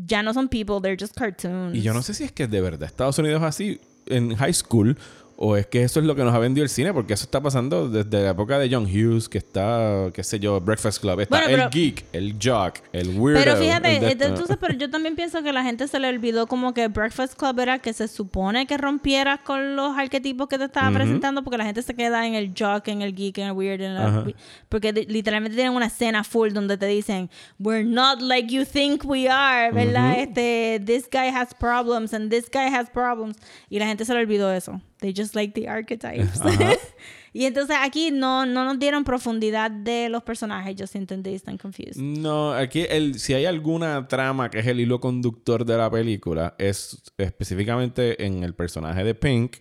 ya 0.06 0.23
no 0.23 0.35
son 0.35 0.50
people, 0.50 0.83
they're 0.83 0.99
just 1.00 1.16
cartoons. 1.16 1.75
Y 1.75 1.80
yo 1.80 1.94
no 1.94 2.02
sé 2.02 2.12
si 2.12 2.25
es 2.25 2.33
que 2.33 2.47
de 2.47 2.61
verdad 2.61 2.83
Estados 2.83 3.18
Unidos 3.18 3.42
así. 3.42 3.80
En 4.06 4.37
high 4.37 4.52
school, 4.52 4.99
o 5.37 5.57
es 5.57 5.67
que 5.67 5.83
eso 5.83 6.00
es 6.00 6.07
lo 6.07 6.14
que 6.14 6.23
nos 6.23 6.33
ha 6.35 6.38
vendido 6.38 6.62
el 6.62 6.69
cine, 6.71 6.93
porque 6.95 7.14
eso 7.14 7.25
está 7.25 7.41
pasando 7.43 7.88
desde 7.88 8.23
la 8.25 8.31
época 8.31 8.59
de 8.59 8.69
John 8.73 8.85
Hughes, 8.85 9.29
que 9.29 9.38
está, 9.38 10.11
qué 10.14 10.23
sé 10.23 10.38
yo, 10.38 10.61
Breakfast 10.61 11.00
Club, 11.00 11.21
está 11.21 11.37
Bueno, 11.38 11.50
el 11.50 11.57
pero- 11.57 11.71
geek, 11.71 12.05
el 12.12 12.37
jock, 12.43 12.76
el 12.93 13.19
weirdo. 13.19 13.41
Pero 13.43 13.53
el 13.57 13.59
fíjate, 13.64 13.97
este, 14.12 14.26
entonces, 14.26 14.57
pero 14.61 14.75
yo 14.75 14.88
también 14.91 15.17
pienso 15.17 15.43
que 15.43 15.53
la 15.53 15.62
gente 15.64 15.88
se 15.88 15.99
le 15.99 16.09
olvidó 16.09 16.47
como 16.47 16.73
que 16.73 16.88
Breakfast 16.88 17.35
Club 17.38 17.59
era 17.61 17.79
que 17.81 17.93
se 17.93 18.07
supone 18.09 18.67
que 18.67 18.76
rompieras 18.79 19.41
con 19.41 19.75
los 19.76 19.97
arquetipos 19.99 20.47
que 20.49 20.59
te 20.59 20.64
estaba 20.64 20.91
presentando 20.93 21.43
porque 21.43 21.59
la 21.59 21.64
gente 21.64 21.83
se 21.83 21.95
queda 21.95 22.26
en 22.26 22.35
el 22.35 22.53
jock, 22.57 22.87
en 22.88 23.03
el 23.03 23.14
geek, 23.14 23.38
en 23.38 23.47
el 23.49 23.53
weird, 23.53 23.81
en 23.81 23.91
el- 23.93 23.97
Ajá. 23.99 24.25
porque 24.69 24.93
de- 24.93 25.05
literalmente 25.05 25.57
tienen 25.57 25.73
una 25.75 25.87
escena 25.87 26.23
full 26.25 26.50
donde 26.53 26.76
te 26.76 26.87
dicen 26.87 27.29
we're 27.59 27.85
not 27.85 28.21
like 28.23 28.53
you 28.55 28.64
think 28.64 29.05
we 29.05 29.29
are, 29.29 29.73
¿verdad? 29.73 30.19
Este, 30.19 30.81
this 30.87 31.09
guy 31.11 31.29
has 31.35 31.53
problems 31.55 32.14
and 32.14 32.31
this 32.31 32.49
guy 32.53 32.73
has 32.73 32.88
problems 32.91 33.37
y 33.69 33.79
la 33.79 33.87
gente 33.87 34.05
se 34.05 34.14
le 34.14 34.21
olvidó 34.21 34.53
eso. 34.53 34.81
They 35.00 35.12
just 35.14 35.34
like 35.34 35.52
the 35.54 35.68
archetypes. 35.68 36.40
y 37.32 37.44
entonces 37.44 37.76
aquí 37.80 38.10
no, 38.10 38.46
no 38.46 38.64
nos 38.64 38.78
dieron 38.78 39.04
profundidad 39.04 39.70
de 39.70 40.08
los 40.08 40.22
personajes. 40.22 40.76
Yo 40.76 40.86
siento 40.86 41.20
que 41.22 41.34
están 41.34 41.58
confused. 41.58 41.96
No, 41.96 42.52
aquí 42.52 42.86
el, 42.88 43.18
si 43.18 43.34
hay 43.34 43.46
alguna 43.46 44.06
trama 44.08 44.50
que 44.50 44.60
es 44.60 44.66
el 44.66 44.80
hilo 44.80 45.00
conductor 45.00 45.64
de 45.64 45.76
la 45.76 45.90
película, 45.90 46.54
es 46.58 47.02
específicamente 47.18 48.24
en 48.24 48.44
el 48.44 48.54
personaje 48.54 49.04
de 49.04 49.14
Pink, 49.14 49.56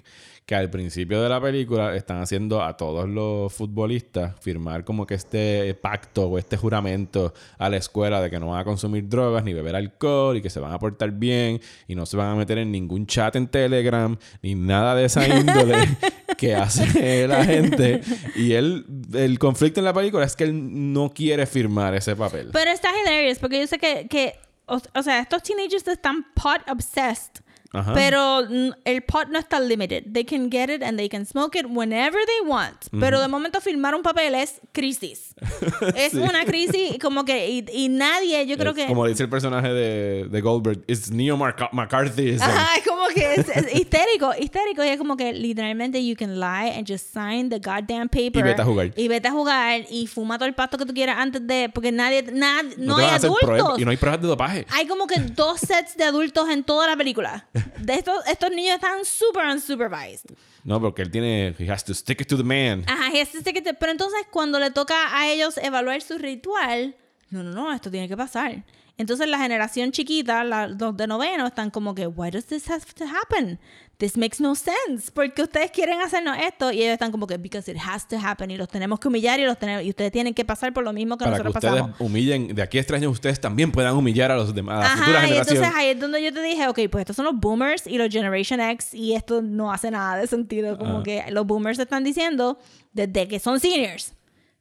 que 0.54 0.58
al 0.58 0.70
principio 0.70 1.20
de 1.20 1.30
la 1.30 1.42
película 1.42 1.96
están 1.96 2.22
haciendo 2.22 2.62
a 2.62 2.78
todos 2.78 3.10
los 3.10 3.52
futbolistas 3.52 4.40
firmar 4.40 4.84
como 4.84 5.08
que 5.08 5.16
este 5.16 5.74
pacto 5.74 6.28
o 6.28 6.38
este 6.38 6.58
juramento 6.58 7.34
a 7.58 7.70
la 7.70 7.78
escuela 7.78 8.22
de 8.22 8.30
que 8.30 8.40
no 8.40 8.50
van 8.50 8.60
a 8.60 8.64
consumir 8.64 9.10
drogas 9.10 9.44
ni 9.44 9.52
beber 9.52 9.76
alcohol 9.76 10.38
y 10.38 10.44
que 10.44 10.52
se 10.52 10.60
van 10.60 10.72
a 10.72 10.78
portar 10.78 11.10
bien 11.10 11.60
y 11.88 11.96
no 11.96 12.06
se 12.06 12.18
van 12.18 12.28
a 12.28 12.36
meter 12.36 12.60
en 12.60 12.72
ningún 12.72 13.08
chat 13.08 13.36
en 13.36 13.48
Telegram 13.48 14.16
ni 14.44 14.54
nada 14.54 14.94
de 14.94 15.06
esa 15.06 15.28
índole 15.28 15.98
que 16.38 16.54
hace 16.54 17.28
la 17.28 17.44
gente. 17.46 18.02
Y 18.36 18.54
él, 18.54 18.86
el 19.12 19.40
conflicto 19.40 19.80
en 19.80 19.86
la 19.86 19.94
película 19.94 20.24
es 20.24 20.36
que 20.36 20.44
él 20.44 20.94
no 20.94 21.16
quiere 21.16 21.48
firmar 21.48 21.96
ese 21.96 22.16
papel. 22.16 22.52
Pero 22.54 22.70
está 22.70 22.92
hilarious 23.02 23.40
porque 23.40 23.60
yo 23.60 23.66
sé 23.66 23.80
que, 23.80 24.08
que 24.08 24.36
o, 24.68 24.80
o 24.94 25.02
sea, 25.02 25.18
estos 25.18 25.42
teenagers 25.42 25.88
están 25.88 26.24
pot 26.36 26.62
obsessed. 26.70 27.42
Ajá. 27.74 27.94
Pero 27.94 28.48
el 28.86 29.02
pot 29.04 29.28
no 29.30 29.40
está 29.40 29.60
limited. 29.60 30.04
They 30.12 30.24
can 30.24 30.52
get 30.52 30.70
it 30.70 30.84
and 30.84 30.98
they 30.98 31.10
can 31.10 31.26
smoke 31.26 31.58
it 31.58 31.66
whenever 31.68 32.20
they 32.26 32.48
want. 32.48 32.76
Pero 33.00 33.20
de 33.20 33.28
momento 33.28 33.60
firmar 33.62 33.96
un 33.96 34.04
papel 34.04 34.36
es 34.36 34.62
crisis. 34.72 35.34
es 35.96 36.14
una 36.14 36.46
crisis 36.46 36.98
como 37.02 37.26
que 37.26 37.50
y, 37.50 37.66
y 37.74 37.90
nadie, 37.90 38.46
yo 38.46 38.58
creo 38.58 38.74
que 38.74 38.86
Como 38.86 39.08
dice 39.08 39.24
el 39.24 39.30
personaje 39.30 39.70
de, 39.70 40.28
de 40.30 40.42
Goldberg, 40.42 40.84
it's 40.88 41.10
Neo 41.12 41.36
McCarthy. 41.36 42.38
Ajá, 42.40 42.78
es 42.78 42.88
como 42.88 43.08
que 43.08 43.34
es, 43.34 43.50
es 43.50 43.74
histérico, 43.76 44.32
histérico. 44.40 44.84
Y 44.84 44.90
es 44.90 44.98
como 44.98 45.18
que 45.18 45.34
literalmente 45.34 46.06
you 46.06 46.16
can 46.16 46.40
lie 46.40 46.78
and 46.78 46.88
just 46.88 47.12
sign 47.12 47.50
the 47.50 47.58
goddamn 47.58 48.08
paper. 48.08 48.38
Y 48.38 48.42
vete 48.44 48.62
a 48.62 48.66
jugar. 48.66 48.92
Y 48.96 49.08
vete 49.08 49.28
a 49.28 49.32
jugar 49.32 49.82
y 49.90 50.06
fuma 50.08 50.38
todo 50.38 50.48
el 50.48 50.54
pasto 50.54 50.78
que 50.78 50.86
tú 50.86 50.94
quieras 50.94 51.18
antes 51.18 51.46
de. 51.48 51.70
Porque 51.74 51.92
nadie, 51.92 52.24
nad- 52.32 52.78
no, 52.78 52.98
te 52.98 53.04
hay 53.06 53.16
adultos. 53.16 53.80
y 53.80 53.86
no 53.86 53.92
hay 53.92 53.98
pruebas 53.98 54.22
de 54.22 54.28
dopaje. 54.28 54.66
Hay 54.70 54.86
como 54.86 55.08
que 55.08 55.20
dos 55.20 55.60
sets 55.60 55.98
de 55.98 56.04
adultos 56.04 56.48
en 56.50 56.64
toda 56.64 56.88
la 56.88 56.96
película. 56.96 57.48
De 57.80 57.94
estos, 57.96 58.26
estos 58.28 58.52
niños 58.52 58.76
están 58.76 59.04
super 59.06 59.46
unsupervised. 59.46 60.26
No, 60.64 60.80
porque 60.80 61.02
él 61.02 61.12
tiene, 61.12 61.56
he 61.60 61.70
has 61.72 61.84
to 61.84 61.94
stick 61.94 62.22
it 62.22 62.28
to 62.28 62.38
the 62.38 62.44
man. 62.44 62.84
Ajá, 62.88 63.12
y 63.14 63.18
este 63.20 63.42
se 63.42 63.54
que- 63.54 63.74
pero 63.74 63.92
entonces 63.92 64.20
cuando 64.32 64.60
le 64.60 64.72
toca 64.72 64.96
a 65.18 65.30
ellos 65.30 65.58
evaluar 65.58 66.02
su 66.02 66.18
ritual, 66.18 66.96
no, 67.30 67.44
no, 67.44 67.52
no, 67.52 67.74
esto 67.74 67.92
tiene 67.92 68.08
que 68.08 68.16
pasar. 68.16 68.64
Entonces 68.98 69.28
la 69.28 69.40
generación 69.40 69.92
chiquita, 69.92 70.44
la- 70.44 70.68
los 70.68 70.96
de 70.96 71.08
noveno, 71.08 71.48
están 71.48 71.70
como 71.72 71.94
que, 71.96 72.08
why 72.08 72.30
does 72.32 72.46
this 72.46 72.70
have 72.70 72.86
to 72.96 73.06
happen? 73.06 73.60
This 74.04 74.18
makes 74.18 74.42
no 74.42 74.54
sense. 74.54 75.10
Porque 75.14 75.44
ustedes 75.44 75.72
quieren 75.72 76.02
hacernos 76.02 76.38
esto 76.38 76.74
y 76.74 76.82
ellos 76.82 76.92
están 76.92 77.10
como 77.10 77.26
que, 77.26 77.38
because 77.38 77.72
it 77.72 77.78
has 77.82 78.06
to 78.10 78.18
happen 78.22 78.52
y 78.52 78.58
los 78.58 78.68
tenemos 78.68 79.00
que 79.00 79.08
humillar 79.08 79.40
y 79.40 79.46
los 79.46 79.58
tenemos, 79.58 79.86
y 79.86 79.92
ustedes 79.92 80.12
tienen 80.12 80.34
que 80.34 80.44
pasar 80.44 80.74
por 80.74 80.84
lo 80.84 80.92
mismo 80.92 81.18
que 81.18 81.24
Para 81.24 81.38
que 81.38 81.44
nosotros 81.46 81.64
ustedes 81.64 81.82
pasamos. 81.84 82.02
humillen, 82.02 82.54
de 82.54 82.62
aquí 82.62 82.80
a 82.80 82.86
tres 82.86 83.00
años 83.00 83.14
ustedes 83.14 83.40
también 83.40 83.72
puedan 83.72 83.96
humillar 83.96 84.30
a 84.30 84.36
los 84.36 84.54
demás, 84.54 84.86
a 84.86 84.92
Ajá, 84.92 85.30
y 85.30 85.38
entonces 85.38 85.70
ahí 85.74 85.92
es 85.92 86.00
donde 86.02 86.22
yo 86.22 86.34
te 86.34 86.42
dije, 86.42 86.68
ok, 86.68 86.80
pues 86.92 87.04
estos 87.04 87.16
son 87.16 87.24
los 87.24 87.40
boomers 87.40 87.88
y 87.88 87.98
los 87.98 88.10
Generation 88.10 88.60
X 88.60 88.94
y 88.94 89.14
esto 89.14 89.42
no 89.42 89.72
hace 89.72 89.90
nada 89.90 90.18
de 90.18 90.28
sentido. 90.28 90.78
Como 90.78 91.02
que 91.02 91.24
los 91.30 91.48
boomers 91.48 91.80
están 91.80 92.04
diciendo 92.04 92.60
desde 92.92 93.30
que 93.30 93.40
son 93.40 93.62
seniors, 93.62 94.16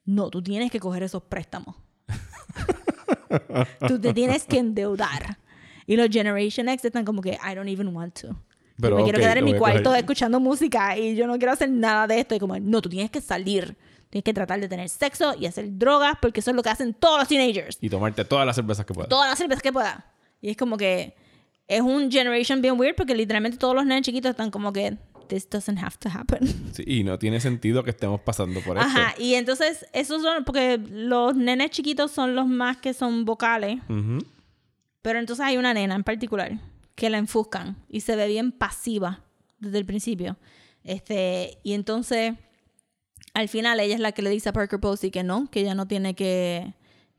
no, 0.04 0.30
tú 0.30 0.40
tienes 0.40 0.70
que 0.70 0.78
coger 0.78 1.02
esos 1.02 1.20
préstamos. 1.20 1.74
tú 3.88 4.00
te 4.00 4.14
tienes 4.14 4.44
que 4.44 4.58
endeudar. 4.58 5.38
Y 5.84 5.96
los 5.96 6.10
Generation 6.10 6.68
X 6.68 6.84
están 6.84 7.04
como 7.04 7.20
que, 7.20 7.30
I 7.44 7.56
don't 7.56 7.68
even 7.68 7.88
want 7.88 8.20
to. 8.20 8.36
Pero, 8.82 8.96
me 8.96 9.02
quiero 9.04 9.18
ok, 9.18 9.22
quedar 9.22 9.38
en 9.38 9.44
mi 9.44 9.54
cuarto 9.56 9.94
escuchando 9.94 10.38
música 10.40 10.96
y 10.98 11.14
yo 11.16 11.26
no 11.26 11.38
quiero 11.38 11.52
hacer 11.52 11.70
nada 11.70 12.06
de 12.06 12.20
esto. 12.20 12.34
Y 12.34 12.38
como, 12.38 12.58
no, 12.58 12.82
tú 12.82 12.88
tienes 12.90 13.10
que 13.10 13.20
salir. 13.20 13.76
Tienes 14.10 14.24
que 14.24 14.34
tratar 14.34 14.60
de 14.60 14.68
tener 14.68 14.88
sexo 14.90 15.34
y 15.40 15.46
hacer 15.46 15.78
drogas 15.78 16.16
porque 16.20 16.40
eso 16.40 16.50
es 16.50 16.56
lo 16.56 16.62
que 16.62 16.68
hacen 16.68 16.92
todos 16.92 17.18
los 17.20 17.28
teenagers 17.28 17.78
Y 17.80 17.88
tomarte 17.88 18.26
todas 18.26 18.44
las 18.44 18.54
cervezas 18.56 18.84
que 18.84 18.92
puedas. 18.92 19.08
todas 19.08 19.30
las 19.30 19.38
cervezas 19.38 19.62
que 19.62 19.72
pueda. 19.72 20.04
Y 20.42 20.50
es 20.50 20.56
como 20.58 20.76
que 20.76 21.14
es 21.66 21.80
un 21.80 22.10
generation 22.10 22.60
bien 22.60 22.78
weird 22.78 22.94
porque 22.94 23.14
literalmente 23.14 23.56
todos 23.56 23.74
los 23.74 23.86
nenes 23.86 24.02
chiquitos 24.04 24.30
están 24.32 24.50
como 24.50 24.70
que 24.70 24.98
this 25.28 25.48
doesn't 25.48 25.78
have 25.78 25.96
to 25.98 26.10
happen. 26.10 26.40
Sí, 26.74 26.82
y 26.86 27.04
no 27.04 27.18
tiene 27.18 27.40
sentido 27.40 27.84
que 27.84 27.90
estemos 27.90 28.20
pasando 28.20 28.60
por 28.60 28.76
esto. 28.76 28.86
Ajá, 28.86 29.14
y 29.18 29.32
entonces 29.34 29.86
esos 29.94 30.20
son 30.20 30.44
porque 30.44 30.76
los 30.90 31.34
nenes 31.34 31.70
chiquitos 31.70 32.10
son 32.10 32.34
los 32.34 32.46
más 32.46 32.76
que 32.78 32.92
son 32.92 33.24
vocales, 33.24 33.78
Ujú. 33.88 34.18
pero 35.00 35.18
entonces 35.20 35.42
hay 35.46 35.56
una 35.56 35.72
nena 35.72 35.94
en 35.94 36.04
particular 36.04 36.52
que 36.94 37.10
la 37.10 37.18
enfuscan 37.18 37.76
y 37.88 38.00
se 38.00 38.16
ve 38.16 38.26
bien 38.28 38.52
pasiva 38.52 39.24
desde 39.58 39.78
el 39.78 39.86
principio. 39.86 40.36
Este, 40.84 41.58
y 41.62 41.72
entonces 41.74 42.34
al 43.34 43.48
final 43.48 43.80
ella 43.80 43.94
es 43.94 44.00
la 44.00 44.12
que 44.12 44.22
le 44.22 44.30
dice 44.30 44.48
a 44.48 44.52
Parker 44.52 44.80
Posey 44.80 45.10
que 45.10 45.22
no, 45.22 45.48
que 45.50 45.60
ella 45.60 45.74
no 45.74 45.86
tiene 45.86 46.14
que 46.14 46.74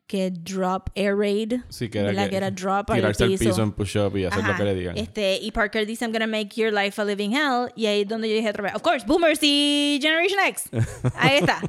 que 0.06 0.32
drop 0.32 0.90
air 0.96 1.16
raid, 1.18 1.62
Sí, 1.70 1.90
que 1.90 2.00
era, 2.00 2.08
¿verdad? 2.10 2.26
que, 2.26 2.30
que 2.32 2.36
era 2.38 2.52
drop 2.52 2.92
tirarse 2.94 3.24
al 3.24 3.30
piso. 3.32 3.46
piso 3.46 3.64
en 3.64 3.72
push-up 3.72 4.18
y 4.18 4.26
hacer 4.26 4.44
lo 4.44 4.50
Ajá. 4.50 4.58
que 4.58 4.64
le 4.66 4.76
digan. 4.76 4.98
Este, 4.98 5.40
y 5.42 5.50
Parker 5.52 5.86
dice, 5.88 6.04
I'm 6.04 6.12
gonna 6.12 6.28
make 6.28 6.50
your 6.56 6.74
life 6.74 7.02
a 7.02 7.06
living 7.06 7.32
hell. 7.32 7.70
Y 7.78 7.86
ahí 7.86 8.02
es 8.02 8.08
donde 8.10 8.28
yo 8.30 8.36
dije 8.36 8.50
otra 8.50 8.64
vez, 8.64 8.76
of 8.76 8.82
course, 8.82 9.06
Boomers 9.08 9.40
y 9.42 10.00
Generation 10.02 10.40
X. 10.50 10.70
Ahí 11.16 11.38
está. 11.38 11.62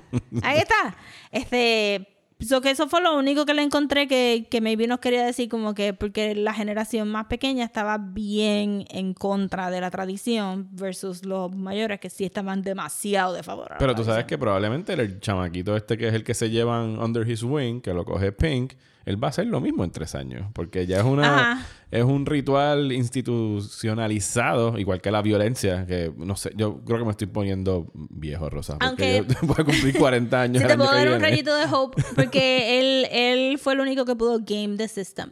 Ahí 0.42 0.58
está. 0.58 0.96
Este, 1.30 2.08
so 2.40 2.60
que 2.60 2.70
eso 2.70 2.88
fue 2.88 3.00
lo 3.00 3.16
único 3.16 3.46
que 3.46 3.54
le 3.54 3.62
encontré 3.62 4.06
que, 4.06 4.46
que 4.50 4.60
maybe 4.60 4.86
nos 4.86 5.00
quería 5.00 5.24
decir 5.24 5.48
como 5.48 5.74
que 5.74 5.94
porque 5.94 6.34
la 6.34 6.52
generación 6.52 7.08
más 7.10 7.26
pequeña 7.26 7.64
estaba 7.64 7.98
bien 7.98 8.84
en 8.90 9.14
contra 9.14 9.70
de 9.70 9.80
la 9.80 9.90
tradición 9.90 10.68
versus 10.72 11.24
los 11.24 11.54
mayores 11.54 12.00
que 12.00 12.10
sí 12.10 12.24
estaban 12.24 12.62
demasiado 12.62 13.32
de 13.32 13.42
favor. 13.42 13.72
Pero 13.78 13.94
tú 13.94 14.04
sabes 14.04 14.24
que 14.24 14.38
probablemente 14.38 14.92
el 14.92 15.20
chamaquito 15.20 15.76
este 15.76 15.96
que 15.96 16.08
es 16.08 16.14
el 16.14 16.24
que 16.24 16.34
se 16.34 16.50
llevan 16.50 16.98
under 16.98 17.28
his 17.28 17.42
wing, 17.42 17.80
que 17.80 17.94
lo 17.94 18.04
coge 18.04 18.32
Pink, 18.32 18.74
él 19.06 19.22
va 19.22 19.28
a 19.28 19.30
hacer 19.30 19.46
lo 19.46 19.60
mismo 19.60 19.84
en 19.84 19.90
tres 19.90 20.14
años. 20.14 20.50
Porque 20.54 20.86
ya 20.86 20.98
es 20.98 21.04
una 21.04 21.52
Ajá. 21.52 21.66
es 21.90 22.04
un 22.04 22.26
ritual 22.26 22.92
institucionalizado, 22.92 24.78
igual 24.78 25.00
que 25.00 25.10
la 25.10 25.22
violencia, 25.22 25.86
que 25.86 26.12
no 26.16 26.36
sé, 26.36 26.52
yo 26.56 26.80
creo 26.84 26.98
que 26.98 27.04
me 27.04 27.10
estoy 27.10 27.26
poniendo 27.26 27.90
viejo, 27.94 28.48
Rosa. 28.50 28.78
Porque 28.78 29.18
Aunque- 29.18 29.34
yo 29.34 29.38
voy 29.46 29.56
a 29.58 29.64
cumplir 29.64 29.98
40 29.98 30.40
años 30.40 30.58
Si 30.58 30.62
el 30.64 30.68
te 30.70 30.76
puedo 30.76 30.90
dar 30.92 31.08
un 31.10 31.20
rayito 31.20 31.54
de 31.54 31.64
hope 31.70 32.02
porque 32.14 32.78
él, 32.80 33.06
él 33.10 33.58
fue 33.58 33.74
el 33.74 33.80
único 33.80 34.04
que 34.04 34.16
pudo 34.16 34.38
game 34.40 34.76
the 34.76 34.88
system. 34.88 35.30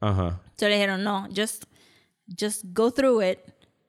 Ajá. 0.00 0.40
So 0.56 0.66
le 0.68 0.74
dijeron, 0.74 1.02
no, 1.04 1.28
just, 1.34 1.64
just 2.38 2.64
go 2.72 2.90
through 2.90 3.22
it 3.22 3.38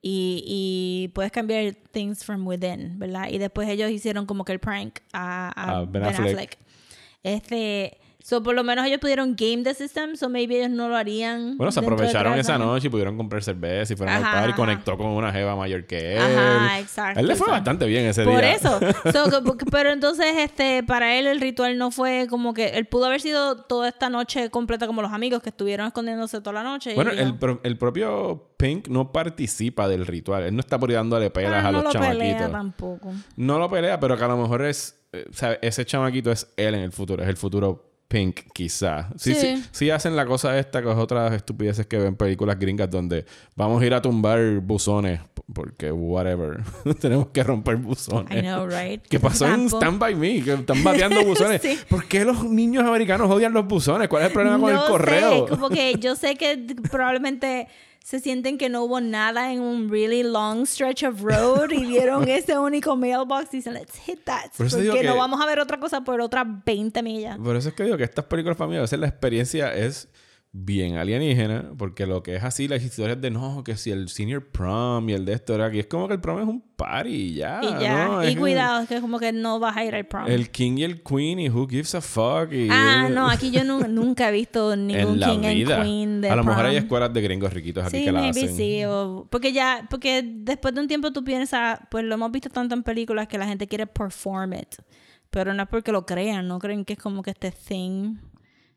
y, 0.02 0.44
y 0.46 1.08
puedes 1.14 1.32
cambiar 1.32 1.74
things 1.92 2.24
from 2.26 2.46
within, 2.48 2.98
¿verdad? 2.98 3.30
Y 3.30 3.38
después 3.38 3.70
ellos 3.70 3.92
hicieron 3.92 4.26
como 4.26 4.44
que 4.44 4.52
el 4.52 4.60
prank 4.60 5.00
a, 5.14 5.52
a 5.56 5.78
A 5.78 5.80
Ben 5.82 5.92
Ben, 5.92 6.04
Affleck. 6.06 6.28
Affleck. 6.32 6.58
Este, 7.24 7.98
so 8.24 8.42
por 8.44 8.56
lo 8.56 8.64
menos 8.64 8.86
ellos 8.86 9.00
pudieron 9.00 9.36
game 9.36 9.64
the 9.64 9.74
system, 9.74 10.16
so 10.16 10.30
maybe 10.30 10.58
ellos 10.60 10.70
no 10.70 10.88
lo 10.90 10.96
harían. 10.96 11.58
Bueno, 11.58 11.72
se 11.72 11.80
aprovecharon 11.80 12.38
esa 12.38 12.58
noche 12.58 12.88
y 12.88 12.90
pudieron 12.90 13.18
comprar 13.18 13.44
cerveza 13.44 13.94
y 13.94 13.96
fueron 13.96 14.16
al 14.16 14.24
Ajá, 14.24 14.32
par 14.34 14.44
y 14.44 14.52
ajá. 14.52 14.56
conectó 14.56 14.98
con 14.98 15.08
una 15.08 15.32
jeva 15.32 15.56
mayor 15.56 15.86
que 15.86 16.14
él. 16.16 16.22
Ajá, 16.22 16.80
exacto, 16.80 17.20
él 17.20 17.28
le 17.28 17.36
fue 17.36 17.48
exacto. 17.48 17.52
bastante 17.52 17.86
bien 17.88 18.06
ese 18.06 18.24
Por 18.24 18.40
día. 18.40 18.54
eso. 18.54 18.80
So, 19.12 19.44
pero 19.72 19.92
entonces, 19.92 20.26
este, 20.38 20.84
para 20.84 21.16
él 21.18 21.28
el 21.28 21.42
ritual 21.42 21.78
no 21.78 21.92
fue 21.92 22.28
como 22.30 22.54
que 22.54 22.70
él 22.70 22.86
pudo 22.86 23.06
haber 23.06 23.22
sido 23.22 23.58
toda 23.64 23.88
esta 23.90 24.10
noche 24.10 24.50
completa 24.50 24.88
como 24.88 25.02
los 25.02 25.12
amigos 25.12 25.42
que 25.42 25.50
estuvieron 25.50 25.88
escondiéndose 25.88 26.40
toda 26.42 26.54
la 26.54 26.64
noche. 26.64 26.94
Bueno, 26.96 27.12
el, 27.12 27.38
pro- 27.38 27.60
el 27.64 27.78
propio 27.78 28.52
Pink 28.58 28.88
no 28.88 29.12
participa 29.12 29.88
del 29.88 30.06
ritual. 30.06 30.44
Él 30.44 30.54
no 30.56 30.60
está 30.60 30.78
por 30.80 30.92
dándole 30.92 31.30
pelas 31.32 31.64
"Ah, 31.66 31.70
a 31.70 31.72
no 31.72 31.82
los 31.82 31.94
lo 31.94 32.00
pelea 32.00 32.14
chamaquitos. 32.14 32.52
tampoco. 32.52 33.12
No 33.36 33.58
lo 33.60 33.70
pelea, 33.70 34.00
pero 34.00 34.18
que 34.18 34.24
a 34.24 34.28
lo 34.28 34.38
mejor 34.38 34.64
es... 34.66 35.04
eh, 35.14 35.26
o 35.30 35.34
sea, 35.34 35.54
ese 35.62 35.84
chamaquito 35.86 36.32
es 36.32 36.52
él 36.58 36.76
en 36.76 36.82
el 36.82 36.92
futuro. 36.92 37.24
Es 37.24 37.30
el 37.30 37.38
futuro 37.38 37.91
Pink, 38.12 38.42
quizá. 38.54 39.08
Sí, 39.16 39.34
sí. 39.34 39.56
Sí. 39.56 39.64
sí, 39.72 39.90
hacen 39.90 40.18
la 40.18 40.26
cosa 40.26 40.60
esta 40.60 40.84
con 40.84 41.00
otras 41.00 41.32
estupideces 41.32 41.88
que 41.88 41.98
ven 41.98 42.18
películas 42.18 42.60
gringas 42.60 42.92
donde 42.92 43.26
vamos 43.56 43.82
a 43.82 43.86
ir 43.86 43.94
a 43.94 44.02
tumbar 44.02 44.60
buzones 44.60 45.22
porque 45.54 45.92
whatever. 45.92 46.62
Tenemos 47.00 47.28
que 47.28 47.42
romper 47.42 47.78
buzones. 47.78 48.38
I 48.38 48.42
know, 48.42 48.68
right? 48.68 49.02
¿Qué 49.08 49.20
pasó 49.20 49.48
en. 49.48 49.68
Stand 49.68 49.98
By 49.98 50.16
Me? 50.16 50.42
Que 50.44 50.54
están 50.54 50.84
bateando 50.84 51.24
buzones. 51.26 51.62
Sí. 51.62 51.80
¿Por 51.90 52.06
qué 52.06 52.26
los 52.26 52.44
niños 52.44 52.84
americanos 52.84 53.30
odian 53.30 53.54
los 53.54 53.66
buzones? 53.66 54.10
¿Cuál 54.10 54.24
es 54.24 54.28
el 54.28 54.34
problema 54.34 54.60
con 54.60 54.74
No 54.74 54.84
el 54.84 54.90
correo? 54.90 55.48
Sé, 55.48 55.50
como 55.50 55.70
que 55.70 55.96
yo 56.00 56.16
sé 56.16 56.36
que 56.36 56.66
probablemente 56.90 57.68
se 58.04 58.20
sienten 58.20 58.58
que 58.58 58.68
no 58.70 58.84
hubo 58.84 59.00
nada 59.00 59.54
en 59.54 59.62
un 59.62 59.90
really 59.90 60.24
long 60.24 60.66
stretch 60.66 61.04
of 61.04 61.22
road 61.22 61.72
y 61.72 61.86
vieron 61.86 62.28
ese 62.28 62.58
único 62.58 62.96
mailbox 62.96 63.54
y 63.54 63.58
dicen, 63.58 63.74
let's 63.74 63.98
hit 64.00 64.24
that. 64.26 64.52
Por 64.58 64.70
Porque 64.70 64.90
que- 64.92 65.04
no 65.04 65.16
vamos 65.16 65.40
a 65.42 65.46
ver 65.46 65.60
otra 65.60 65.80
cosa 65.80 66.02
por 66.02 66.20
otras 66.22 66.46
20 66.66 67.04
millas. 67.04 67.38
Por 67.38 67.56
eso 67.56 67.70
es 67.70 67.76
que 67.76 67.84
digo 67.84 67.98
que 67.98 68.04
estas 68.04 68.26
películas 68.26 68.58
para 68.58 68.70
mí 68.70 68.76
a 68.78 68.82
veces 68.82 69.00
la 69.00 69.08
experiencia 69.08 69.74
es 69.76 70.08
bien 70.54 70.98
alienígena, 70.98 71.72
porque 71.78 72.06
lo 72.06 72.22
que 72.24 72.36
es 72.36 72.44
así, 72.44 72.68
las 72.68 72.84
historias 72.84 73.22
de 73.22 73.32
no, 73.32 73.64
que 73.64 73.78
si 73.78 73.90
el 73.90 74.10
senior 74.10 74.46
prom 74.52 75.08
y 75.10 75.14
el 75.14 75.24
de 75.24 75.32
esto 75.34 75.56
era 75.56 75.68
aquí, 75.68 75.80
es 75.80 75.88
como 75.88 76.10
que 76.10 76.16
el 76.16 76.20
prom 76.20 76.42
es 76.42 76.46
un 76.46 76.62
party 76.76 77.10
y 77.10 77.34
ya. 77.36 77.62
y 77.64 77.82
ya, 77.82 78.08
¿no? 78.10 78.24
y 78.24 78.28
Es 78.28 78.36
cuidado, 78.38 78.86
que 78.86 79.00
como 79.00 79.18
que 79.18 79.32
no 79.32 79.60
vas 79.60 79.78
a 79.78 79.86
ir 79.86 79.96
al 79.96 80.06
prom. 80.08 80.28
El 80.28 80.52
king 80.52 80.74
y 80.78 80.84
el 80.84 81.02
queen 81.04 81.40
y 81.40 81.50
who 81.50 81.68
gives 81.70 81.96
a 81.96 82.02
fuck. 82.02 82.52
Y, 82.52 82.68
ah, 82.70 83.08
no, 83.10 83.30
aquí 83.30 83.50
yo 83.50 83.64
nu- 83.64 83.80
nunca 83.88 84.28
he 84.28 84.34
visto 84.34 84.76
ningún 84.76 85.14
en 85.14 85.20
la 85.22 85.28
king 85.32 85.40
vida. 85.40 85.76
and 85.78 85.86
queen 85.86 86.22
de 86.22 86.30
a 86.30 86.36
lo 86.36 86.44
mejor 86.44 86.64
prom. 86.64 86.72
hay 86.72 86.78
escuelas 86.78 87.14
de 87.14 87.22
gringos 87.22 87.54
riquitos 87.54 87.86
aquí 87.86 88.00
Sí, 88.00 88.04
que 88.04 88.12
la 88.12 88.28
hacen. 88.28 88.54
sí. 88.58 88.84
o- 88.86 89.26
porque 89.30 89.54
ya, 89.54 89.88
porque 89.90 90.22
después 90.22 90.74
de 90.76 90.82
un 90.82 90.88
tiempo 90.90 91.14
tú 91.14 91.24
piensas, 91.24 91.80
pues 91.90 92.04
lo 92.04 92.16
hemos 92.16 92.30
visto 92.30 92.50
tanto 92.50 92.76
en 92.76 92.84
películas 92.84 93.30
que 93.30 93.38
la 93.38 93.48
gente 93.48 93.68
quiere 93.68 93.88
perform 93.88 94.52
it. 94.56 94.76
Pero 95.30 95.54
no 95.54 95.64
es 95.64 95.70
porque 95.70 95.94
lo 95.94 96.06
crean, 96.06 96.46
no 96.50 96.60
creen 96.60 96.84
que 96.84 96.92
es 96.94 97.00
como 97.00 97.24
que 97.24 97.32
este 97.32 97.52
thing, 97.52 98.18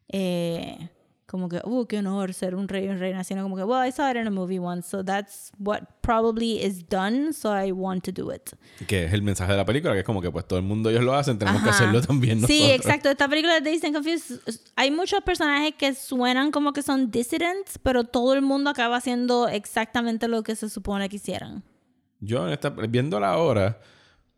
eh, 0.09 0.89
como 1.27 1.49
que, 1.49 1.61
uh, 1.65 1.87
qué 1.87 1.99
honor 1.99 2.35
ser 2.35 2.55
un 2.55 2.69
rey 2.69 2.89
o 2.89 2.95
reina, 2.95 3.25
sino 3.25 3.43
como 3.43 3.57
que, 3.57 3.65
well, 3.65 3.87
I 3.87 3.91
saw 3.91 4.11
it 4.11 4.17
in 4.17 4.27
a 4.27 4.31
movie 4.31 4.59
once, 4.59 4.89
so 4.89 5.05
that's 5.05 5.51
what 5.59 5.81
probably 6.03 6.63
is 6.63 6.87
done, 6.89 7.33
so 7.33 7.51
I 7.51 7.73
want 7.73 8.05
to 8.05 8.13
do 8.13 8.33
it. 8.33 8.51
Que 8.87 9.07
es 9.07 9.13
el 9.13 9.23
mensaje 9.23 9.53
de 9.53 9.59
la 9.59 9.65
película, 9.65 9.95
que 9.95 10.01
es 10.01 10.05
como 10.05 10.21
que 10.21 10.31
pues 10.31 10.47
todo 10.47 10.59
el 10.59 10.65
mundo 10.65 10.91
ellos 10.91 11.03
lo 11.03 11.15
hacen, 11.15 11.39
tenemos 11.39 11.63
que 11.63 11.71
Ajá. 11.71 11.79
hacerlo 11.79 12.03
también 12.03 12.41
nosotros. 12.41 12.59
Sí, 12.59 12.71
exacto. 12.71 13.09
Esta 13.09 13.29
película 13.29 13.61
de 13.61 13.71
Dazed 13.71 13.87
and 13.87 13.95
Confused, 13.95 14.41
hay 14.77 14.91
muchos 14.91 15.21
personajes 15.23 15.75
que 15.79 15.95
suenan 15.95 16.51
como 16.51 16.73
que 16.73 16.83
son 16.83 17.11
dissidents, 17.11 17.79
pero 17.83 18.05
todo 18.05 18.35
el 18.35 18.43
mundo 18.43 18.71
acaba 18.71 18.97
haciendo 18.97 19.49
exactamente 19.49 20.29
lo 20.29 20.43
que 20.43 20.57
se 20.57 20.69
supone 20.69 21.09
que 21.09 21.17
hicieran. 21.17 21.63
Yo 22.21 22.47
en 22.47 22.53
esta, 22.53 22.71
viéndola 22.71 23.31
ahora, 23.31 23.81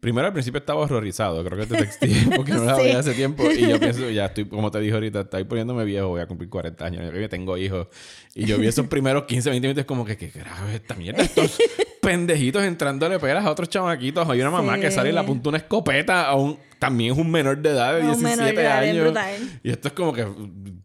primero 0.07 0.29
al 0.29 0.33
principio 0.33 0.59
estaba 0.61 0.79
horrorizado, 0.83 1.43
creo 1.45 1.59
que 1.59 1.67
te 1.67 1.77
texté 1.79 2.09
porque 2.37 2.53
no 2.53 2.63
la 2.63 2.77
Sí. 2.77 2.83
veía 2.83 3.01
hace 3.01 3.13
tiempo 3.13 3.51
y 3.51 3.69
yo 3.69 3.81
pienso, 3.81 4.09
ya 4.09 4.27
estoy, 4.27 4.45
como 4.45 4.71
te 4.71 4.79
dije 4.79 4.95
ahorita, 4.95 5.23
estoy 5.23 5.43
poniéndome 5.43 5.85
viejo, 5.85 6.07
voy 6.07 6.21
a 6.21 6.27
cumplir 6.29 6.49
40 6.49 6.85
años, 6.85 7.13
yo 7.13 7.29
tengo 7.29 7.57
hijos 7.59 7.89
y 8.33 8.47
yo 8.47 8.57
vi 8.57 8.69
esos 8.69 8.87
primeros 8.87 9.25
15, 9.25 9.51
20 9.51 9.67
minutos 9.67 9.85
como 9.85 10.05
que, 10.05 10.17
¿qué 10.17 10.29
carajo 10.31 10.69
es 10.69 10.75
esta 10.77 10.95
mierda? 10.95 11.25
Estos 11.25 11.59
pendejitos 12.07 12.63
entrándole 12.63 13.19
pelas 13.19 13.45
a 13.45 13.51
otros 13.51 13.69
chamaquitos, 13.69 14.29
hay 14.29 14.41
una 14.41 14.51
mamá 14.51 14.77
Sí. 14.77 14.81
que 14.83 14.91
sale 14.93 15.09
y 15.11 15.13
le 15.13 15.19
apunta 15.19 15.49
una 15.49 15.59
escopeta 15.59 16.27
a 16.27 16.37
un, 16.37 16.57
también 16.79 17.13
es 17.13 17.19
un 17.19 17.29
menor 17.31 17.59
de 17.59 17.71
edad 17.71 17.95
de 17.97 18.03
A 18.03 18.05
un 18.05 18.11
17 18.13 18.37
menor 18.37 18.55
de 18.55 18.63
edad, 18.63 18.83
bien 18.83 19.17
años 19.19 19.41
y 19.65 19.71
esto 19.71 19.89
es 19.89 19.95
como 19.95 20.13
que, 20.13 20.25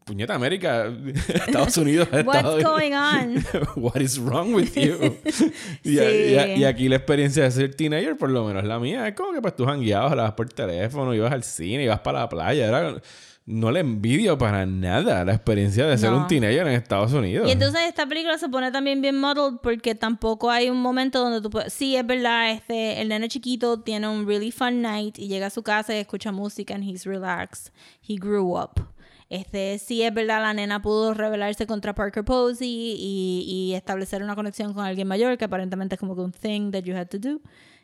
puñeta 0.03 0.33
América, 0.33 0.91
Estados 1.27 1.77
Unidos, 1.77 2.07
What's 2.25 2.37
Estados 2.37 2.63
going 2.63 2.93
on? 2.93 3.43
What 3.75 4.01
is 4.01 4.17
wrong 4.17 4.53
with 4.55 4.73
you? 4.75 5.15
y, 5.83 5.97
Sí. 5.97 5.99
y- 5.99 6.59
y 6.59 6.63
aquí 6.65 6.89
la 6.89 6.95
experiencia 6.95 7.43
de 7.43 7.51
ser 7.51 7.75
teenager, 7.75 8.17
por 8.17 8.29
lo 8.31 8.43
menos 8.45 8.63
la 8.63 8.79
mía, 8.79 9.07
es 9.07 9.13
como 9.13 9.31
que 9.31 9.41
pues 9.41 9.55
tú 9.55 9.65
jangueabas, 9.65 10.11
hablabas 10.11 10.33
por 10.33 10.49
teléfono, 10.49 11.13
ibas 11.13 11.31
al 11.31 11.43
cine, 11.43 11.83
ibas 11.83 11.99
para 11.99 12.19
la 12.21 12.29
playa. 12.29 12.67
Era, 12.67 12.95
no 13.51 13.71
le 13.71 13.81
envidio 13.81 14.37
para 14.37 14.65
nada 14.65 15.23
la 15.25 15.33
experiencia 15.33 15.85
de 15.85 15.97
ser 15.97 16.11
No. 16.11 16.17
un 16.19 16.27
teenager 16.27 16.65
en 16.67 16.73
Estados 16.73 17.13
Unidos. 17.13 17.47
Y 17.47 17.51
entonces 17.51 17.81
esta 17.87 18.05
película 18.07 18.37
se 18.37 18.49
pone 18.49 18.71
también 18.71 19.01
bien 19.01 19.19
muddled 19.19 19.59
porque 19.61 19.93
tampoco 19.93 20.49
hay 20.49 20.69
un 20.69 20.81
momento 20.81 21.19
donde 21.19 21.41
tú 21.41 21.49
puedes... 21.49 21.73
Sí, 21.73 21.95
es 21.95 22.05
verdad, 22.05 22.51
este, 22.51 23.01
el 23.01 23.09
nene 23.09 23.27
chiquito 23.27 23.81
tiene 23.81 24.07
un 24.07 24.25
really 24.25 24.51
fun 24.51 24.81
night 24.81 25.19
y 25.19 25.27
llega 25.27 25.47
a 25.47 25.49
su 25.49 25.63
casa 25.63 25.93
y 25.93 25.97
escucha 25.97 26.31
música 26.31 26.73
and 26.73 26.83
he's 26.83 27.05
relaxed. 27.05 27.73
He 28.07 28.15
grew 28.15 28.57
up. 28.57 28.81
Este, 29.29 29.79
sí, 29.79 30.01
es 30.03 30.13
verdad, 30.13 30.41
la 30.41 30.53
nena 30.53 30.81
pudo 30.81 31.13
rebelarse 31.13 31.65
contra 31.65 31.95
Parker 31.95 32.25
Posey 32.25 32.67
y, 32.97 33.43
y 33.47 33.73
establecer 33.75 34.23
una 34.23 34.35
conexión 34.35 34.73
con 34.73 34.83
alguien 34.85 35.07
mayor, 35.07 35.37
que 35.37 35.45
aparentemente 35.45 35.95
es 35.95 35.99
como 35.99 36.15
que 36.15 36.21
un 36.21 36.33
thing 36.33 36.71
that 36.71 36.83
you 36.83 36.95
had 36.95 37.07
to 37.07 37.17
do. 37.17 37.39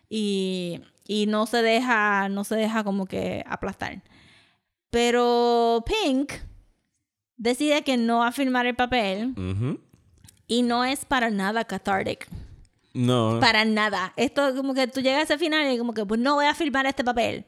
Y, 0.10 0.82
y 1.08 1.26
no 1.28 1.46
se 1.46 1.62
deja, 1.62 2.28
no 2.30 2.44
se 2.44 2.56
deja 2.56 2.84
como 2.84 3.06
que 3.06 3.44
aplastar. 3.48 4.02
Pero 4.90 5.84
Pink 5.86 6.34
decide 7.36 7.84
que 7.84 7.98
no 7.98 8.20
va 8.20 8.28
a 8.28 8.32
firmar 8.32 8.66
el 8.66 8.76
papel 8.76 9.34
y 10.48 10.62
no 10.64 10.84
es 10.86 11.06
para 11.06 11.30
nada 11.30 11.66
cathartic. 11.66 12.28
No. 12.94 13.40
Para 13.40 13.64
nada. 13.66 14.14
Esto 14.16 14.56
como 14.56 14.74
que 14.74 14.88
tú 14.88 15.02
llegas 15.02 15.20
a 15.20 15.24
ese 15.24 15.38
final 15.38 15.72
y 15.72 15.78
como 15.78 15.94
que 15.94 16.06
pues 16.06 16.20
no 16.20 16.36
voy 16.36 16.46
a 16.46 16.56
firmar 16.56 16.86
este 16.88 17.04
papel. 17.04 17.46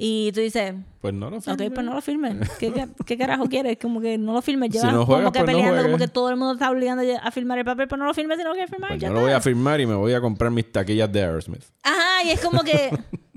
Y 0.00 0.30
tú 0.30 0.40
dices, 0.40 0.74
Pues 1.00 1.12
no 1.12 1.28
lo 1.28 1.38
ok, 1.38 1.42
firmes. 1.44 1.70
pues 1.74 1.84
no 1.84 1.92
lo 1.94 2.00
firmes. 2.00 2.48
¿Qué, 2.60 2.72
qué, 2.72 2.86
qué 3.04 3.18
carajo 3.18 3.46
quieres? 3.48 3.76
Como 3.82 4.00
que 4.00 4.16
no 4.16 4.32
lo 4.32 4.40
firmes. 4.42 4.70
Si 4.70 4.78
Llevas 4.78 4.92
no 4.92 5.00
como 5.00 5.06
juegas, 5.06 5.32
que 5.32 5.38
pues 5.40 5.40
no 5.40 5.46
peleando, 5.46 5.76
como 5.82 5.88
juegues. 5.88 6.06
que 6.06 6.12
todo 6.14 6.30
el 6.30 6.36
mundo 6.36 6.52
está 6.54 6.70
obligando 6.70 7.02
a 7.20 7.30
firmar 7.32 7.58
el 7.58 7.64
papel, 7.64 7.88
pues 7.88 7.98
no 7.98 8.06
lo 8.06 8.14
firmes 8.14 8.38
si 8.38 8.44
no 8.44 8.50
lo 8.50 8.54
quieres 8.54 8.70
firmar. 8.70 8.90
Pues 8.90 9.00
ya 9.00 9.08
no 9.08 9.14
lo 9.16 9.20
voy 9.22 9.32
a 9.32 9.40
firmar 9.40 9.80
y 9.80 9.86
me 9.86 9.96
voy 9.96 10.12
a 10.14 10.20
comprar 10.20 10.52
mis 10.52 10.70
taquillas 10.70 11.10
de 11.12 11.20
Aerosmith. 11.24 11.64
Ajá, 11.82 12.22
y 12.24 12.30
es 12.30 12.40
como 12.40 12.60
que, 12.62 12.90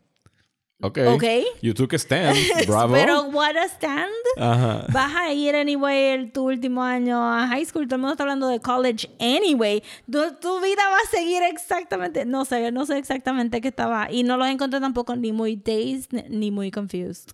Ok. 0.82 0.98
Ok. 1.14 1.24
You 1.62 1.74
took 1.74 1.94
a 1.94 1.98
stand. 1.98 2.38
Bravo. 2.68 2.94
pero 2.94 3.24
what 3.30 3.56
a 3.56 3.66
stand. 3.70 4.12
Ajá. 4.38 4.86
Vas 4.92 5.16
a 5.16 5.32
ir 5.34 5.56
anyway 5.56 6.14
el, 6.14 6.32
tu 6.32 6.44
último 6.50 6.84
año 6.84 7.22
a 7.22 7.48
high 7.48 7.66
school. 7.66 7.86
Todo 7.88 7.96
el 7.96 8.02
mundo 8.02 8.14
está 8.14 8.24
hablando 8.24 8.48
de 8.48 8.60
college 8.60 9.10
anyway. 9.20 9.82
Tu, 10.12 10.20
tu 10.40 10.60
vida 10.62 10.82
va 10.90 10.98
a 10.98 11.10
seguir 11.12 11.44
exactamente. 11.44 12.26
No 12.26 12.46
sé, 12.46 12.72
no 12.72 12.86
sé 12.86 12.98
exactamente 12.98 13.62
qué 13.62 13.68
estaba. 13.70 14.12
Y 14.12 14.24
no 14.24 14.38
los 14.38 14.48
encontré 14.48 14.80
tampoco 14.80 15.16
ni 15.16 15.32
muy 15.32 15.56
dazed 15.56 16.08
ni- 16.12 16.38
ni 16.38 16.52
muy 16.52 16.72
confused. 16.72 17.30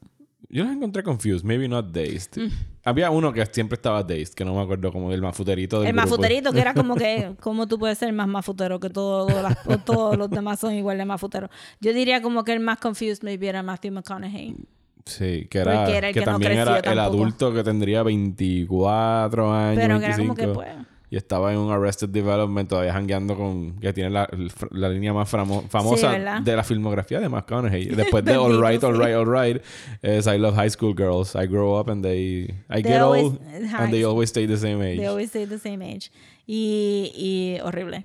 Yo 0.49 0.63
los 0.63 0.73
encontré 0.73 1.03
confused, 1.03 1.43
maybe 1.43 1.67
not 1.67 1.87
dazed. 1.91 2.37
Mm. 2.37 2.49
Había 2.85 3.11
uno 3.11 3.33
que 3.33 3.45
siempre 3.47 3.75
estaba 3.75 4.01
dazed, 4.01 4.33
que 4.33 4.45
no 4.45 4.55
me 4.55 4.61
acuerdo 4.61 4.93
como 4.93 5.11
el 5.11 5.21
mafuterito 5.21 5.79
del 5.81 5.89
El 5.89 5.93
grupo. 5.93 6.09
mafuterito, 6.09 6.53
que 6.53 6.61
era 6.61 6.73
como 6.73 6.95
que, 6.95 7.33
¿cómo 7.41 7.67
tú 7.67 7.77
puedes 7.77 7.97
ser 7.97 8.13
más 8.13 8.27
mafutero 8.29 8.79
que 8.79 8.89
todos 8.89 9.29
o 9.65 9.77
todos 9.79 10.17
los 10.17 10.29
demás 10.29 10.59
son 10.61 10.73
igual 10.73 10.97
de 10.97 11.03
mafuteros? 11.05 11.49
Yo 11.81 11.91
diría 11.93 12.21
como 12.21 12.43
que 12.45 12.53
el 12.53 12.61
más 12.61 12.77
confused 12.79 13.23
maybe 13.23 13.47
era 13.49 13.61
Matthew 13.61 13.91
McConaughey. 13.91 14.55
Sí, 15.03 15.47
que 15.49 15.59
era, 15.59 15.89
era 15.89 16.07
el 16.09 16.13
que 16.13 16.19
que 16.21 16.25
no 16.25 16.31
también 16.33 16.51
era 16.53 16.63
creció 16.63 16.77
el 16.91 16.97
tampoco. 16.97 17.17
adulto 17.17 17.53
que 17.53 17.63
tendría 17.63 18.03
24 18.03 19.53
años, 19.53 19.75
Pero 19.81 19.99
que 19.99 20.05
era 20.05 20.17
25. 20.17 20.35
como 20.35 20.35
que, 20.35 20.47
pues. 20.53 20.87
Y 21.09 21.15
estaba 21.15 21.53
en 21.53 21.59
un 21.59 21.71
Arrested 21.71 22.09
Development 22.09 22.67
todavía 22.69 22.91
jangueando 22.91 23.37
con... 23.37 23.79
Que 23.79 23.93
tiene 23.93 24.09
la, 24.09 24.27
la 24.71 24.89
línea 24.89 25.13
más 25.13 25.31
framo- 25.31 25.65
famosa 25.69 26.11
¿verdad? 26.11 26.41
de 26.41 26.55
la 26.55 26.63
filmografía 26.65 27.19
de 27.21 27.29
McConaughey. 27.29 27.85
Después 27.85 28.25
de 28.25 28.35
All 28.35 28.61
Right, 28.61 28.83
All 28.83 28.95
sí. 28.97 29.01
Right, 29.01 29.15
All 29.15 29.25
Right, 29.25 29.61
es 30.01 30.27
I 30.27 30.37
Love 30.37 30.55
High 30.55 30.69
School 30.71 30.93
Girls. 30.97 31.33
I 31.35 31.47
grow 31.47 31.79
up 31.79 31.89
and 31.89 32.03
they... 32.03 32.43
I 32.69 32.81
They 32.81 32.83
get 32.83 32.99
always- 33.01 33.23
old 33.23 33.39
and 33.73 33.91
they 33.91 34.03
always 34.03 34.29
stay 34.29 34.45
the 34.47 34.57
same 34.57 34.81
age. 34.83 34.97
They 34.97 35.07
always 35.07 35.31
say 35.31 35.45
the 35.45 35.59
same 35.59 35.81
age. 35.81 36.11
Y, 36.45 37.11
y 37.15 37.59
horrible. 37.63 38.03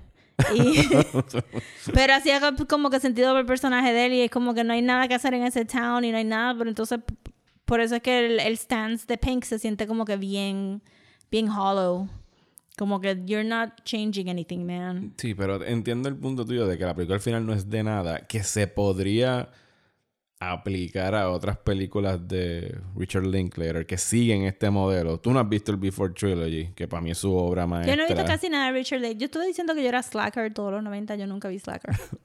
Y- 0.55 0.87
pero 1.93 2.13
hacía 2.13 2.39
co- 2.39 2.67
como 2.67 2.89
que 2.89 2.99
sentido 3.01 3.31
por 3.31 3.39
el 3.41 3.45
personaje 3.45 3.91
de 3.91 4.05
él 4.05 4.13
y 4.13 4.21
es 4.21 4.31
como 4.31 4.53
que 4.53 4.63
no 4.63 4.71
hay 4.73 4.81
nada 4.81 5.07
que 5.09 5.13
hacer 5.15 5.33
en 5.33 5.43
ese 5.43 5.65
town 5.65 6.05
y 6.05 6.11
no 6.11 6.17
hay 6.17 6.23
nada, 6.23 6.55
pero 6.57 6.69
entonces 6.69 6.99
por 7.65 7.81
eso 7.81 7.95
es 7.95 8.01
que 8.01 8.25
el, 8.25 8.39
el 8.39 8.57
stance 8.57 9.05
de 9.07 9.17
Pink 9.17 9.43
se 9.43 9.59
siente 9.59 9.87
como 9.87 10.05
que 10.05 10.15
bien, 10.17 10.81
bien 11.29 11.49
hollow. 11.49 12.07
Como 12.77 12.99
que 12.99 13.21
you're 13.25 13.47
not 13.47 13.83
changing 13.83 14.29
anything, 14.29 14.65
man. 14.65 15.13
Sí, 15.17 15.35
pero 15.35 15.63
entiendo 15.63 16.09
el 16.09 16.15
punto 16.15 16.45
tuyo 16.45 16.65
de 16.65 16.77
que 16.77 16.85
la 16.85 16.95
película 16.95 17.15
al 17.15 17.21
final 17.21 17.45
no 17.45 17.53
es 17.53 17.69
de 17.69 17.83
nada, 17.83 18.25
que 18.27 18.43
se 18.43 18.67
podría 18.67 19.49
aplicar 20.51 21.15
a 21.15 21.29
otras 21.29 21.57
películas 21.57 22.27
de 22.27 22.77
Richard 22.95 23.25
Linklater 23.25 23.85
que 23.85 23.97
siguen 23.97 24.43
este 24.43 24.69
modelo. 24.69 25.19
Tú 25.19 25.31
no 25.31 25.39
has 25.39 25.47
visto 25.47 25.71
el 25.71 25.77
Before 25.77 26.13
Trilogy, 26.13 26.73
que 26.73 26.87
para 26.87 27.01
mí 27.01 27.11
es 27.11 27.17
su 27.19 27.33
obra 27.33 27.65
maestra. 27.65 27.93
Yo 27.93 27.97
no 27.97 28.03
he 28.03 28.07
visto 28.13 28.25
casi 28.25 28.49
nada 28.49 28.65
de 28.67 28.71
Richard 28.73 29.01
Lake. 29.01 29.17
Yo 29.17 29.25
estuve 29.25 29.45
diciendo 29.45 29.73
que 29.75 29.83
yo 29.83 29.89
era 29.89 30.01
slacker 30.01 30.53
todos 30.53 30.71
los 30.71 30.83
90, 30.83 31.15
yo 31.15 31.27
nunca 31.27 31.47
vi 31.47 31.59
slacker. 31.59 31.95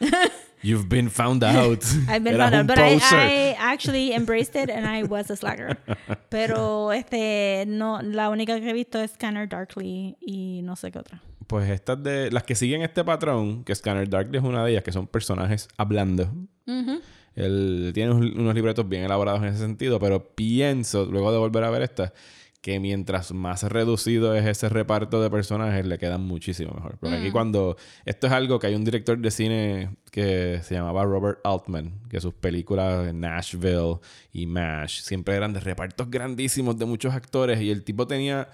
You've 0.62 0.88
been 0.88 1.08
found 1.10 1.42
out. 1.42 1.82
I've 2.08 2.22
been 2.22 2.36
found 2.36 2.54
out, 2.54 2.66
but 2.68 2.78
I, 2.78 3.54
actually 3.58 4.12
embraced 4.14 4.54
it 4.54 4.70
and 4.70 4.86
I 4.86 5.02
was 5.02 5.30
a 5.30 5.36
slacker. 5.36 5.76
Pero 6.30 6.92
este 6.92 7.64
no 7.66 8.00
la 8.02 8.30
única 8.30 8.58
que 8.60 8.70
he 8.70 8.72
visto 8.72 9.00
es 9.00 9.12
Scanner 9.12 9.48
Darkly 9.48 10.16
y 10.20 10.60
no 10.62 10.76
sé 10.76 10.90
qué 10.92 10.98
otra. 11.00 11.20
Pues 11.48 11.68
estas 11.68 12.02
de 12.02 12.30
las 12.30 12.44
que 12.44 12.54
siguen 12.54 12.82
este 12.82 13.02
patrón, 13.04 13.64
que 13.64 13.74
Scanner 13.74 14.08
Darkly 14.08 14.38
es 14.38 14.44
una 14.44 14.64
de 14.64 14.70
ellas, 14.70 14.82
que 14.84 14.92
son 14.92 15.06
personajes 15.06 15.68
hablando. 15.76 16.30
Él 17.34 17.90
tiene 17.94 18.12
un- 18.12 18.38
unos 18.38 18.54
libretos 18.54 18.88
bien 18.88 19.04
elaborados 19.04 19.40
en 19.42 19.48
ese 19.48 19.58
sentido, 19.58 19.98
pero 19.98 20.34
pienso, 20.34 21.06
luego 21.06 21.32
de 21.32 21.38
volver 21.38 21.64
a 21.64 21.70
ver 21.70 21.82
esta, 21.82 22.12
que 22.62 22.78
mientras 22.78 23.32
más 23.32 23.64
reducido 23.64 24.36
es 24.36 24.46
ese 24.46 24.68
reparto 24.68 25.20
de 25.20 25.28
personajes, 25.28 25.84
le 25.84 25.98
quedan 25.98 26.22
muchísimo 26.22 26.72
mejor. 26.72 26.96
Porque 26.98 27.16
aquí 27.16 27.30
cuando... 27.32 27.76
Esto 28.04 28.28
es 28.28 28.32
algo 28.32 28.60
que 28.60 28.68
hay 28.68 28.76
un 28.76 28.84
director 28.84 29.18
de 29.18 29.30
cine 29.32 29.96
que 30.12 30.60
se 30.62 30.76
llamaba 30.76 31.04
Robert 31.04 31.40
Altman, 31.42 32.00
que 32.08 32.20
sus 32.20 32.34
películas 32.34 33.12
Nashville 33.12 33.98
y 34.32 34.46
MASH 34.46 35.00
siempre 35.00 35.34
eran 35.34 35.52
de 35.52 35.58
repartos 35.58 36.08
grandísimos 36.08 36.78
de 36.78 36.86
muchos 36.86 37.12
actores 37.12 37.60
y 37.60 37.70
el 37.70 37.82
tipo 37.82 38.06
tenía 38.06 38.48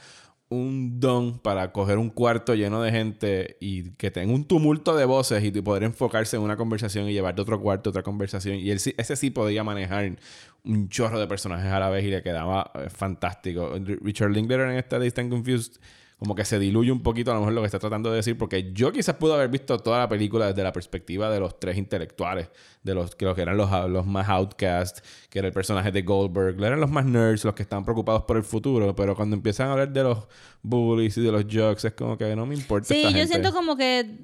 un 0.50 0.98
don 0.98 1.38
para 1.38 1.72
coger 1.72 1.98
un 1.98 2.08
cuarto 2.08 2.54
lleno 2.54 2.80
de 2.80 2.90
gente 2.90 3.56
y 3.60 3.90
que 3.92 4.10
tenga 4.10 4.32
un 4.32 4.44
tumulto 4.44 4.96
de 4.96 5.04
voces 5.04 5.44
y 5.44 5.50
poder 5.60 5.82
enfocarse 5.82 6.36
en 6.36 6.42
una 6.42 6.56
conversación 6.56 7.08
y 7.08 7.12
llevar 7.12 7.34
de 7.34 7.42
otro 7.42 7.60
cuarto 7.60 7.90
otra 7.90 8.02
conversación. 8.02 8.56
Y 8.56 8.70
ese 8.70 9.16
sí 9.16 9.30
podía 9.30 9.62
manejar 9.64 10.16
un 10.64 10.88
chorro 10.88 11.20
de 11.20 11.26
personajes 11.26 11.70
a 11.70 11.78
la 11.78 11.90
vez 11.90 12.04
y 12.04 12.10
le 12.10 12.22
quedaba 12.22 12.70
eh, 12.74 12.88
fantástico. 12.90 13.74
Richard 14.00 14.30
Linklater 14.30 14.68
en 14.68 14.78
esta 14.78 14.96
and 14.96 15.30
Confused 15.30 15.80
como 16.18 16.34
que 16.34 16.44
se 16.44 16.58
diluye 16.58 16.90
un 16.90 17.02
poquito 17.02 17.30
a 17.30 17.34
lo 17.34 17.40
mejor 17.40 17.54
lo 17.54 17.60
que 17.60 17.66
está 17.66 17.78
tratando 17.78 18.10
de 18.10 18.16
decir, 18.16 18.36
porque 18.36 18.72
yo 18.72 18.90
quizás 18.90 19.14
pude 19.16 19.34
haber 19.34 19.48
visto 19.48 19.78
toda 19.78 19.98
la 19.98 20.08
película 20.08 20.48
desde 20.48 20.64
la 20.64 20.72
perspectiva 20.72 21.30
de 21.30 21.38
los 21.38 21.60
tres 21.60 21.76
intelectuales, 21.76 22.50
de 22.82 22.94
los 22.94 23.14
que, 23.14 23.24
los 23.24 23.36
que 23.36 23.42
eran 23.42 23.56
los, 23.56 23.70
los 23.88 24.04
más 24.04 24.28
outcasts, 24.28 25.02
que 25.30 25.38
era 25.38 25.46
el 25.46 25.54
personaje 25.54 25.92
de 25.92 26.02
Goldberg, 26.02 26.60
eran 26.62 26.80
los 26.80 26.90
más 26.90 27.04
nerds, 27.04 27.44
los 27.44 27.54
que 27.54 27.62
estaban 27.62 27.84
preocupados 27.84 28.24
por 28.24 28.36
el 28.36 28.42
futuro, 28.42 28.96
pero 28.96 29.14
cuando 29.14 29.36
empiezan 29.36 29.68
a 29.68 29.72
hablar 29.72 29.92
de 29.92 30.02
los 30.02 30.26
bullies 30.62 31.16
y 31.18 31.22
de 31.22 31.30
los 31.30 31.44
jokes, 31.44 31.86
es 31.86 31.94
como 31.94 32.18
que 32.18 32.34
no 32.34 32.46
me 32.46 32.56
importa. 32.56 32.88
Sí, 32.88 32.96
esta 32.96 33.10
yo 33.10 33.16
gente. 33.16 33.32
siento 33.34 33.52
como 33.52 33.76
que 33.76 34.18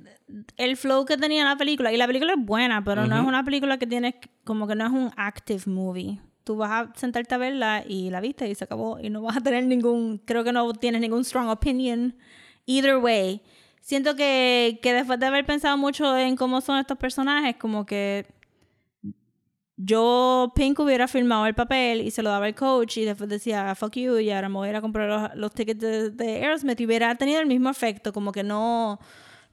el 0.57 0.76
flow 0.76 1.04
que 1.04 1.16
tenía 1.16 1.44
la 1.44 1.57
película, 1.57 1.92
y 1.92 1.96
la 1.96 2.09
película 2.09 2.33
es 2.33 2.44
buena, 2.44 2.83
pero 2.83 3.07
no 3.07 3.16
es 3.20 3.24
una 3.24 3.44
película 3.44 3.78
que 3.78 3.87
tienes, 3.87 4.14
como 4.42 4.66
que 4.66 4.74
no 4.74 4.85
es 4.85 4.92
un 4.92 5.12
active 5.16 5.62
movie. 5.66 6.20
Tú 6.44 6.57
vas 6.57 6.70
a 6.70 6.92
sentarte 6.94 7.35
a 7.35 7.38
verla 7.38 7.85
y 7.87 8.11
la 8.11 8.20
viste 8.20 8.48
y 8.48 8.54
se 8.54 8.64
acabó 8.64 8.98
y 9.00 9.11
no 9.11 9.22
vas 9.22 9.38
a 9.38 9.40
tener 9.40 9.64
ningún, 9.66 10.18
creo 10.18 10.44
que 10.44 10.52
no 10.52 10.72
tienes 10.74 11.00
ningún 11.00 11.24
strong 11.24 11.48
opinion 11.48 12.14
either 12.66 12.96
way. 12.96 13.42
Siento 13.80 14.14
que, 14.16 14.78
que 14.83 14.92
después 14.92 15.18
de 15.20 15.26
haber 15.26 15.44
pensado 15.46 15.76
mucho 15.76 16.16
en 16.16 16.37
cómo 16.37 16.61
son 16.61 16.78
estos 16.78 16.98
personajes, 16.98 17.57
como 17.57 17.85
que 17.87 18.26
yo, 19.76 20.52
Pink, 20.54 20.78
hubiera 20.78 21.09
filmado 21.09 21.46
el 21.46 21.54
papel 21.54 22.00
y 22.00 22.11
se 22.11 22.22
lo 22.22 22.30
daba 22.30 22.46
al 22.46 22.54
coach 22.54 22.98
y 22.98 23.04
después 23.04 23.28
decía, 23.28 23.74
fuck 23.74 23.96
you, 23.96 24.18
y 24.18 24.30
ahora 24.30 24.48
me 24.48 24.57
voy 24.57 24.68
a 24.68 24.70
ir 24.70 24.76
a 24.76 24.80
comprar 24.80 25.09
los, 25.09 25.35
los 25.37 25.52
tickets 25.52 25.80
de, 25.80 26.11
de 26.11 26.37
Aerosmith 26.37 26.80
y 26.80 26.87
hubiera 26.87 27.14
tenido 27.16 27.40
el 27.40 27.46
mismo 27.46 27.70
efecto, 27.70 28.12
como 28.12 28.30
que 28.30 28.44
no, 28.44 29.00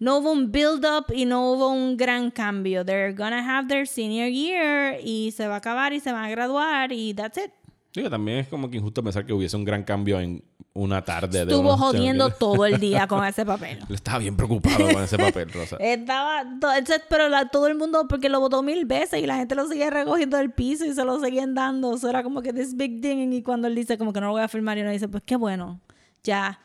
no 0.01 0.17
hubo 0.17 0.31
un 0.31 0.51
build-up 0.51 1.13
y 1.13 1.25
no 1.25 1.51
hubo 1.53 1.69
un 1.69 1.95
gran 1.95 2.31
cambio. 2.31 2.83
They're 2.83 3.13
gonna 3.13 3.39
have 3.57 3.67
their 3.67 3.87
senior 3.87 4.27
year 4.29 4.99
y 5.03 5.31
se 5.31 5.47
va 5.47 5.53
a 5.53 5.57
acabar 5.59 5.93
y 5.93 5.99
se 5.99 6.11
van 6.11 6.25
a 6.25 6.29
graduar 6.29 6.91
y 6.91 7.13
that's 7.13 7.37
it. 7.37 7.51
Digo, 7.93 8.09
también 8.09 8.39
es 8.39 8.47
como 8.47 8.69
que 8.69 8.77
injusto 8.77 9.03
pensar 9.03 9.25
que 9.25 9.33
hubiese 9.33 9.55
un 9.57 9.65
gran 9.65 9.83
cambio 9.83 10.19
en 10.19 10.41
una 10.73 11.03
tarde 11.03 11.45
de 11.45 11.51
Estuvo 11.51 11.75
unos- 11.75 11.79
jodiendo 11.79 12.29
todo 12.29 12.65
el 12.65 12.79
día 12.79 13.05
con 13.05 13.23
ese 13.27 13.45
papel. 13.45 13.79
Estaba 13.89 14.17
bien 14.19 14.35
preocupado 14.37 14.77
con 14.93 15.03
ese 15.03 15.17
papel, 15.17 15.51
Rosa. 15.51 15.75
Estaba, 15.79 16.41
to- 16.59 16.73
entonces, 16.73 17.01
pero 17.09 17.27
la- 17.29 17.49
todo 17.49 17.67
el 17.67 17.75
mundo, 17.75 18.07
porque 18.07 18.29
lo 18.29 18.39
votó 18.39 18.63
mil 18.63 18.85
veces 18.85 19.21
y 19.21 19.27
la 19.27 19.35
gente 19.35 19.53
lo 19.55 19.67
seguía 19.67 19.89
recogiendo 19.89 20.37
del 20.37 20.51
piso 20.51 20.85
y 20.85 20.93
se 20.93 21.03
lo 21.05 21.19
seguían 21.19 21.53
dando. 21.53 21.93
Eso 21.93 22.09
era 22.09 22.23
como 22.23 22.41
que 22.41 22.53
this 22.53 22.75
big 22.75 23.01
thing. 23.01 23.33
Y 23.33 23.43
cuando 23.43 23.67
él 23.67 23.75
dice, 23.75 23.97
como 23.97 24.13
que 24.13 24.21
no 24.21 24.27
lo 24.27 24.31
voy 24.33 24.41
a 24.41 24.47
firmar, 24.47 24.77
y 24.77 24.81
uno 24.81 24.91
dice, 24.91 25.09
pues 25.09 25.21
qué 25.25 25.35
bueno, 25.35 25.79
ya. 26.23 26.59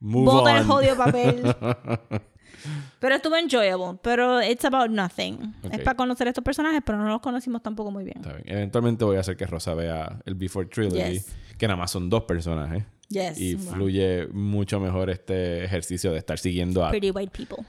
Move 0.00 0.24
Bota 0.24 0.56
el 0.56 0.62
on. 0.62 0.66
jodido 0.68 0.96
papel. 0.96 1.42
pero 2.98 3.14
estuvo 3.14 3.36
enjoyable. 3.36 3.98
Pero 4.02 4.42
it's 4.42 4.64
about 4.64 4.90
nothing. 4.90 5.54
Ok. 5.62 5.72
Es 5.74 5.80
para 5.80 5.96
conocer 5.96 6.26
a 6.26 6.30
estos 6.30 6.44
personajes, 6.44 6.80
pero 6.84 6.98
no 6.98 7.08
los 7.08 7.20
conocimos 7.20 7.62
tampoco 7.62 7.90
muy 7.90 8.04
bien. 8.04 8.16
Está 8.18 8.34
bien. 8.34 8.44
Eventualmente 8.56 9.04
voy 9.04 9.16
a 9.16 9.20
hacer 9.20 9.36
que 9.36 9.46
Rosa 9.46 9.74
vea 9.74 10.18
el 10.24 10.34
Before 10.34 10.66
Trilogy, 10.66 11.14
Yes. 11.14 11.32
que 11.58 11.66
nada 11.66 11.76
más 11.78 11.90
son 11.90 12.08
dos 12.10 12.24
personajes. 12.24 12.84
Yes. 13.08 13.38
Y 13.38 13.54
wow. 13.56 13.74
fluye 13.74 14.26
mucho 14.32 14.80
mejor 14.80 15.10
este 15.10 15.64
ejercicio 15.64 16.10
de 16.12 16.18
estar 16.18 16.38
siguiendo 16.38 16.84
a 16.84 16.90
Pretty 16.90 17.10
white 17.10 17.30
people. 17.36 17.64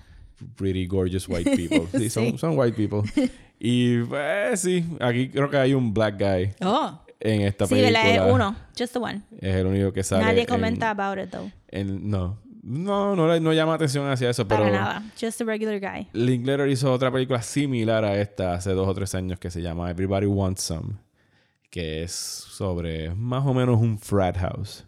pretty 0.55 0.85
gorgeous 0.87 1.27
white 1.27 1.49
people. 1.55 1.81
Sí, 1.99 2.09
son, 2.09 2.31
Sí. 2.31 2.37
son 2.37 2.57
white 2.57 2.75
people. 2.75 3.01
Y 3.59 3.99
pues 4.03 4.59
sí, 4.59 4.85
aquí 4.99 5.29
creo 5.29 5.49
que 5.49 5.55
hay 5.57 5.73
un 5.73 5.93
black 5.93 6.19
guy 6.19 6.53
Oh. 6.61 7.01
en 7.21 7.41
esta 7.41 7.65
Sí, 7.65 7.75
película. 7.75 8.03
¿verdad? 8.03 8.27
Es 8.27 8.33
uno. 8.33 8.55
Just 8.77 8.93
the 8.93 8.99
one. 8.99 9.21
Es 9.39 9.55
el 9.55 9.65
único 9.65 9.93
que 9.93 10.03
sale. 10.03 10.25
Nadie 10.25 10.41
en- 10.41 10.47
comenta 10.47 10.89
about 10.89 11.17
it, 11.23 11.29
though. 11.31 11.49
en- 11.69 12.09
no, 12.09 12.37
no, 12.65 13.15
no, 13.15 13.39
no 13.39 13.53
llama 13.53 13.75
atención 13.75 14.09
hacia 14.09 14.31
eso, 14.31 14.47
Para 14.47 14.63
pero 14.63 14.75
nada. 14.75 15.03
Just 15.19 15.39
a 15.41 15.45
regular 15.45 15.79
guy. 15.79 16.07
Linklater 16.13 16.67
hizo 16.67 16.91
otra 16.91 17.11
película 17.11 17.41
similar 17.43 18.03
a 18.03 18.19
esta 18.19 18.55
hace 18.55 18.71
dos 18.71 18.87
o 18.87 18.93
tres 18.95 19.13
años 19.13 19.39
que 19.39 19.51
se 19.51 19.61
llama 19.61 19.91
Everybody 19.91 20.25
Wants 20.25 20.63
Some, 20.63 20.95
que 21.69 22.01
es 22.01 22.11
sobre 22.11 23.13
más 23.13 23.45
o 23.45 23.53
menos 23.53 23.79
un 23.79 23.99
frat 23.99 24.37
house. 24.37 24.83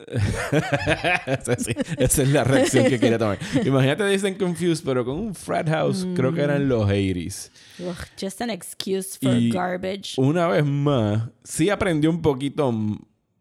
esa, 1.26 1.56
sí, 1.56 1.74
esa 1.98 2.22
es 2.22 2.28
la 2.28 2.44
reacción 2.44 2.86
que 2.86 2.98
quería 2.98 3.18
tomar. 3.18 3.38
Imagínate 3.62 4.06
dicen 4.06 4.36
Confused, 4.36 4.82
pero 4.82 5.04
con 5.04 5.18
un 5.18 5.34
frat 5.34 5.68
house, 5.68 6.06
creo 6.14 6.32
que 6.32 6.40
eran 6.40 6.66
los 6.66 6.88
80s. 6.88 7.50
Ugh, 7.80 7.94
just 8.18 8.40
an 8.40 8.48
excuse 8.48 9.18
for 9.18 9.34
Y 9.34 9.50
garbage. 9.50 10.14
Una 10.16 10.46
vez 10.46 10.64
más, 10.64 11.28
sí 11.44 11.68
aprendió 11.68 12.08
un 12.08 12.22
poquito 12.22 12.72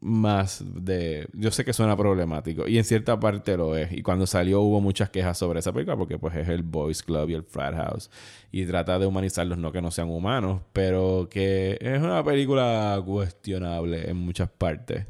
más 0.02 0.64
de... 0.66 1.28
Yo 1.34 1.52
sé 1.52 1.66
que 1.66 1.74
suena 1.74 1.98
problemático 1.98 2.68
y 2.68 2.78
en 2.78 2.84
cierta 2.84 3.20
parte 3.20 3.58
lo 3.58 3.76
es. 3.76 3.92
Y 3.92 4.02
cuando 4.02 4.26
salió 4.26 4.62
hubo 4.62 4.80
muchas 4.82 5.10
quejas 5.10 5.38
sobre 5.38 5.60
esa 5.60 5.74
película 5.74 5.98
porque 5.98 6.18
pues 6.18 6.36
es 6.36 6.48
el 6.48 6.64
Boys 6.64 7.04
Club 7.04 7.30
y 7.30 7.34
el 7.34 7.44
Frat 7.44 7.76
House. 7.76 8.10
Y 8.52 8.66
trata 8.66 8.98
de 8.98 9.06
humanizarlos, 9.06 9.58
no 9.58 9.72
que 9.72 9.82
no 9.82 9.92
sean 9.92 10.10
humanos, 10.10 10.62
pero 10.74 11.28
que 11.30 11.78
es 11.82 12.02
una 12.02 12.24
película 12.24 13.02
cuestionable 13.06 14.10
en 14.10 14.18
muchas 14.18 14.50
partes. 14.50 15.06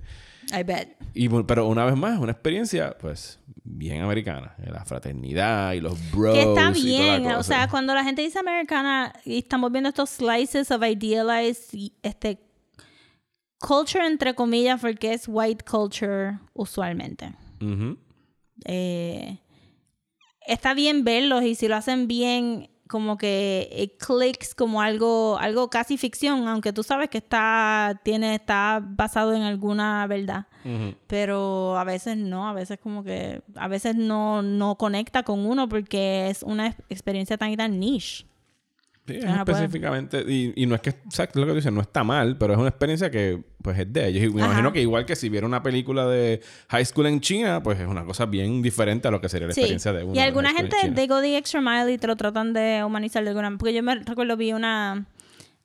I 0.51 0.63
bet. 0.63 0.97
Y, 1.13 1.29
pero 1.43 1.67
una 1.67 1.85
vez 1.85 1.95
más, 1.95 2.19
una 2.19 2.31
experiencia 2.31 2.97
pues 2.99 3.39
bien 3.63 4.01
americana. 4.01 4.55
La 4.65 4.83
fraternidad 4.85 5.73
y 5.73 5.81
los 5.81 5.99
bros. 6.11 6.33
que 6.33 6.41
está 6.41 6.51
y 6.51 6.53
toda 6.53 6.65
la 6.65 6.71
bien. 6.71 7.31
O 7.33 7.43
sea, 7.43 7.67
cuando 7.67 7.93
la 7.93 8.03
gente 8.03 8.23
dice 8.23 8.39
americana 8.39 9.13
y 9.23 9.39
estamos 9.39 9.71
viendo 9.71 9.89
estos 9.89 10.09
slices 10.09 10.71
of 10.71 10.83
idealized 10.83 11.91
este 12.01 12.48
culture 13.59 14.05
entre 14.05 14.33
comillas 14.35 14.79
porque 14.81 15.13
es 15.13 15.25
white 15.27 15.63
culture 15.65 16.39
usualmente. 16.53 17.33
Eh, 18.65 19.39
está 20.47 20.73
bien 20.73 21.03
verlos 21.03 21.43
y 21.43 21.55
si 21.55 21.67
lo 21.67 21.75
hacen 21.75 22.07
bien 22.07 22.69
como 22.87 23.17
que 23.17 23.69
it 23.71 24.03
clicks 24.03 24.55
como 24.55 24.81
algo 24.81 25.37
algo 25.37 25.69
casi 25.69 25.95
ficción 25.97 26.47
aunque 26.47 26.73
tú 26.73 26.81
sabes 26.81 27.09
que 27.09 27.19
está 27.19 28.01
tiene 28.03 28.33
está 28.33 28.81
basado 28.83 29.33
en 29.35 29.43
alguna 29.43 30.07
verdad 30.07 30.47
pero 31.07 31.77
a 31.77 31.83
veces 31.83 32.17
no, 32.17 32.49
a 32.49 32.53
veces 32.53 32.79
como 32.79 33.03
que, 33.03 33.41
a 33.55 33.67
veces 33.69 33.95
no, 33.95 34.41
no 34.41 34.75
conecta 34.77 35.23
con 35.23 35.45
uno 35.45 35.69
porque 35.69 36.29
es 36.29 36.43
una 36.43 36.67
ex- 36.67 36.81
experiencia 36.89 37.37
tan 37.37 37.51
y 37.51 37.55
tan 37.57 37.79
niche. 37.79 38.25
Sí, 39.13 39.17
es 39.19 39.25
Ah, 39.25 39.43
pues. 39.45 39.57
específicamente. 39.57 40.23
Y, 40.27 40.53
y 40.55 40.65
no 40.65 40.75
es 40.75 40.81
que, 40.81 40.89
exacto 40.91 41.39
lo 41.39 41.45
que 41.45 41.51
tú 41.51 41.55
dices, 41.57 41.71
no 41.73 41.81
está 41.81 42.03
mal, 42.03 42.37
pero 42.37 42.53
es 42.53 42.59
una 42.59 42.69
experiencia 42.69 43.09
que, 43.09 43.43
pues, 43.61 43.77
es 43.79 43.91
de 43.91 44.07
ellos. 44.07 44.23
Y 44.23 44.29
me 44.33 44.41
Ajá. 44.41 44.51
imagino 44.51 44.71
que 44.73 44.81
igual 44.81 45.05
que 45.05 45.15
si 45.15 45.29
viera 45.29 45.47
una 45.47 45.63
película 45.63 46.05
de 46.07 46.41
high 46.69 46.85
school 46.85 47.07
en 47.07 47.19
China, 47.21 47.61
pues 47.63 47.79
es 47.79 47.87
una 47.87 48.05
cosa 48.05 48.25
bien 48.25 48.61
diferente 48.61 49.07
a 49.07 49.11
lo 49.11 49.19
que 49.21 49.29
sería 49.29 49.47
la 49.47 49.53
Sí. 49.53 49.61
experiencia 49.61 49.93
de 49.93 50.03
uno. 50.03 50.15
Y 50.15 50.19
alguna 50.19 50.53
gente 50.53 50.75
they 50.93 51.07
go 51.07 51.21
the 51.21 51.37
extra 51.37 51.61
mile 51.61 51.91
y 51.91 51.97
te 51.97 52.07
lo 52.07 52.15
tratan 52.15 52.53
de 52.53 52.83
humanizar 52.85 53.23
de 53.23 53.29
alguna 53.29 53.57
Porque 53.57 53.73
yo 53.73 53.81
me 53.83 53.95
recuerdo 53.95 54.37
vi 54.37 54.53
una, 54.53 55.05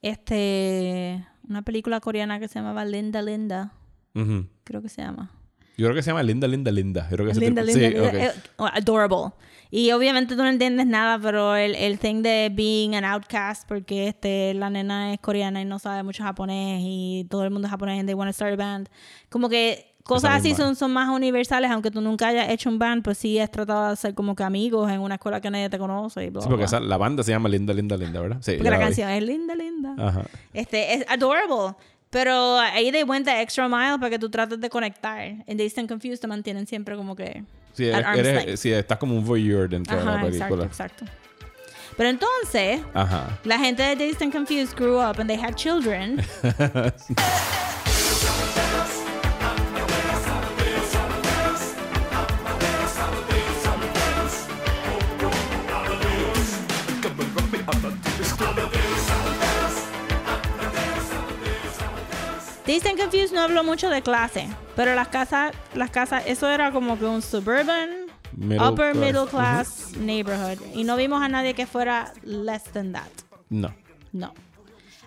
este, 0.03 1.25
una 1.49 1.63
película 1.63 2.01
coreana 2.01 2.39
que 2.39 2.49
se 2.49 2.55
llamaba 2.59 2.85
Linda 2.85 3.23
Linda, 3.23 3.73
creo 4.65 4.81
que 4.83 4.89
se 4.89 5.03
llama. 5.03 5.31
Yo 5.77 5.87
creo 5.87 5.95
que 5.97 6.03
se 6.03 6.11
llama 6.11 6.23
Linda, 6.23 6.47
Linda, 6.47 6.71
Linda. 6.71 7.09
Yo 7.11 7.17
creo 7.17 7.33
que 7.33 7.41
Linda, 7.41 7.63
linda, 7.63 7.89
sí, 7.89 7.95
linda. 7.95 8.27
Eh, 8.27 8.31
oh, 8.59 8.67
adorable. 8.67 9.33
Y 9.77 9.91
obviamente 9.91 10.37
tú 10.37 10.43
no 10.45 10.49
entiendes 10.49 10.87
nada, 10.87 11.19
pero 11.19 11.57
el, 11.57 11.75
el 11.75 11.99
thing 11.99 12.23
de 12.23 12.49
being 12.55 12.95
an 12.95 13.05
outcast, 13.05 13.67
porque 13.67 14.07
este, 14.07 14.55
la 14.55 14.71
nena 14.71 15.13
es 15.13 15.19
coreana 15.19 15.61
y 15.61 15.65
no 15.65 15.81
sabe 15.81 16.05
mucho 16.05 16.23
japonés 16.23 16.79
y 16.85 17.27
todo 17.29 17.43
el 17.43 17.51
mundo 17.51 17.67
es 17.67 17.71
japonés 17.73 17.99
and 17.99 18.07
they 18.09 18.15
want 18.15 18.29
to 18.29 18.33
start 18.33 18.53
a 18.53 18.57
band. 18.57 18.89
Como 19.31 19.49
que 19.49 19.97
cosas 20.05 20.31
así 20.35 20.55
son, 20.55 20.77
son 20.77 20.93
más 20.93 21.09
universales, 21.09 21.73
aunque 21.73 21.91
tú 21.91 22.01
nunca 22.01 22.29
hayas 22.29 22.51
hecho 22.51 22.69
un 22.71 22.79
band, 22.79 23.03
pues 23.03 23.19
sí 23.19 23.37
has 23.41 23.51
tratado 23.51 23.91
de 23.91 23.97
ser 23.97 24.15
como 24.15 24.37
que 24.37 24.45
amigos 24.45 24.89
en 24.93 25.01
una 25.01 25.17
escuela 25.17 25.41
que 25.41 25.51
nadie 25.51 25.69
te 25.69 25.77
conoce 25.79 26.23
y 26.23 26.27
Sí, 26.29 26.47
porque 26.49 26.67
esa- 26.67 26.79
la 26.79 26.97
banda 26.97 27.25
se 27.25 27.33
llama 27.33 27.49
Linda, 27.49 27.75
Linda, 27.75 27.97
Linda, 27.97 28.21
¿verdad? 28.21 28.37
Sí. 28.43 28.53
Porque 28.53 28.71
la 28.71 28.79
vi. 28.79 28.85
canción 28.85 29.11
es 29.11 29.25
linda, 29.25 29.57
linda. 29.57 29.97
Ajá. 29.99 30.23
Este, 30.53 30.95
es 30.95 31.05
adorable. 31.09 31.75
Pero 32.11 32.59
ahí 32.61 32.93
they 32.93 33.03
went 33.03 33.27
the 33.27 33.43
extra 33.43 33.69
mile 33.69 33.99
para 33.99 34.11
que 34.11 34.21
tú 34.21 34.31
trates 34.31 34.61
de 34.61 34.71
conectar. 34.71 35.19
And 35.49 35.57
they 35.57 35.67
stand 35.67 35.89
confused, 35.89 36.21
te 36.21 36.29
mantienen 36.29 36.65
siempre 36.69 36.95
como 36.95 37.17
que... 37.17 37.43
Sí, 37.75 37.91
at 37.91 38.17
eres, 38.17 38.65
estás 38.65 38.99
como 38.99 39.17
un 39.17 39.25
voyeur 39.25 39.69
dentro 39.69 39.97
de 39.97 40.05
la 40.05 40.13
exacto, 40.15 40.31
película. 40.31 40.65
exacto. 40.65 41.05
Pero 41.97 42.09
entonces, 42.09 42.81
Ajá. 42.93 43.39
la 43.45 43.59
gente 43.59 43.83
de 43.83 43.95
Dazed 43.95 44.23
and 44.23 44.33
Confused 44.33 44.77
grew 44.77 44.99
up 44.99 45.19
and 45.19 45.29
they 45.29 45.39
had 45.39 45.55
children. 45.55 46.25
And 62.67 62.99
Confused 62.99 63.33
no 63.35 63.43
habló 63.43 63.63
mucho 63.63 63.91
de 63.91 64.01
clase, 64.03 64.49
pero 64.75 64.95
las 64.95 65.09
casas, 65.09 65.53
las 65.75 65.91
casas, 65.91 66.25
eso 66.27 66.49
era 66.49 66.73
como 66.73 66.99
que 66.99 67.05
un 67.05 67.21
suburban, 67.21 68.07
Middle 68.37 68.67
upper 68.69 68.93
class. 68.93 68.97
middle 68.97 69.27
class 69.27 69.93
neighborhood. 69.99 70.59
Y 70.75 70.85
no 70.85 70.97
vimos 70.97 71.23
a 71.23 71.29
nadie 71.29 71.55
que 71.55 71.67
fuera 71.67 72.13
less 72.23 72.65
than 72.65 72.93
that. 72.93 73.11
No. 73.51 73.75
No. 74.13 74.33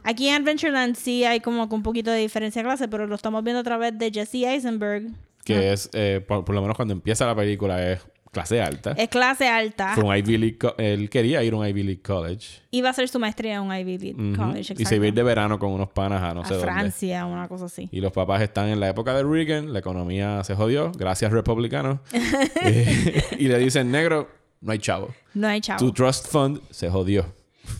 Aquí 0.03 0.29
en 0.29 0.35
Adventureland 0.43 0.95
sí 0.95 1.25
hay 1.25 1.39
como 1.39 1.67
que 1.67 1.75
un 1.75 1.83
poquito 1.83 2.11
de 2.11 2.19
diferencia 2.19 2.61
de 2.61 2.67
clase, 2.67 2.87
pero 2.87 3.07
lo 3.07 3.15
estamos 3.15 3.43
viendo 3.43 3.59
a 3.61 3.63
través 3.63 3.97
de 3.97 4.11
Jesse 4.11 4.35
Eisenberg. 4.45 5.07
Que 5.43 5.73
es, 5.73 5.89
eh, 5.93 6.23
por, 6.25 6.45
por 6.45 6.53
lo 6.53 6.61
menos 6.61 6.75
cuando 6.77 6.93
empieza 6.93 7.25
la 7.25 7.35
película, 7.35 7.91
es 7.91 8.01
clase 8.37 8.61
alta. 8.61 8.91
Es 8.91 9.09
clase 9.09 9.47
alta. 9.47 9.93
Fue 9.95 10.03
un 10.03 10.15
Ivy 10.15 10.37
League 10.37 10.57
él 10.77 11.09
quería 11.09 11.43
ir 11.43 11.53
a 11.53 11.57
un 11.57 11.67
Ivy 11.67 11.83
League 11.83 12.01
College. 12.01 12.61
Iba 12.71 12.89
a 12.89 12.91
hacer 12.91 13.09
su 13.09 13.19
maestría 13.19 13.55
en 13.55 13.61
un 13.61 13.75
Ivy 13.75 13.97
League. 13.97 14.35
College. 14.35 14.75
Y 14.77 14.85
se 14.85 14.95
iba 14.95 15.05
a 15.05 15.07
ir 15.07 15.13
de 15.13 15.23
verano 15.23 15.57
con 15.57 15.71
unos 15.71 15.89
panas 15.89 16.21
a 16.21 16.33
no 16.33 16.43
sé 16.45 16.53
a 16.53 16.57
dónde. 16.57 16.71
Francia, 16.71 17.25
una 17.25 17.47
cosa 17.47 17.65
así. 17.65 17.89
Y 17.91 17.99
los 17.99 18.11
papás 18.11 18.41
están 18.41 18.67
en 18.67 18.79
la 18.79 18.89
época 18.89 19.15
de 19.15 19.23
Reagan, 19.23 19.73
la 19.73 19.79
economía 19.79 20.43
se 20.43 20.53
jodió, 20.55 20.91
gracias 20.91 21.31
republicanos. 21.31 21.99
Eh, 22.63 23.23
y 23.39 23.47
le 23.47 23.57
dicen, 23.59 23.91
negro, 23.91 24.29
no 24.61 24.71
hay 24.71 24.79
chavo. 24.79 25.13
No 25.33 25.47
hay 25.47 25.61
chavo. 25.61 25.79
Tu 25.79 25.91
trust 25.91 26.27
fund 26.27 26.59
se 26.69 26.89
jodió. 26.89 27.25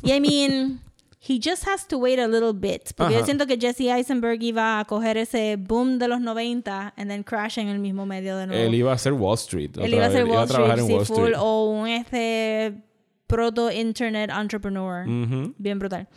Y 0.03 0.13
I 0.13 0.21
mean, 0.21 0.79
he 1.27 1.39
just 1.39 1.67
has 1.67 1.85
to 1.87 1.97
wait 1.97 2.19
a 2.19 2.27
little 2.27 2.53
bit. 2.53 2.93
Porque 2.95 3.13
yo 3.13 3.19
Ajá. 3.19 3.25
siento 3.25 3.45
que 3.45 3.57
Jesse 3.57 3.89
Eisenberg 3.89 4.41
iba 4.41 4.79
a 4.79 4.85
coger 4.85 5.17
ese 5.17 5.57
boom 5.57 5.99
de 5.99 6.07
los 6.07 6.21
90 6.21 6.93
and 6.95 7.09
then 7.09 7.23
crash 7.23 7.57
en 7.57 7.67
el 7.67 7.79
mismo 7.79 8.05
medio 8.05 8.37
de 8.37 8.47
nuevo. 8.47 8.61
Él 8.61 8.73
iba 8.73 8.91
a 8.91 8.95
hacer 8.95 9.13
Wall 9.13 9.35
Street. 9.35 9.71
Él 9.77 9.93
iba 9.93 10.05
a 10.05 10.11
ser 10.11 10.25
Wall 10.25 10.45
Street, 10.45 10.71
en 10.71 10.87
sí, 10.87 10.93
Wall 10.93 11.05
full, 11.05 11.17
Street. 11.17 11.35
o 11.37 11.69
un 11.69 11.87
este 11.87 12.81
proto-internet 13.27 14.31
entrepreneur. 14.31 15.05
Ujú. 15.07 15.53
Bien 15.57 15.77
brutal. 15.77 16.07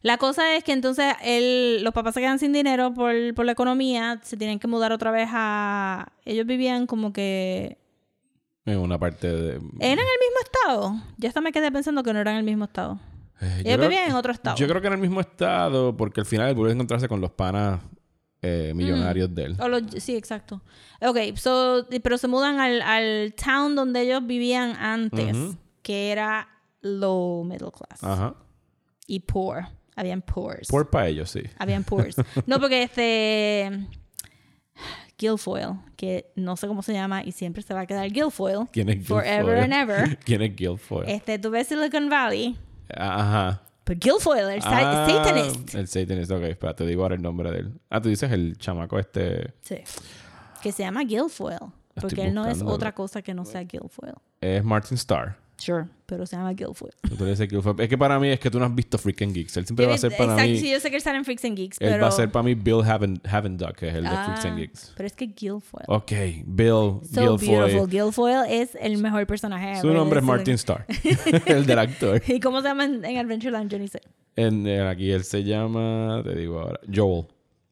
La 0.00 0.16
cosa 0.16 0.54
es 0.54 0.62
que 0.62 0.72
entonces 0.72 1.14
él, 1.24 1.82
los 1.82 1.92
papás 1.92 2.14
se 2.14 2.20
quedan 2.20 2.38
sin 2.38 2.52
dinero 2.52 2.94
por, 2.94 3.12
por 3.34 3.44
la 3.44 3.52
economía, 3.52 4.20
se 4.22 4.36
tienen 4.36 4.60
que 4.60 4.68
mudar 4.68 4.92
otra 4.92 5.10
vez 5.10 5.28
a... 5.32 6.12
Ellos 6.24 6.46
vivían 6.46 6.86
como 6.86 7.12
que... 7.12 7.78
En 8.64 8.78
una 8.78 8.98
parte 8.98 9.26
de... 9.26 9.54
¿Eran 9.80 9.98
el 9.98 10.20
mismo 10.20 10.40
estado? 10.44 10.94
Yo 11.16 11.28
hasta 11.28 11.40
me 11.40 11.50
quedé 11.50 11.72
pensando 11.72 12.04
que 12.04 12.12
no 12.12 12.20
eran 12.20 12.36
el 12.36 12.44
mismo 12.44 12.66
estado. 12.66 13.00
Eh, 13.40 13.46
yo 13.64 13.70
Ellos 13.70 13.76
creo- 13.76 13.88
vivían 13.88 14.10
en 14.10 14.16
otro 14.16 14.32
estado. 14.32 14.56
Yo 14.56 14.66
creo 14.68 14.80
que 14.80 14.86
en 14.88 14.92
el 14.94 14.98
mismo 15.00 15.20
estado, 15.20 15.96
porque 15.96 16.20
al 16.20 16.26
final 16.26 16.48
él 16.48 16.54
vuelve 16.54 16.72
a 16.72 16.74
encontrarse 16.74 17.08
con 17.08 17.20
los 17.20 17.30
panas 17.30 17.80
eh, 18.42 18.72
millonarios 18.74 19.34
de 19.34 19.44
él. 19.44 19.56
O 19.60 19.68
los- 19.68 19.82
sí, 19.98 20.14
exacto. 20.16 20.62
Ok, 21.00 21.18
so, 21.36 21.86
pero 22.02 22.18
se 22.18 22.28
mudan 22.28 22.60
al, 22.60 22.82
al 22.82 23.34
town 23.34 23.74
donde 23.74 24.02
ellos 24.02 24.26
vivían 24.26 24.76
antes, 24.76 25.36
que 25.82 26.10
era 26.12 26.48
low 26.80 27.44
middle 27.44 27.70
class. 27.72 28.02
Ajá. 28.02 28.34
Y 29.06 29.20
poor. 29.20 29.64
Habían 29.96 30.22
poors. 30.22 30.68
Por 30.68 30.88
para 30.90 31.08
ellos, 31.08 31.28
sí. 31.30 31.42
Habían 31.58 31.82
poors. 31.82 32.14
no, 32.46 32.60
porque 32.60 32.82
este... 32.84 33.86
Guilfoyle, 35.18 35.74
que 35.96 36.30
no 36.36 36.56
sé 36.56 36.68
cómo 36.68 36.82
se 36.82 36.92
llama 36.92 37.24
y 37.24 37.32
siempre 37.32 37.62
se 37.62 37.74
va 37.74 37.80
a 37.80 37.86
quedar 37.86 38.08
Guilfoyle. 38.10 38.68
¿Quién 38.72 38.88
es 38.88 39.04
Forever 39.06 39.44
Guilfoyle? 39.44 39.64
and 39.64 39.72
ever. 39.72 40.18
¿Quién 40.24 40.42
es 40.42 40.54
Guilfoyle? 40.54 41.08
Este, 41.10 41.38
tú 41.40 41.50
ves 41.50 41.66
Silicon 41.66 42.08
Valley, 42.08 42.56
Ajá. 42.96 43.62
pero 43.84 43.98
Guilfoyle, 44.00 44.54
el 44.54 44.60
Ah, 44.64 45.06
satanist. 45.08 45.74
El 45.74 45.88
Satanist, 45.88 46.30
ok, 46.30 46.42
espera, 46.42 46.74
te 46.74 46.84
digo 46.86 47.02
ahora 47.02 47.14
el 47.14 47.22
nombre 47.22 47.50
de 47.50 47.58
él. 47.60 47.80
Ah, 47.90 48.00
tú 48.00 48.08
dices 48.08 48.30
el 48.32 48.56
chamaco 48.58 48.98
este. 48.98 49.54
Sí. 49.62 49.76
Que 50.62 50.72
se 50.72 50.82
llama 50.82 51.02
Guilfoyle. 51.04 51.58
Porque 52.00 52.26
él 52.26 52.34
no 52.34 52.46
es 52.46 52.62
otra 52.62 52.94
cosa 52.94 53.22
que 53.22 53.34
no 53.34 53.44
sea 53.44 53.62
Guilfoyle. 53.62 54.14
Es 54.40 54.62
Martin 54.62 54.96
Starr. 54.96 55.36
Sure, 55.60 55.86
pero 56.06 56.24
se 56.24 56.36
llama 56.36 56.52
Guilfoyle. 56.52 56.94
Es 57.82 57.88
que 57.88 57.98
para 57.98 58.20
mí 58.20 58.28
es 58.28 58.38
que 58.38 58.48
tú 58.48 58.60
no 58.60 58.64
has 58.64 58.72
visto 58.72 58.96
Freaking 58.96 59.32
Geeks. 59.34 59.56
Él 59.56 59.66
siempre 59.66 59.86
Yo 59.86 59.88
va 59.88 59.96
a 59.96 59.98
ser 59.98 60.12
para 60.16 60.34
exacto, 60.34 60.50
mí. 60.52 60.58
sí, 60.60 60.70
yo 60.70 60.78
sé 60.78 60.88
que 60.88 60.96
él 60.96 61.02
sale 61.02 61.18
en 61.18 61.24
Freaks 61.24 61.44
and 61.44 61.56
Geeks, 61.56 61.80
Él 61.80 61.88
pero... 61.90 62.02
va 62.02 62.08
a 62.08 62.12
ser 62.12 62.30
para 62.30 62.44
mí 62.44 62.54
Bill 62.54 62.82
Haven, 62.84 63.20
Havenduck, 63.28 63.72
que 63.74 63.88
es 63.88 63.94
el 63.96 64.04
de 64.04 64.08
Freaks 64.10 64.44
Ah, 64.44 64.48
and 64.48 64.56
Geeks. 64.58 64.92
Pero 64.96 65.06
es 65.08 65.12
que 65.14 65.26
Guilfoyle. 65.26 65.84
Ok, 65.88 66.12
Bill 66.46 67.00
so 67.12 67.36
beautiful. 67.36 67.88
Guilfoyle. 67.88 68.44
Es 68.48 68.76
el 68.80 68.98
mejor 68.98 69.26
personaje. 69.26 69.80
Su 69.80 69.92
nombre 69.92 70.20
es 70.20 70.24
Martin 70.24 70.54
Starr, 70.54 70.86
el 71.46 71.66
del 71.66 71.78
actor. 71.80 72.22
¿Y 72.28 72.38
cómo 72.38 72.62
se 72.62 72.68
llama 72.68 72.84
en, 72.84 73.04
en 73.04 73.18
Adventureland? 73.18 73.68
Yo 73.68 73.80
ni 73.80 73.88
sé. 73.88 74.00
En, 74.36 74.64
en 74.64 74.86
aquí 74.86 75.10
él 75.10 75.24
se 75.24 75.42
llama, 75.42 76.22
te 76.24 76.36
digo 76.36 76.60
ahora, 76.60 76.78
Joel. 76.94 77.26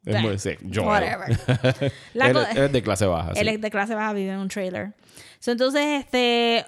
Es 0.05 0.21
muy- 0.23 0.39
sí, 0.41 0.51
Joel. 0.75 0.87
Whatever. 0.89 1.39
Él, 2.15 2.37
él 2.57 2.63
es 2.65 2.73
de 2.73 2.83
clase 2.83 3.07
baja. 3.07 3.31
Él 3.37 3.47
sí. 3.49 3.55
es 3.55 3.61
de 3.61 3.71
clase 3.71 3.95
baja, 3.95 4.13
vive 4.13 4.33
en 4.33 4.39
un 4.39 4.49
trailer. 4.49 4.93
So, 5.41 5.51
entonces, 5.53 5.83
este... 6.05 6.65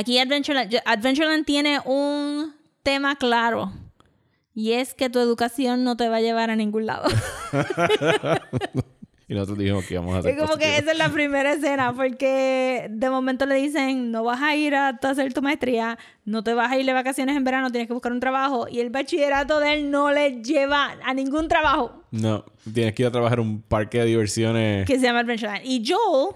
Aquí 0.00 0.18
Adventureland, 0.18 0.70
yo- 0.70 0.78
Adventureland 0.86 1.44
tiene 1.44 1.78
un 1.84 2.54
tema 2.82 3.16
claro. 3.16 3.70
Y 4.54 4.72
es 4.72 4.94
que 4.94 5.10
tu 5.10 5.18
educación 5.18 5.84
no 5.84 5.94
te 5.96 6.08
va 6.08 6.16
a 6.16 6.20
llevar 6.22 6.48
a 6.50 6.56
ningún 6.56 6.86
lado. 6.86 7.08
Y 9.28 9.34
nosotros 9.34 9.58
dijimos 9.58 9.86
que 9.86 9.94
íbamos 9.94 10.16
a 10.16 10.18
hacer 10.18 10.32
Es 10.32 10.40
como 10.40 10.56
que 10.56 10.76
esa 10.78 10.90
es 10.90 10.98
la 10.98 11.08
primera 11.08 11.52
escena, 11.52 11.94
porque 11.94 12.88
de 12.90 13.10
momento 13.10 13.46
le 13.46 13.54
dicen, 13.54 14.10
no 14.10 14.24
vas 14.24 14.42
a 14.42 14.56
ir 14.56 14.74
a 14.74 14.88
hacer 14.88 15.32
tu 15.32 15.40
maestría, 15.40 15.98
no 16.24 16.42
te 16.42 16.52
vas 16.52 16.72
a 16.72 16.76
ir 16.76 16.84
de 16.84 16.92
vacaciones 16.92 17.36
en 17.36 17.44
verano, 17.44 17.70
tienes 17.70 17.86
que 17.86 17.94
buscar 17.94 18.10
un 18.10 18.18
trabajo, 18.18 18.66
y 18.68 18.80
el 18.80 18.90
bachillerato 18.90 19.60
de 19.60 19.74
él 19.74 19.90
no 19.92 20.10
le 20.10 20.42
lleva 20.42 20.96
a 21.04 21.14
ningún 21.14 21.46
trabajo 21.46 22.02
No, 22.10 22.44
tienes 22.74 22.92
que 22.92 23.04
ir 23.04 23.06
a 23.06 23.12
trabajar 23.12 23.38
en 23.38 23.46
un 23.46 23.62
parque 23.62 24.00
de 24.00 24.06
diversiones 24.06 24.84
que, 24.84 24.98
se 24.98 25.06
llama 25.06 25.20
Adventureland. 25.20 25.64
Y 25.64 25.84
Joel, 25.86 26.34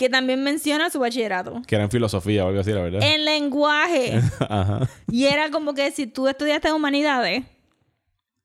que 0.00 0.08
también 0.08 0.42
menciona 0.42 0.88
su 0.88 0.98
bachillerato, 0.98 1.60
era 1.68 1.84
en 1.84 1.90
filosofía 1.90 2.46
o 2.46 2.48
algo 2.48 2.60
así, 2.60 2.72
la 2.72 2.80
verdad. 2.80 3.02
en 3.02 3.26
lenguaje, 3.26 4.18
Ajá. 4.48 4.88
y 5.12 5.26
era 5.26 5.50
como 5.50 5.74
que 5.74 5.90
si 5.90 6.06
tú 6.06 6.26
estudiaste 6.26 6.72
humanidades, 6.72 7.44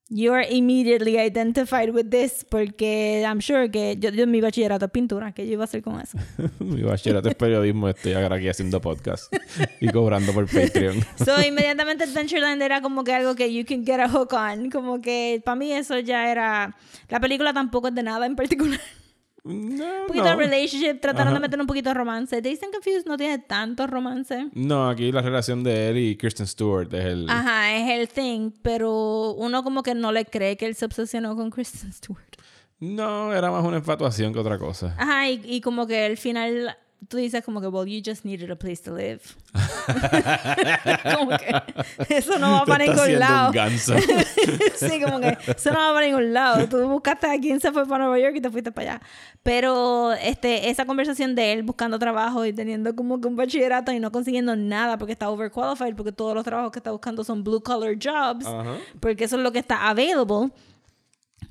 You 0.08 0.34
are 0.34 0.46
immediately 0.48 1.18
identified 1.18 1.90
with 1.90 2.12
this 2.12 2.46
porque 2.48 3.24
I'm 3.26 3.42
sure 3.42 3.72
que 3.72 3.96
yo, 3.98 4.12
yo 4.12 4.28
mi 4.28 4.40
bachillerato 4.40 4.86
es 4.86 4.92
pintura, 4.92 5.32
que 5.32 5.48
yo 5.48 5.54
iba 5.54 5.64
a 5.64 5.66
hacer 5.66 5.82
con 5.82 6.00
eso. 6.00 6.20
Mi 6.60 6.84
bachillerato 6.84 7.28
es 7.28 7.34
periodismo, 7.34 7.90
estoy 7.90 8.14
ahora 8.14 8.36
aquí 8.36 8.48
haciendo 8.48 8.80
podcast 8.80 9.34
y 9.82 9.90
cobrando 9.90 10.32
por 10.32 10.46
Patreon. 10.46 11.00
So, 11.26 11.42
inmediatamente 11.42 12.04
Adventureland 12.04 12.62
era 12.62 12.82
como 12.82 13.04
que 13.04 13.16
algo 13.16 13.34
que 13.34 13.52
you 13.52 13.66
can 13.66 13.84
get 13.84 14.00
a 14.00 14.08
hook 14.08 14.32
on. 14.34 14.70
Como 14.70 15.02
que 15.02 15.42
para 15.44 15.56
mí 15.56 15.74
eso 15.74 15.98
ya 15.98 16.32
era... 16.32 16.78
La 17.10 17.20
película 17.20 17.52
tampoco 17.52 17.88
es 17.88 17.96
de 17.96 18.04
nada 18.04 18.28
en 18.28 18.36
particular. 18.36 18.80
No, 19.46 19.86
Un 20.02 20.08
poquito 20.08 20.26
de 20.26 20.36
relationship, 20.36 21.00
trataron 21.00 21.28
Ajá. 21.28 21.34
de 21.36 21.40
meter 21.40 21.62
un 21.62 21.68
poquito 21.68 21.90
de 21.90 21.94
romance. 21.94 22.42
Dazed 22.42 22.64
and 22.64 22.74
Confused 22.74 23.06
no 23.06 23.16
tiene 23.16 23.38
tanto 23.40 23.86
romance. 23.86 24.50
No, 24.54 24.90
aquí 24.90 25.12
la 25.12 25.22
relación 25.22 25.64
de 25.64 25.90
él 25.90 25.98
y 26.00 26.18
Kirsten 26.18 26.48
Stewart 26.48 26.92
es 26.94 27.06
el... 27.06 27.30
Ajá, 27.30 27.76
es 27.76 27.92
el 28.00 28.08
thing, 28.10 28.50
pero 28.64 29.34
uno 29.34 29.64
como 29.64 29.84
que 29.84 29.94
no 29.94 30.12
le 30.12 30.26
cree 30.26 30.58
que 30.58 30.66
él 30.66 30.74
se 30.74 30.86
obsesionó 30.86 31.36
con 31.36 31.52
Kristen 31.52 31.94
Stewart. 31.94 32.24
No, 32.80 33.32
era 33.34 33.52
más 33.52 33.64
una 33.64 33.78
infatuación 33.78 34.34
que 34.34 34.40
otra 34.40 34.58
cosa. 34.58 34.96
Ajá, 34.98 35.30
y, 35.30 35.40
y 35.46 35.62
como 35.62 35.86
que 35.88 36.06
al 36.06 36.18
final 36.18 36.76
tú 37.08 37.18
dices 37.18 37.44
como 37.44 37.62
que, 37.62 37.68
well, 37.68 37.86
you 37.86 38.02
just 38.04 38.26
needed 38.26 38.50
a 38.50 38.56
place 38.56 38.82
to 38.84 38.94
live. 38.94 39.22
como 41.16 41.38
que 41.38 41.64
eso 42.10 42.40
no 42.40 42.52
va 42.52 42.66
para 42.66 42.86
ningún 42.86 43.20
lado. 43.20 43.52
un 43.52 43.80
sí, 44.76 45.02
como 45.04 45.20
que 45.20 45.38
eso 45.56 45.72
no 45.72 45.80
va 45.80 45.94
para 45.94 46.06
ningún 46.06 46.34
lado. 46.34 46.68
Tú 46.68 46.88
buscaste 46.88 47.28
a 47.28 47.40
quién 47.40 47.60
se 47.60 47.72
fue 47.72 47.86
para 47.86 48.06
Nueva 48.06 48.20
York 48.20 48.36
y 48.38 48.42
te 48.42 48.50
fuiste 48.50 48.72
para 48.72 48.94
allá. 48.94 49.02
Pero 49.44 50.14
este, 50.14 50.70
esa 50.70 50.86
conversación 50.86 51.36
de 51.36 51.54
él 51.54 51.64
buscando 51.64 52.00
trabajo 52.00 52.46
y 52.46 52.54
teniendo 52.54 52.96
como 52.96 53.22
que 53.22 53.28
un 53.28 53.36
bachillerato 53.36 53.92
y 53.92 54.00
no 54.00 54.12
consiguiendo 54.12 54.56
nada 54.56 54.98
porque 54.98 55.14
está 55.14 55.30
overqualified, 55.30 55.96
porque 55.96 56.12
todos 56.12 56.34
los 56.34 56.44
trabajos 56.44 56.72
que 56.72 56.80
está 56.80 56.92
buscando 56.92 57.24
son 57.24 57.44
blue 57.44 57.62
collar 57.62 57.96
jobs, 58.02 58.46
Ajá. 58.46 58.78
porque 59.00 59.26
eso 59.26 59.38
es 59.38 59.44
lo 59.44 59.52
que 59.52 59.60
está 59.60 59.90
available. 59.90 60.52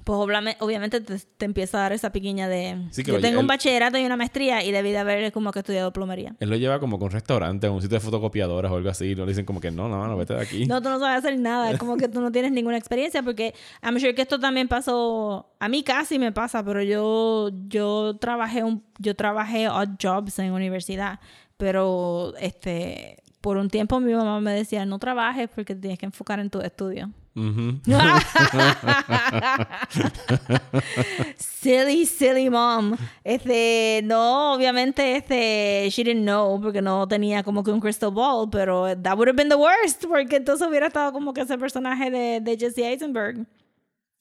Pues 0.05 0.19
obviamente 0.61 1.01
te, 1.01 1.19
te 1.19 1.45
empieza 1.47 1.79
a 1.79 1.81
dar 1.83 1.93
esa 1.93 2.13
piquiña 2.13 2.47
de... 2.47 2.89
Sí, 2.91 3.03
que 3.03 3.13
yo 3.13 3.21
tengo 3.21 3.41
un 3.41 3.47
bachillerato 3.47 3.97
y 3.97 4.05
una 4.05 4.19
maestría 4.19 4.63
y 4.63 4.71
debí 4.71 4.91
de 4.91 4.99
haber 4.99 5.33
como 5.33 5.51
que 5.51 5.61
estudiado 5.61 5.93
plomería. 5.95 6.37
Él 6.41 6.51
lo 6.51 6.57
lleva 6.57 6.79
como 6.79 6.99
con 6.99 7.07
un 7.07 7.13
restaurante, 7.13 7.67
a 7.67 7.71
un 7.71 7.81
sitio 7.81 7.97
de 7.97 8.05
fotocopiadoras 8.05 8.71
o 8.71 8.77
algo 8.77 8.91
así. 8.91 9.15
No 9.15 9.25
le 9.25 9.33
dicen 9.33 9.47
como 9.47 9.61
que 9.61 9.71
no, 9.71 9.89
no, 9.89 10.07
no, 10.07 10.17
vete 10.19 10.35
de 10.35 10.43
aquí. 10.43 10.67
No, 10.67 10.83
tú 10.83 10.91
no 10.91 10.99
sabes 10.99 11.25
hacer 11.25 11.39
nada. 11.39 11.71
Es 11.71 11.79
como 11.79 11.97
que 11.97 12.09
tú 12.09 12.21
no 12.21 12.31
tienes 12.31 12.53
ninguna 12.53 12.77
experiencia 12.77 13.23
porque 13.23 13.55
I'm 13.83 13.99
sure 13.99 14.15
que 14.15 14.23
esto 14.23 14.39
también 14.39 14.69
pasó. 14.69 15.55
A 15.59 15.69
mí 15.69 15.83
casi 15.83 16.19
me 16.19 16.33
pasa, 16.33 16.63
pero 16.63 16.83
yo, 16.83 17.51
yo 17.69 18.17
trabajé 18.21 18.63
un, 18.63 18.85
yo 18.99 19.17
trabajé 19.17 19.69
odd 19.71 19.97
jobs 20.01 20.39
en 20.39 20.53
universidad. 20.53 21.19
Pero 21.57 22.35
este 22.39 23.23
por 23.41 23.59
un 23.59 23.69
tiempo 23.69 24.01
mi 24.01 24.15
mamá 24.15 24.41
me 24.41 24.53
decía, 24.53 24.87
no 24.87 24.99
trabajes 24.99 25.51
porque 25.55 25.75
tienes 25.75 25.99
que 25.99 26.07
enfocar 26.07 26.41
en 26.41 26.49
tu 26.49 26.61
estudio. 26.61 27.11
Ujú. 27.37 27.81
silly, 31.37 32.07
silly 32.07 32.51
mom. 32.51 32.97
Este, 33.25 34.01
no, 34.05 34.55
obviamente, 34.55 35.17
este, 35.17 35.89
she 35.91 36.05
didn't 36.05 36.25
know 36.25 36.61
porque 36.61 36.83
no 36.83 37.07
tenía 37.09 37.43
como 37.43 37.63
que 37.65 37.71
un 37.71 37.81
crystal 37.81 38.11
ball, 38.11 38.49
pero 38.51 38.95
that 38.97 39.17
would 39.17 39.29
have 39.29 39.37
been 39.37 39.49
the 39.49 39.57
worst 39.57 40.05
porque 40.07 40.37
entonces 40.37 40.67
hubiera 40.69 40.87
estado 40.89 41.13
como 41.13 41.33
que 41.33 41.43
ese 41.43 41.59
personaje 41.59 42.11
de, 42.11 42.41
de 42.41 42.57
Jesse 42.57 42.79
Eisenberg. 42.79 43.47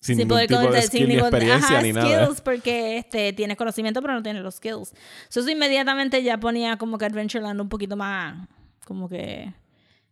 Sin, 0.01 0.17
Sin 0.17 0.27
ningún 0.27 0.35
poder 0.35 0.47
tipo 0.49 0.59
de 0.73 0.81
skill 0.81 1.07
ni 1.07 1.15
ningún- 1.15 1.29
experiencia 1.29 1.77
ajá, 1.77 1.81
ni 1.81 1.93
nada. 1.93 2.25
skills 2.25 2.41
porque 2.41 2.97
este, 2.97 3.31
tienes 3.31 3.55
conocimiento 3.55 4.01
pero 4.01 4.13
no 4.13 4.21
tienes 4.21 4.43
los 4.43 4.55
skills. 4.55 4.93
So, 5.29 5.39
eso 5.39 5.49
inmediatamente 5.49 6.21
ya 6.21 6.37
ponía 6.37 6.77
como 6.77 6.97
que 6.97 7.05
Adventureland 7.05 7.61
un 7.61 7.69
poquito 7.69 7.95
más, 7.95 8.49
como 8.85 9.07
que, 9.07 9.53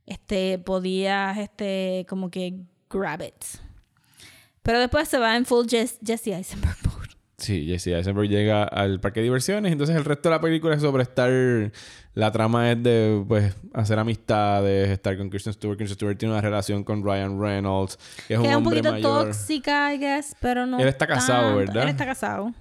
este, 0.05 0.59
podías, 0.59 1.37
este, 1.39 2.05
como 2.07 2.31
que 2.31 2.61
grab 2.91 3.21
it. 3.21 3.33
Pero 4.63 4.79
después 4.79 5.07
se 5.07 5.17
va 5.17 5.35
en 5.35 5.45
full 5.45 5.65
Jess- 5.67 5.97
Jesse 6.05 6.27
Eisenberg 6.27 6.77
mode. 6.85 7.07
Sí, 7.37 7.65
Jesse 7.65 7.87
Eisenberg 7.87 8.29
llega 8.29 8.63
al 8.63 8.99
parque 8.99 9.19
de 9.21 9.23
diversiones. 9.23 9.71
Entonces 9.71 9.95
el 9.95 10.05
resto 10.05 10.29
de 10.29 10.35
la 10.35 10.41
película 10.41 10.75
es 10.75 10.81
sobre 10.81 11.03
estar... 11.03 11.31
La 12.13 12.29
trama 12.31 12.69
es 12.71 12.83
de, 12.83 13.23
pues, 13.25 13.55
hacer 13.73 13.97
amistades, 13.97 14.89
estar 14.89 15.17
con 15.17 15.29
Kristen 15.29 15.53
Stewart. 15.53 15.77
Kristen 15.77 15.95
Stewart 15.95 16.17
tiene 16.17 16.33
una 16.33 16.41
relación 16.41 16.83
con 16.83 17.03
Ryan 17.05 17.39
Reynolds, 17.41 17.97
que 18.27 18.33
es 18.33 18.39
que 18.39 18.45
un 18.45 18.51
es 18.51 18.55
un 18.57 18.63
poquito 18.65 18.91
mayor. 18.91 19.27
tóxica, 19.27 19.93
I 19.93 19.97
guess, 19.97 20.35
pero 20.41 20.65
no 20.67 20.77
Él 20.77 20.89
está 20.89 21.07
casado, 21.07 21.41
tanto. 21.43 21.57
¿verdad? 21.57 21.83
Él 21.83 21.89
está 21.89 22.05
casado. 22.05 22.53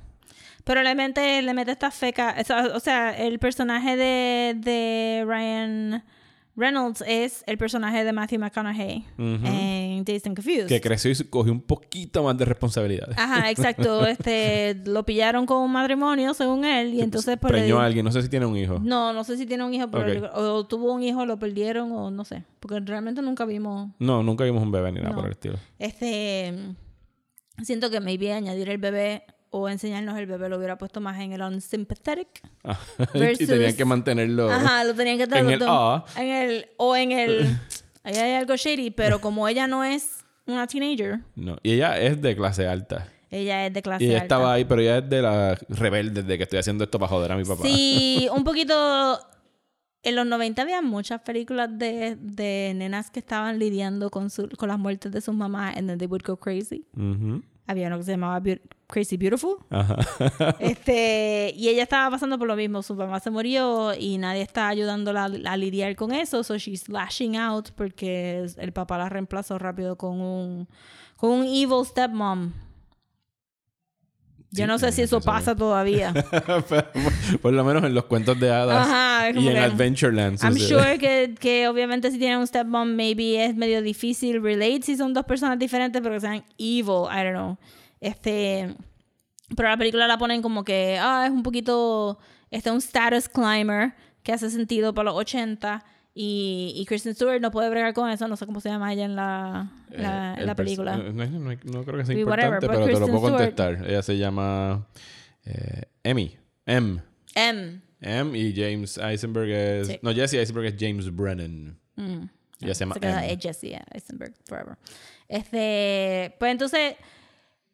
Pero 0.62 0.83
le 0.85 0.95
mete, 0.95 1.43
le 1.43 1.53
mete 1.53 1.72
esta 1.72 1.91
feca. 1.91 2.37
O 2.41 2.45
sea, 2.45 2.62
o 2.76 2.78
sea, 2.81 3.11
el 3.18 3.41
personaje 3.41 3.97
de, 3.97 4.55
de 4.57 5.24
Ryan 5.26 6.05
Reynolds 6.57 7.03
es 7.07 7.43
el 7.47 7.57
personaje 7.57 8.05
de 8.05 8.13
Matthew 8.13 8.39
McConaughey 8.41 9.07
en 9.19 10.05
Dazed 10.05 10.27
and 10.27 10.37
Confused. 10.37 10.67
Que 10.67 10.81
creció 10.81 11.11
y 11.11 11.15
cogió 11.25 11.53
un 11.53 11.61
poquito 11.63 12.23
más 12.23 12.37
de 12.37 12.45
responsabilidades. 12.45 13.17
Ajá, 13.17 13.51
exacto. 13.51 14.05
Este, 14.07 14.75
lo 14.85 15.05
pillaron 15.07 15.47
con 15.47 15.59
un 15.63 15.73
matrimonio, 15.73 16.35
según 16.35 16.65
él, 16.65 16.93
y 16.95 17.01
entonces 17.01 17.39
pues, 17.41 17.53
le 17.53 17.59
Preñó 17.61 17.77
di- 17.77 17.81
a 17.83 17.85
alguien. 17.87 18.05
No 18.05 18.13
sé 18.13 18.23
si 18.23 18.29
tiene 18.29 18.47
un 18.47 18.57
hijo. 18.57 18.79
No, 18.81 19.13
no 19.13 19.25
sé 19.25 19.37
si 19.37 19.47
tiene 19.47 19.65
un 19.65 19.73
hijo, 19.73 19.91
pero 19.91 20.31
o 20.35 20.67
tuvo 20.67 20.93
un 20.93 21.03
hijo, 21.03 21.25
lo 21.25 21.39
perdieron, 21.39 21.93
o 21.93 22.11
no 22.11 22.25
sé. 22.25 22.45
Porque 22.59 22.81
realmente 22.81 23.23
nunca 23.23 23.45
vimos. 23.45 23.91
No, 23.99 24.23
nunca 24.23 24.45
vimos 24.45 24.63
un 24.63 24.73
bebé 24.73 24.93
ni 24.93 24.99
nada 24.99 25.11
No. 25.11 25.17
por 25.17 25.27
el 25.27 25.33
estilo. 25.33 25.57
Este. 25.79 26.53
Siento 27.63 27.91
que 27.91 28.01
maybe 28.01 28.33
añadir 28.33 28.69
el 28.71 28.79
bebé 28.79 29.23
o 29.51 29.69
enseñarnos 29.69 30.17
el 30.19 30.27
bebé 30.27 30.49
lo 30.49 30.57
hubiera 30.59 30.79
puesto 30.79 31.01
más 31.01 31.21
en 31.21 31.33
el 31.33 31.43
unsympathetic. 31.43 32.29
Ah, 32.65 32.79
Versus- 33.15 33.41
y 33.43 33.47
tenían 33.47 33.75
que 33.77 33.85
mantenerlo. 33.85 34.51
Ajá, 34.51 34.85
lo 34.85 34.95
tenían 34.95 35.17
que 35.17 35.25
estar 35.25 35.39
en 35.39 35.45
los 35.47 35.53
el 35.55 35.59
dos. 35.61 35.69
A. 35.71 36.05
En 36.23 36.29
el, 36.29 36.67
o 36.77 36.95
en 36.97 37.13
el. 37.13 37.59
Ahí 38.05 38.15
hay 38.17 38.33
algo 38.35 38.55
shady, 38.57 38.91
pero 38.91 39.21
como 39.21 39.47
ella 39.49 39.67
no 39.67 39.83
es 39.85 40.19
una 40.47 40.67
teenager, 40.67 41.21
No. 41.37 41.57
Y 41.63 41.73
ella 41.75 41.99
es 42.01 42.21
de 42.23 42.35
clase 42.35 42.67
alta. 42.67 43.07
ella 43.31 43.67
es 43.67 43.73
de 43.75 43.83
clase 43.83 44.03
Y 44.05 44.07
ella 44.09 44.15
alta. 44.17 44.25
estaba 44.25 44.53
ahí, 44.55 44.65
pero 44.65 44.81
ella 44.81 44.99
es 44.99 45.09
de 45.11 45.23
la 45.23 45.59
rebelde 45.69 46.23
de 46.23 46.37
que 46.39 46.45
estoy 46.45 46.59
haciendo 46.59 46.85
esto 46.85 46.99
para 46.99 47.09
joder 47.11 47.33
a 47.33 47.37
mi 47.37 47.45
papá. 47.45 47.63
Sí, 47.63 48.27
un 48.35 48.43
poquito. 48.45 49.19
En 50.03 50.17
los 50.17 50.25
90 50.27 50.63
había 50.63 50.81
muchas 50.81 51.21
películas 51.21 51.69
de, 51.79 52.17
de 52.19 52.73
nenas 52.75 53.11
que 53.11 53.21
estaban 53.21 53.59
lidiando 53.59 54.09
con, 54.11 54.31
su, 54.31 54.49
con 54.57 54.69
las 54.71 54.79
muertes 54.79 55.13
de 55.13 55.21
sus 55.21 55.35
mamás 55.35 55.77
and 55.77 55.89
then 55.89 55.99
they 55.99 56.09
would 56.09 56.23
go 56.25 56.39
crazy. 56.39 56.87
Había 57.67 57.89
uno 57.89 57.99
que 57.99 58.05
se 58.05 58.13
llamaba 58.13 58.41
Crazy 58.91 59.16
Beautiful. 59.16 59.57
Ajá. 59.70 59.97
Este, 60.59 61.53
y 61.57 61.68
ella 61.68 61.84
estaba 61.84 62.11
pasando 62.11 62.38
por 62.38 62.49
lo 62.49 62.57
mismo. 62.57 62.82
Su 62.82 62.95
mamá 62.95 63.20
se 63.20 63.30
murió 63.30 63.95
y 63.95 64.18
nadie 64.18 64.43
está 64.43 64.68
ayudándola 64.68 65.24
a, 65.24 65.53
a 65.53 65.57
lidiar 65.57 65.97
con 65.97 66.12
eso. 66.12 66.43
So 66.43 66.59
she's 66.59 66.88
lashing 66.88 67.36
out 67.36 67.70
porque 67.76 68.47
el 68.57 68.72
papá 68.72 68.99
la 68.99 69.09
reemplazó 69.09 69.59
rápido 69.59 69.97
con 69.97 70.20
un, 70.20 70.68
con 71.16 71.30
un 71.30 71.45
evil 71.45 71.84
stepmom. 71.84 72.53
Yo 74.53 74.64
Sí, 74.64 74.66
no 74.66 74.78
sé 74.80 74.91
si 74.91 75.03
eso 75.03 75.20
pasa 75.20 75.55
todavía. 75.55 76.12
Por, 77.43 77.53
lo 77.53 77.64
menos 77.64 77.84
en 77.84 77.95
los 77.95 78.07
cuentos 78.07 78.38
de 78.41 78.51
hadas 78.51 78.88
Ajá, 78.88 79.30
y 79.30 79.47
en 79.47 79.57
Adventureland. 79.57 80.43
I'm 80.43 80.59
sure 80.59 80.99
que, 80.99 81.36
que 81.38 81.68
obviamente 81.68 82.11
si 82.11 82.18
tienen 82.18 82.38
un 82.38 82.47
stepmom, 82.49 82.88
maybe 82.97 83.45
es 83.45 83.55
medio 83.55 83.80
difícil 83.80 84.43
relate 84.43 84.80
si 84.82 84.97
son 84.97 85.14
dos 85.14 85.24
personas 85.24 85.57
diferentes, 85.57 86.03
pero 86.03 86.16
que 86.16 86.20
sean 86.20 86.45
evil, 86.59 87.07
I 87.09 87.22
don't 87.22 87.34
know. 87.34 87.59
Este, 88.01 88.75
pero 89.57 89.69
la 89.69 89.77
película 89.77 90.07
la 90.07 90.19
ponen 90.19 90.43
como 90.43 90.65
que, 90.65 90.99
ah, 91.01 91.25
es 91.27 91.31
un 91.33 91.43
poquito, 91.43 92.19
este, 92.51 92.71
un 92.71 92.79
status 92.79 93.29
climber 93.29 93.93
que 94.23 94.33
hace 94.33 94.51
sentido 94.51 94.95
para 94.95 95.07
los 95.11 95.15
80 95.19 95.85
y, 96.15 96.73
y 96.77 96.85
Kristen 96.87 97.15
Stewart 97.15 97.41
no 97.41 97.51
puede 97.51 97.71
bregar 97.71 97.95
con 97.95 98.11
eso, 98.11 98.27
no 98.29 98.37
sé 98.37 98.45
cómo 98.47 98.61
se 98.61 98.69
llama 98.69 98.93
ella 98.93 99.05
en 99.05 99.17
la, 99.17 99.71
la- 99.91 100.35
Eh, 100.35 100.41
en 100.41 100.47
la 100.47 100.55
película. 100.55 100.97
No, 100.97 101.13
no- 101.13 101.41
no 101.41 101.85
creo 101.85 101.99
que 101.99 102.05
sea 102.07 102.15
Sí, 102.15 102.21
importante, 102.21 102.55
whatever, 102.57 102.61
pero 102.61 102.85
te 102.87 102.93
lo 103.01 103.07
puedo 103.07 103.19
Stewart- 103.19 103.31
contestar. 103.39 103.85
Ella 103.89 104.03
se 104.03 104.19
llama 104.19 104.87
eh, 105.45 105.83
Emmy. 106.03 106.37
M. 106.67 107.01
M. 107.35 107.81
M 108.03 108.39
y 108.39 108.55
James 108.55 108.99
Eisenberg 108.99 109.49
es... 109.51 109.87
Sí. 109.89 109.99
No, 110.03 110.13
Jesse 110.15 110.35
Eisenberg 110.35 110.67
es 110.67 110.75
James 110.79 111.15
Brennan. 111.15 111.79
Ella 112.61 112.75
se 112.75 112.81
llama 112.81 112.95
Se 112.95 113.01
queda 113.01 113.25
M. 113.25 113.33
es 113.33 113.39
Jessie 113.41 113.79
Eisenberg 113.93 114.35
forever. 114.47 114.77
Este, 115.29 116.35
pues 116.39 116.51
entonces, 116.53 116.95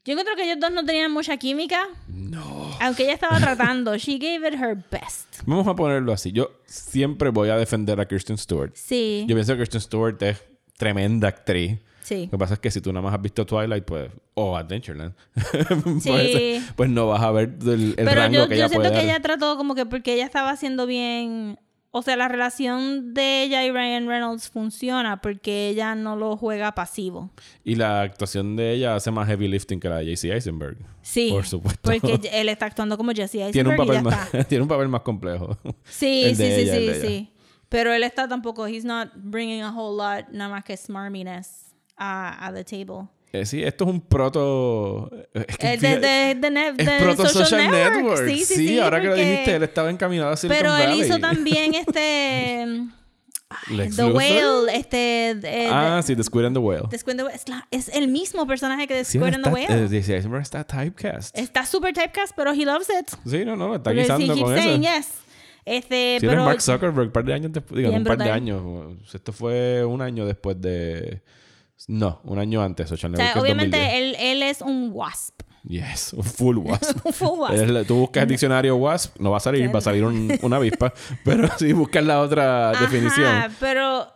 yo 0.07 0.13
encuentro 0.13 0.35
que 0.37 0.45
ellos 0.45 0.59
dos 0.61 0.71
no 0.73 0.85
tenían 0.85 1.11
mucha 1.13 1.37
química. 1.37 1.81
No. 2.09 2.71
Aunque 2.81 3.03
ella 3.05 3.13
estaba 3.15 3.39
tratando, 3.39 3.97
she 3.99 4.19
gave 4.19 4.47
it 4.49 4.55
her 4.55 4.77
best. 4.91 5.27
Vamos 5.45 5.67
a 5.67 5.75
ponerlo 5.75 6.13
así. 6.13 6.33
Yo 6.33 6.51
siempre 6.67 7.31
voy 7.31 7.49
a 7.51 7.57
defender 7.57 7.99
a 8.01 8.07
Kirsten 8.07 8.39
Stewart. 8.39 8.73
Sí, 8.75 9.25
Yo 9.29 9.35
pienso 9.37 9.53
que 9.55 9.59
Kirsten 9.61 9.81
Stewart 9.81 10.23
es 10.23 10.43
tremenda 10.77 11.29
actriz. 11.29 11.79
sí. 12.03 12.25
Lo 12.27 12.31
que 12.33 12.39
pasa 12.39 12.55
es 12.55 12.61
que 12.61 12.71
si 12.71 12.81
tú 12.81 12.93
nada 12.93 13.03
más 13.03 13.15
has 13.15 13.23
visto 13.23 13.45
Twilight, 13.47 13.85
pues... 13.85 14.11
O 14.35 14.57
Adventureland. 14.57 15.15
Sí. 16.01 16.11
pues, 16.11 16.63
pues 16.77 16.91
no 16.91 17.07
vas 17.09 17.23
a 17.23 17.31
ver 17.31 17.55
el, 17.63 17.69
el 17.71 17.95
Pero 17.97 18.11
rango 18.15 18.35
yo, 18.37 18.49
que 18.49 18.57
yo 18.57 18.65
ella 18.65 18.69
siento 18.69 18.77
puede 18.89 18.91
que 18.91 18.97
dar. 18.97 19.05
ella 19.17 19.21
trató 19.21 19.57
como 19.57 19.75
que 19.75 19.87
porque 19.87 20.13
ella 20.15 20.25
estaba 20.27 20.51
haciendo 20.51 20.87
bien. 20.87 21.59
O 21.99 22.03
sea, 22.03 22.15
la 22.15 22.29
relación 22.29 23.15
de 23.15 23.43
ella 23.43 23.65
y 23.65 23.71
Ryan 23.71 24.07
Reynolds 24.07 24.51
funciona 24.51 25.23
porque 25.23 25.71
ella 25.71 25.95
no 25.95 26.15
lo 26.15 26.37
juega 26.37 26.73
pasivo. 26.73 27.31
Y 27.65 27.77
la 27.77 28.03
actuación 28.03 28.55
de 28.55 28.73
ella 28.73 28.97
hace 28.97 29.11
más 29.11 29.27
heavy 29.27 29.49
lifting 29.49 29.81
que 29.81 29.89
la 29.89 29.97
de 29.97 30.05
J.C. 30.05 30.31
Eisenberg. 30.31 30.77
Sí. 31.01 31.31
Por 31.31 31.47
supuesto. 31.47 31.81
Porque 31.81 32.21
él 32.35 32.51
está 32.51 32.67
actuando 32.67 32.99
como 32.99 33.13
Jesse 33.13 33.37
Eisenberg 33.37 33.53
tiene 33.55 33.69
un 33.71 33.75
y 33.77 33.79
papel 33.79 33.95
ya 33.95 34.03
más, 34.03 34.27
está. 34.27 34.45
tiene 34.49 34.63
un 34.63 34.69
papel 34.69 34.89
más 34.89 35.01
complejo. 35.01 35.57
Sí, 35.85 36.35
sí, 36.35 36.35
sí, 36.35 36.45
ella, 36.45 36.75
sí, 36.75 37.01
sí. 37.01 37.33
Pero 37.71 37.95
él 37.95 38.03
está 38.03 38.29
tampoco, 38.29 38.67
he's 38.67 38.85
not 38.85 39.09
bringing 39.15 39.63
a 39.63 39.71
whole 39.71 39.97
lot, 39.97 40.29
nada 40.33 40.51
más 40.51 40.65
que 40.65 40.77
smarminess 40.77 41.75
a, 41.97 42.47
a 42.47 42.53
the 42.53 42.63
table. 42.63 43.09
Eh, 43.33 43.45
sí, 43.45 43.63
esto 43.63 43.85
es 43.85 43.91
un 43.91 44.01
proto. 44.01 45.11
es 45.35 45.57
que 45.59 45.75
El 45.75 45.81
de, 45.81 45.99
de, 46.01 46.35
de, 46.41 46.51
ne- 46.51 46.69
es 46.69 46.77
de 46.77 46.99
proto 47.01 47.27
social, 47.27 47.45
social, 47.47 47.71
network. 47.71 47.97
network. 47.97 48.29
Sí, 48.29 48.39
sí, 48.39 48.55
Sí, 48.55 48.69
sí. 48.69 48.79
ahora 48.81 49.01
que 49.01 49.07
lo 49.09 49.13
porque- 49.13 49.25
dijiste, 49.31 49.55
él 49.57 49.63
estaba 49.65 49.91
encaminado 49.91 50.31
a 50.31 50.37
Silicon 50.37 50.57
Pero 50.59 50.77
él 50.77 50.89
Valley. 50.89 51.01
hizo 51.03 51.19
también 51.19 51.75
este. 51.87 52.67
Lex 53.71 53.97
The 53.97 54.03
Luthor. 54.03 54.17
Whale, 54.17 54.77
este. 54.77 55.31
eh, 55.43 55.69
Ah, 55.71 55.99
the- 56.01 56.07
sí, 56.07 56.17
The 56.17 56.23
Squid 56.25 56.47
and 56.47 56.57
the 56.57 56.61
Whale. 56.61 56.89
The 56.91 56.99
Squid 56.99 57.13
and 57.13 57.21
the 57.21 57.25
Whale. 57.25 57.37
Es, 57.37 57.49
la- 57.49 57.69
es 57.71 57.89
el 57.91 58.09
mismo 58.09 58.47
personaje 58.47 58.87
que 58.87 58.95
The 58.95 59.05
Sí, 59.05 59.19
Squid 59.19 59.29
él 59.29 59.35
and 59.37 59.45
the 59.45 59.51
Whale. 59.51 59.65
eh, 59.85 59.89
J.C. 59.89 60.17
Eisenberg 60.17 60.43
está 60.43 60.65
typecast. 60.65 61.37
Está 61.37 61.65
super 61.67 61.93
typecast, 61.93 62.33
pero 62.37 62.53
he 62.53 62.65
loves 62.65 62.89
it. 62.89 63.09
Sí, 63.29 63.45
no, 63.45 63.55
no, 63.57 63.75
está 63.77 63.91
Porque 63.91 64.01
he 64.01 64.03
guisando 64.03 64.27
keeps 64.35 64.41
con 64.41 64.55
eso. 64.55 64.63
saying 64.63 64.83
yes. 64.83 65.09
Este, 65.65 66.19
Sí, 66.21 66.27
él 66.27 66.31
pero. 66.31 66.45
Mark 66.45 66.61
Zuckerberg, 66.63 67.07
un 67.09 67.13
par 67.13 67.25
de 67.25 67.35
años 67.35 67.53
después. 67.53 67.77
Digo, 67.79 67.91
un 67.93 68.05
par 68.05 68.17
de 68.19 68.25
brutal. 68.25 68.33
años. 68.33 68.63
Esto 69.15 69.33
fue 69.33 69.85
un 69.85 70.01
año 70.01 70.25
después 70.27 70.61
de. 70.61 71.23
No, 71.89 72.21
un 72.25 72.39
año 72.39 72.63
antes. 72.63 72.89
Social 72.89 73.13
o 73.15 73.17
sea, 73.17 73.31
es 73.31 73.37
obviamente 73.37 73.77
2010. 73.77 73.99
él, 74.03 74.17
él 74.19 74.43
es 74.43 74.61
un 74.63 74.91
wasp. 74.93 75.43
Yes, 75.65 76.13
un 76.17 76.23
full 76.25 76.59
wasp. 76.59 76.99
Un 77.07 77.13
full 77.13 77.39
wasp. 77.41 77.87
Tú 77.87 77.97
buscas 77.97 78.23
el 78.23 78.29
diccionario 78.29 78.77
wasp, 78.77 79.17
no 79.21 79.31
va 79.33 79.39
a 79.39 79.41
salir, 79.41 79.73
va 79.75 79.79
a 79.79 79.83
salir 79.83 80.05
un- 80.05 80.39
una 80.43 80.57
avispa. 80.57 80.93
Pero 81.25 81.49
si 81.59 81.73
buscas 81.73 82.05
la 82.05 82.21
otra 82.21 82.71
Ajá, 82.71 82.81
definición, 82.83 83.53
pero. 83.61 84.07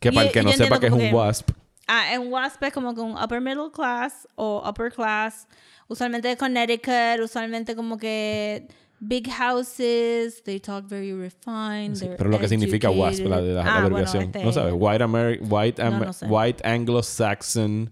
que 0.00 0.10
para 0.12 0.26
el 0.26 0.32
que 0.32 0.42
no 0.42 0.52
sepa 0.52 0.80
que 0.80 0.86
es 0.86 0.92
un 0.92 1.12
wasp, 1.14 1.50
Ah, 1.88 2.14
en 2.14 2.32
WASP 2.32 2.62
es 2.62 2.72
como 2.72 2.94
que 2.94 3.00
un 3.00 3.12
upper 3.18 3.40
middle 3.40 3.70
class 3.72 4.26
o 4.36 4.62
upper 4.68 4.92
class. 4.92 5.46
Usualmente 5.88 6.28
de 6.28 6.36
Connecticut, 6.36 7.20
usualmente 7.22 7.74
como 7.76 7.98
que 7.98 8.66
big 9.04 9.28
houses, 9.28 10.42
they 10.44 10.60
talk 10.60 10.84
very 10.86 11.12
refined. 11.12 11.96
Sí, 11.96 12.08
pero 12.16 12.30
lo 12.30 12.38
que 12.38 12.48
significa 12.48 12.88
WASP, 12.90 13.24
la, 13.26 13.40
la, 13.40 13.42
la 13.42 13.42
educated. 13.42 13.58
Ah, 13.58 13.62
bueno, 13.80 13.86
abreviación. 13.96 14.22
este- 14.24 14.44
No 14.44 14.52
sabes, 14.52 14.74
White, 14.76 15.04
Ameri- 15.04 15.40
white, 15.42 15.82
Am- 15.82 15.98
No, 15.98 16.04
no 16.06 16.12
sé. 16.12 16.26
white 16.26 16.62
Anglo-Saxon 16.64 17.90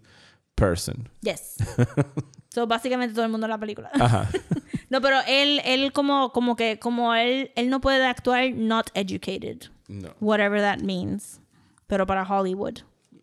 person. 0.54 1.08
Yes. 1.22 1.56
so, 2.54 2.66
básicamente 2.66 3.14
todo 3.14 3.24
el 3.24 3.30
mundo 3.30 3.46
en 3.46 3.50
la 3.50 3.58
película. 3.58 3.90
Ajá. 3.94 4.28
no, 4.90 5.00
pero 5.00 5.18
él, 5.26 5.60
él 5.64 5.92
como, 5.92 6.32
como 6.32 6.54
que, 6.56 6.78
como 6.78 7.14
él, 7.14 7.50
él 7.56 7.70
no 7.70 7.80
puede 7.80 8.04
actuar 8.06 8.52
not 8.54 8.90
educated. 8.94 9.70
No. 9.88 10.10
Whatever 10.20 10.60
that 10.60 10.78
means. 10.84 11.40
Pero 11.86 12.06
para 12.06 12.22
Hollywood. 12.24 12.78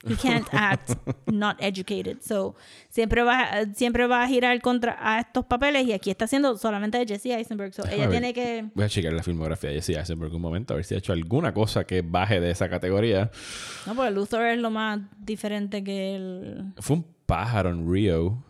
He 0.06 0.16
can't 0.16 0.48
act 0.52 0.91
not 1.26 1.58
educated. 1.60 2.22
So, 2.22 2.56
siempre 2.89 3.24
va, 3.24 3.66
siempre 3.74 4.08
va 4.08 4.24
a 4.24 4.28
girar 4.28 4.62
contra 4.62 4.98
a 5.00 5.20
estos 5.20 5.45
papeles 5.45 5.86
y 5.88 5.93
aquí 5.93 6.10
está 6.10 6.26
haciendo 6.26 6.58
solamente 6.58 6.98
de 6.98 7.06
Jesse 7.06 7.28
Eisenberg. 7.28 7.74
So, 7.74 7.84
ella 7.88 8.10
tiene 8.10 8.34
que... 8.34 8.66
Voy 8.74 8.86
a 8.86 8.89
checar 8.89 9.14
la 9.14 9.24
filmografía 9.24 9.70
de 9.70 9.78
Jesse 9.78 9.98
Eisenberg 9.98 10.34
un 10.34 10.41
momento, 10.41 10.74
a 10.74 10.78
ver 10.78 10.86
si 10.86 10.95
ha 10.95 10.98
hecho 10.98 11.14
alguna 11.14 11.54
cosa 11.54 11.86
que 11.86 12.02
baje 12.02 12.39
de 12.39 12.52
esa 12.52 12.70
categoría. 12.70 13.32
No, 13.86 13.95
porque 13.95 14.12
Luthor 14.12 14.45
es 14.48 14.60
lo 14.60 14.72
más 14.72 15.00
diferente 15.18 15.84
que 15.84 16.16
él... 16.16 16.74
Fue 16.78 16.98
un 16.98 17.18
pájaro 17.28 17.70
en 17.70 17.91
Rio. 17.91 18.43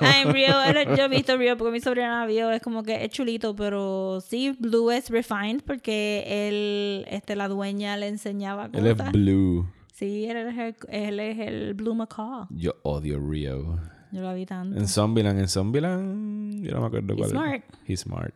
Ah, 0.00 0.20
en 0.22 0.32
Rio, 0.32 0.48
yo 0.96 1.04
he 1.04 1.08
visto 1.08 1.36
Rio 1.36 1.56
porque 1.56 1.72
mi 1.72 1.80
sobrina 1.80 2.24
vio, 2.26 2.50
es 2.50 2.62
como 2.62 2.84
que 2.84 3.04
es 3.04 3.10
chulito, 3.10 3.56
pero 3.56 4.20
sí, 4.20 4.54
Blue 4.60 4.90
es 4.90 5.10
refined 5.10 5.62
porque 5.66 6.24
él, 6.26 7.06
este, 7.10 7.34
la 7.34 7.48
dueña 7.48 7.96
le 7.96 8.08
enseñaba 8.08 8.68
Él 8.72 8.86
es. 8.86 9.12
Blue. 9.12 9.66
Sí, 9.98 10.26
él 10.26 10.36
es, 10.36 10.58
el, 10.58 10.76
él 10.90 11.20
es 11.20 11.38
el 11.38 11.72
Blue 11.74 11.94
Macaw. 11.94 12.46
Yo 12.50 12.74
odio 12.82 13.18
Rio. 13.18 13.80
Yo 14.12 14.20
lo 14.20 14.34
vi 14.34 14.44
tanto. 14.44 14.78
En 14.78 14.86
Zombieland, 14.88 15.38
en 15.40 15.48
Zombieland, 15.48 16.62
yo 16.64 16.72
no 16.74 16.80
me 16.82 16.86
acuerdo 16.88 17.14
He's 17.14 17.18
cuál 17.18 17.30
smart. 17.30 17.64
es. 17.64 17.78
He's 17.90 18.00
smart. 18.00 18.34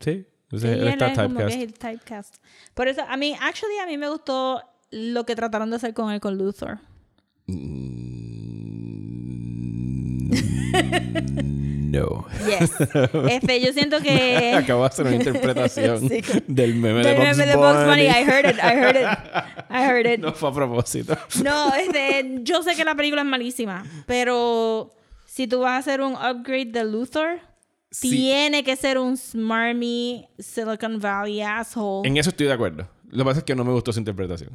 Sí, 0.00 0.26
o 0.52 0.58
Sí, 0.58 0.66
él 0.66 0.80
él 0.82 0.88
está 0.88 1.12
es 1.12 1.18
como 1.18 1.38
que 1.38 1.44
typecast. 1.46 1.56
es 1.56 1.62
el 1.62 1.72
typecast. 1.74 2.36
Por 2.74 2.88
eso, 2.88 3.00
a 3.08 3.16
mí, 3.16 3.34
actually, 3.40 3.78
a 3.82 3.86
mí 3.86 3.96
me 3.96 4.10
gustó 4.10 4.60
lo 4.90 5.24
que 5.24 5.34
trataron 5.34 5.70
de 5.70 5.76
hacer 5.76 5.94
con 5.94 6.12
él 6.12 6.20
con 6.20 6.36
Luthor. 6.36 6.80
Mm, 7.46 8.42
no. 11.92 12.26
Yes. 12.46 12.70
Este, 13.30 13.60
yo 13.60 13.72
siento 13.72 14.00
que... 14.00 14.54
Acabo 14.56 14.82
de 14.82 14.86
hacer 14.88 15.06
una 15.06 15.16
interpretación 15.16 16.00
Sí, 16.08 16.22
del 16.46 16.74
meme 16.74 17.02
de 17.02 17.08
Del 17.10 17.16
Bugs 17.18 17.36
meme 17.36 17.46
de 17.50 17.56
Bugs 17.56 17.84
Bunny. 17.84 17.86
Bunny. 17.86 18.02
I 18.06 18.24
heard 18.24 18.46
it, 18.50 18.56
I 18.58 18.74
heard 18.76 18.96
it. 18.96 19.06
I 19.70 19.82
heard 19.84 20.06
it. 20.06 20.20
No 20.20 20.32
fue 20.32 20.48
a 20.50 20.52
propósito. 20.52 21.16
No, 21.44 21.74
este, 21.74 22.38
yo 22.42 22.62
sé 22.62 22.74
que 22.74 22.84
la 22.84 22.94
película 22.94 23.22
es 23.22 23.28
malísima, 23.28 23.84
pero 24.06 24.90
si 25.26 25.46
tú 25.46 25.60
vas 25.60 25.72
a 25.72 25.76
hacer 25.78 26.00
un 26.00 26.14
upgrade 26.14 26.66
de 26.72 26.84
Luthor, 26.84 27.40
Sí. 27.90 28.08
tiene 28.08 28.64
que 28.64 28.74
ser 28.74 28.96
un 28.98 29.18
smarmy 29.18 30.26
Silicon 30.38 30.98
Valley 30.98 31.42
asshole. 31.42 32.08
En 32.08 32.16
eso 32.16 32.30
estoy 32.30 32.46
de 32.46 32.54
acuerdo. 32.54 32.88
Lo 33.10 33.18
que 33.18 33.24
pasa 33.28 33.38
es 33.40 33.44
que 33.44 33.54
no 33.54 33.64
me 33.64 33.72
gustó 33.72 33.92
su 33.92 33.98
interpretación. 33.98 34.50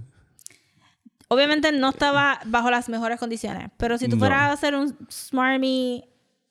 Obviamente 1.29 1.71
no 1.71 1.89
estaba 1.89 2.39
bajo 2.45 2.71
las 2.71 2.89
mejores 2.89 3.19
condiciones, 3.19 3.69
pero 3.77 3.97
si 3.97 4.05
tú 4.07 4.15
No. 4.15 4.21
fueras 4.21 4.51
a 4.51 4.57
ser 4.57 4.75
un 4.75 4.97
smarmy 5.11 6.05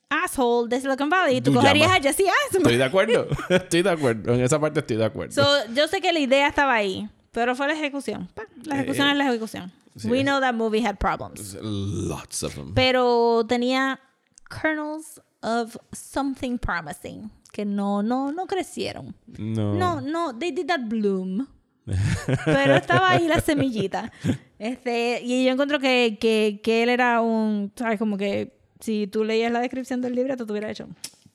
asshole 0.09 0.69
de 0.69 0.81
Silicon 0.81 1.09
Valley, 1.11 1.41
tú 1.41 1.51
Tú 1.53 1.57
cogerías 1.59 1.89
llamas. 1.89 2.01
a 2.01 2.03
Jesse 2.03 2.21
Eisenberg. 2.21 2.57
Estoy 2.73 2.77
de 2.77 2.85
acuerdo. 2.85 3.27
estoy 3.49 3.83
de 3.83 3.91
acuerdo. 3.91 4.35
En 4.35 4.41
esa 4.41 4.61
parte 4.61 4.81
estoy 4.81 4.97
de 4.97 5.05
acuerdo. 5.05 5.33
So, 5.33 5.73
yo 5.75 5.89
sé 5.89 6.01
que 6.01 6.13
la 6.13 6.19
idea 6.21 6.49
estaba 6.49 6.75
ahí, 6.75 7.09
pero 7.33 7.55
fue 7.55 7.67
la 7.67 7.75
ejecución. 7.75 8.29
La 8.65 8.77
ejecución 8.77 9.09
Eh, 9.09 9.13
es 9.13 9.17
la 9.19 9.29
ejecución. 9.29 9.73
sí, 9.97 10.09
We 10.09 10.19
es- 10.21 10.25
know 10.25 10.41
that 10.41 10.55
movie 10.55 10.87
had 10.87 10.97
problems. 10.99 11.57
Lots 11.61 12.43
of 12.43 12.55
them. 12.55 12.75
Pero 12.75 13.45
tenía 13.49 13.99
kernels 14.49 15.21
of 15.43 15.77
something 15.93 16.59
promising 16.59 17.31
que 17.53 17.65
no, 17.65 18.03
no, 18.03 18.33
no 18.33 18.47
crecieron. 18.47 19.15
No. 19.39 19.75
No, 19.75 20.01
no, 20.01 20.39
they 20.39 20.51
did 20.53 20.67
that 20.67 20.81
bloom. 20.89 21.47
Pero 22.45 22.75
estaba 22.77 23.11
ahí 23.13 23.29
la 23.29 23.41
semillita. 23.41 24.11
Este, 24.59 25.21
y 25.23 25.45
yo 25.45 25.53
encuentro 25.53 25.79
que, 25.79 26.19
que, 26.21 26.61
que 26.63 26.83
él 26.83 26.89
era 26.89 27.21
un, 27.21 27.73
¿sabes? 27.77 27.99
Como 27.99 28.17
que 28.19 28.56
si 28.81 29.07
tú 29.07 29.25
leías 29.25 29.53
la 29.53 29.61
descripción 29.61 30.01
del 30.01 30.15
libro, 30.15 30.37
te 30.37 30.43
hubiera 30.45 30.71
hecho 30.71 30.87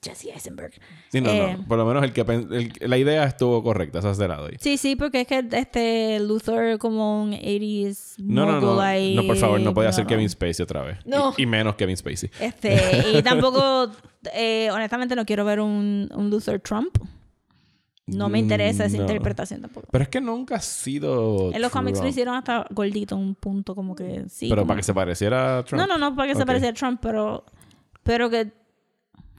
Jesse 0.04 0.26
Eisenberg. 0.34 0.72
Sí, 1.12 1.22
no, 1.22 1.30
Eh, 1.30 1.58
no. 1.60 1.68
Por 1.68 1.78
lo 1.78 1.86
menos 1.86 2.04
el 2.04 2.12
que 2.12 2.22
el- 2.22 2.74
la 2.80 2.98
idea 2.98 3.24
estuvo 3.26 3.62
correcta, 3.62 4.00
esa 4.00 4.16
se 4.16 4.28
la 4.28 4.38
doy. 4.38 4.58
Sí, 4.60 4.78
sí, 4.78 4.96
porque 4.96 5.22
es 5.22 5.28
que 5.28 5.46
este 5.52 6.20
Luther 6.20 6.80
como 6.80 7.22
un 7.24 7.34
80s 7.34 8.16
No, 8.18 8.46
no, 8.48 8.60
no. 8.60 8.82
ahí, 8.82 9.16
No, 9.16 9.24
por 9.28 9.38
favor, 9.38 9.60
no 9.60 9.74
podía 9.76 9.92
ser. 9.92 10.08
Kevin 10.08 10.28
Spacey 10.30 10.64
otra 10.64 10.82
vez. 10.82 10.98
No. 11.06 11.34
Y, 11.38 11.44
y 11.44 11.46
menos 11.46 11.76
Kevin 11.76 11.96
Spacey. 11.98 12.32
Este, 12.40 12.80
y 13.14 13.22
tampoco, 13.22 13.92
eh, 14.34 14.70
honestamente, 14.72 15.16
no 15.16 15.24
quiero 15.26 15.46
ver 15.46 15.60
un, 15.60 16.10
un 16.16 16.30
Luther 16.32 16.60
Trump. 16.60 16.98
No 18.16 18.30
me 18.30 18.40
interesa 18.40 18.86
esa 18.86 18.96
Mm, 18.98 19.00
No. 19.00 19.04
interpretación 19.08 19.62
tampoco. 19.62 19.88
Pero 19.92 20.04
es 20.04 20.10
que 20.10 20.22
nunca 20.22 20.56
ha 20.56 20.62
sido. 20.62 21.52
En 21.54 21.62
los 21.62 21.72
cómics 21.72 21.98
lo 21.98 22.02
Trump. 22.02 22.10
hicieron 22.12 22.36
hasta 22.36 22.66
gordito, 22.72 23.16
un 23.16 23.36
punto 23.36 23.74
como 23.76 23.96
que 23.96 24.26
sí. 24.30 24.48
Pero 24.50 24.62
como- 24.62 24.68
para 24.70 24.78
que 24.80 24.84
se 24.84 24.94
pareciera 24.94 25.58
a 25.60 25.64
Trump. 25.64 25.82
No, 25.82 25.88
no, 25.88 25.98
no 25.98 26.16
para 26.16 26.32
que 26.32 26.38
se 26.38 26.46
pareciera 26.46 26.72
a 26.72 26.76
Trump, 26.76 27.00
pero, 27.02 27.46
pero 28.04 28.30
que 28.30 28.52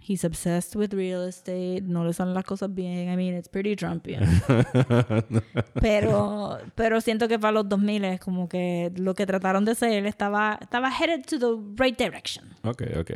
he's 0.05 0.25
obsessed 0.25 0.75
with 0.77 0.93
real 0.93 1.29
estate, 1.29 1.81
no 1.83 2.05
le 2.05 2.13
salen 2.13 2.35
las 2.35 2.45
cosas 2.45 2.75
bien. 2.75 3.09
I 3.13 3.17
mean, 3.17 3.37
it's 3.37 3.49
pretty 3.49 3.77
Trumpian. 3.77 4.25
pero, 5.81 6.59
pero 6.75 7.01
siento 7.01 7.29
que 7.29 7.39
para 7.39 7.53
los 7.53 7.69
2000 7.69 8.05
es 8.05 8.21
como 8.21 8.49
que 8.49 8.93
lo 8.97 9.15
que 9.15 9.27
trataron 9.27 9.65
de 9.65 9.73
hacer 9.73 10.07
estaba, 10.07 10.59
estaba 10.61 10.91
headed 10.91 11.25
to 11.25 11.39
the 11.39 11.83
right 11.83 11.97
direction. 11.99 12.47
Ok, 12.65 12.83
ok. 13.01 13.11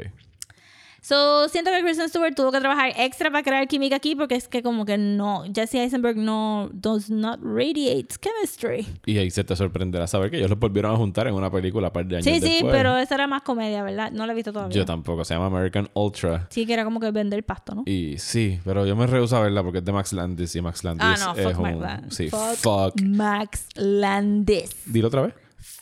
So, 1.07 1.49
siento 1.49 1.71
que 1.71 1.83
Kristen 1.83 2.09
Stewart 2.09 2.35
tuvo 2.35 2.51
que 2.51 2.59
trabajar 2.59 2.93
extra 2.97 3.31
para 3.31 3.45
crear 3.45 3.69
química 3.69 3.95
aquí 3.95 4.17
porque 4.17 4.35
es 4.35 4.49
que 4.49 4.61
como 4.61 4.85
que 4.85 4.99
no, 4.99 5.45
Jesse 5.55 5.77
Eisenberg 5.77 6.17
no 6.17 6.69
does 6.73 7.11
not 7.11 7.39
radiate 7.45 8.09
chemistry. 8.21 8.85
Y 9.07 9.17
ahí 9.19 9.31
se 9.31 9.45
te 9.45 9.55
sorprenderá 9.55 10.09
saber 10.09 10.33
que 10.33 10.39
ellos 10.39 10.51
los 10.51 10.59
volvieron 10.59 10.93
a 10.93 10.97
juntar 10.97 11.29
en 11.29 11.35
una 11.35 11.49
película 11.49 11.87
un 11.87 11.93
par 11.93 12.07
de 12.07 12.17
años 12.17 12.25
Sí, 12.25 12.41
sí, 12.41 12.55
después. 12.55 12.73
pero 12.75 12.99
esa 12.99 13.15
era 13.15 13.29
más 13.29 13.43
comedia, 13.43 13.85
¿verdad? 13.85 14.11
No 14.11 14.27
la 14.27 14.33
he 14.33 14.35
visto 14.35 14.53
todavía. 14.53 14.75
Yo 14.75 14.85
tampoco. 14.85 15.25
Se 15.25 15.35
llama 15.35 15.47
American 15.47 15.89
Ultra. 15.95 16.49
Sí, 16.51 16.67
que 16.67 16.73
era 16.73 16.83
como 16.83 16.99
que 16.99 17.13
vender 17.13 17.45
pasto, 17.45 17.77
¿no? 17.77 17.83
Y 17.87 18.19
sí, 18.19 18.59
pero 18.65 18.85
yo 18.85 18.97
me 18.97 19.07
rehuso 19.07 19.37
a 19.37 19.43
verla 19.43 19.63
porque 19.63 19.79
es 19.79 19.85
de 19.85 19.93
Max 19.93 20.13
Landis 20.13 20.57
y 20.57 20.61
Max 20.61 20.83
Landis 20.83 21.07
Ah, 21.07 21.15
no, 21.25 21.41
es 21.41 21.45
fuck 21.47 21.59
un... 21.61 21.63
Max 21.63 21.79
Landis. 21.79 22.17
Sí, 22.17 22.31
Fuck 22.31 22.57
fuck. 22.57 23.01
Max 23.03 23.69
Landis. 23.77 24.71
Dilo 24.87 25.07
otra 25.07 25.23
vez. 25.23 25.35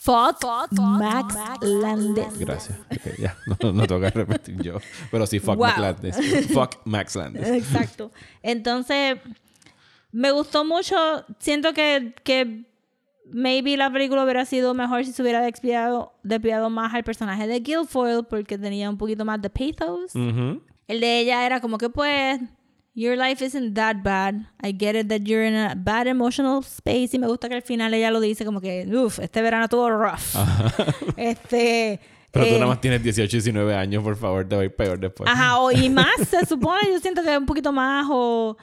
Fuck, 0.05 0.45
Max 0.73 1.35
Landis. 1.63 2.39
Gracias. 2.39 2.79
Ya. 3.19 3.37
No, 3.47 3.73
no 3.73 3.87
tengo 3.87 4.01
que 4.03 4.11
repetir 4.11 4.63
yo. 4.63 4.79
Pero 5.11 5.27
sí, 5.27 5.41
fuck 5.41 5.57
Wow. 5.57 5.67
Max 5.67 5.79
Landis. 5.81 6.17
Fuck 6.53 6.77
Max 6.85 7.17
Landis. 7.17 7.47
Exacto. 7.49 8.11
Entonces, 8.43 9.17
me 10.13 10.31
gustó 10.31 10.65
mucho. 10.65 10.95
Siento 11.39 11.73
que, 11.73 12.15
que 12.23 12.65
maybe 13.31 13.77
la 13.79 13.91
película 13.91 14.25
hubiera 14.25 14.45
sido 14.45 14.75
mejor 14.75 15.05
si 15.05 15.13
se 15.13 15.23
hubiera 15.23 15.41
despiadado 15.41 16.71
más 16.71 16.93
al 16.93 17.03
personaje 17.05 17.47
de 17.47 17.61
Guilfoyle 17.61 18.25
porque 18.25 18.59
tenía 18.59 18.91
un 18.91 18.99
poquito 18.99 19.25
más 19.25 19.41
de 19.41 19.49
pathos. 19.49 20.15
El 20.15 21.01
de 21.01 21.21
ella 21.21 21.47
era 21.47 21.61
como 21.61 21.79
que 21.79 21.89
pues 21.89 22.41
your 22.95 23.17
life 23.17 23.43
isn't 23.45 23.75
that 23.75 24.03
bad. 24.03 24.47
I 24.63 24.73
get 24.73 24.95
it 24.97 25.09
that 25.09 25.23
you're 25.27 25.45
in 25.45 25.55
a 25.55 25.75
bad 25.77 26.07
emotional 26.07 26.63
space 26.63 27.15
y 27.15 27.19
me 27.19 27.27
gusta 27.27 27.49
que 27.49 27.57
al 27.57 27.63
final 27.63 27.93
ella 27.95 28.11
lo 28.11 28.21
dice 28.21 28.45
como 28.45 28.61
que 28.61 28.87
uff, 28.87 29.19
este 29.19 29.43
verano 29.43 29.65
estuvo 29.65 29.91
rough. 29.91 30.35
Este 31.17 32.01
Pero 32.31 32.47
tú 32.47 32.51
eh, 32.53 32.59
nada 32.59 32.67
más 32.67 32.81
tienes 32.81 33.03
18, 33.03 33.31
19 33.37 33.75
años, 33.75 34.03
por 34.03 34.17
favor, 34.17 34.49
te 34.49 34.57
va 34.57 34.63
a 34.63 34.65
ir 34.65 34.75
peor 34.75 34.99
después. 34.99 35.29
Ajá, 35.31 35.59
o, 35.59 35.71
y 35.71 35.89
más, 35.91 36.09
se 36.29 36.45
supone, 36.47 36.81
yo 36.91 36.99
siento 37.01 37.23
que 37.23 37.37
un 37.37 37.47
poquito 37.47 37.73
más, 37.73 38.07
o... 38.11 38.57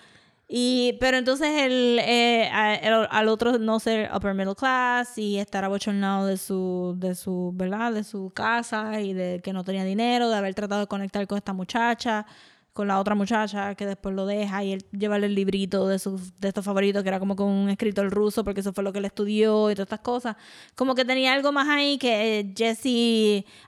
Y, 0.54 0.98
pero 1.00 1.16
entonces 1.16 1.48
el, 1.62 1.98
eh, 2.02 2.50
el- 2.84 3.08
al 3.10 3.28
otro 3.30 3.58
no 3.58 3.80
ser 3.80 4.10
upper 4.14 4.34
middle 4.34 4.54
class 4.56 5.18
y 5.18 5.38
estar 5.38 5.64
abochornado 5.64 6.26
de 6.28 6.36
su, 6.36 6.94
de 6.98 7.16
su, 7.16 7.54
¿verdad? 7.56 7.94
De 7.94 8.04
su 8.04 8.32
casa 8.36 9.00
y 9.00 9.14
de 9.14 9.40
que 9.42 9.54
no 9.54 9.64
tenía 9.64 9.86
dinero, 9.86 10.30
de 10.30 10.36
haber 10.36 10.54
tratado 10.54 10.82
de 10.82 10.88
conectar 10.88 11.26
con 11.26 11.38
esta 11.38 11.54
muchacha, 11.54 12.26
con 12.74 12.88
la 12.88 13.00
otra 13.00 13.16
muchacha 13.16 13.76
que 13.76 13.86
después 13.86 14.16
lo 14.16 14.26
deja 14.26 14.64
y 14.64 14.72
él 14.74 14.86
llevarle 14.92 15.28
el 15.28 15.36
librito 15.36 15.88
de 15.88 16.00
sus 16.00 16.40
de 16.40 16.48
estos 16.48 16.64
favoritos 16.64 17.04
que 17.04 17.10
era 17.10 17.20
como 17.20 17.36
con 17.36 17.48
un 17.48 17.70
escritor 17.70 18.10
ruso 18.10 18.46
porque 18.46 18.62
eso 18.62 18.72
fue 18.72 18.84
lo 18.84 18.94
que 18.94 19.00
él 19.00 19.06
estudió 19.06 19.70
y 19.70 19.76
todas 19.76 19.88
estas 19.88 20.00
cosas. 20.00 20.38
Como 20.76 20.96
que 20.96 21.04
tenía 21.04 21.34
algo 21.34 21.52
más 21.52 21.68
ahí 21.68 21.98
que 21.98 22.40
eh, 22.40 22.54
Jesse, 22.56 22.86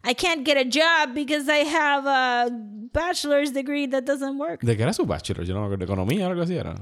I 0.07 0.15
can't 0.17 0.45
get 0.45 0.57
a 0.57 0.63
job 0.63 1.13
because 1.13 1.45
I 1.51 1.65
have 1.67 2.07
a 2.07 2.47
bachelor's 2.93 3.53
degree 3.53 3.87
that 3.89 4.03
doesn't 4.03 4.39
work. 4.39 4.61
¿De 4.61 4.77
qué 4.77 4.83
era 4.83 4.93
su 4.93 5.05
bachelor? 5.05 5.45
Yo 5.45 5.53
no 5.53 5.59
me 5.61 5.65
acuerdo. 5.65 5.79
¿De 5.79 5.85
economía 5.85 6.27
o 6.27 6.29
algo 6.31 6.43
así 6.43 6.55
era? 6.55 6.75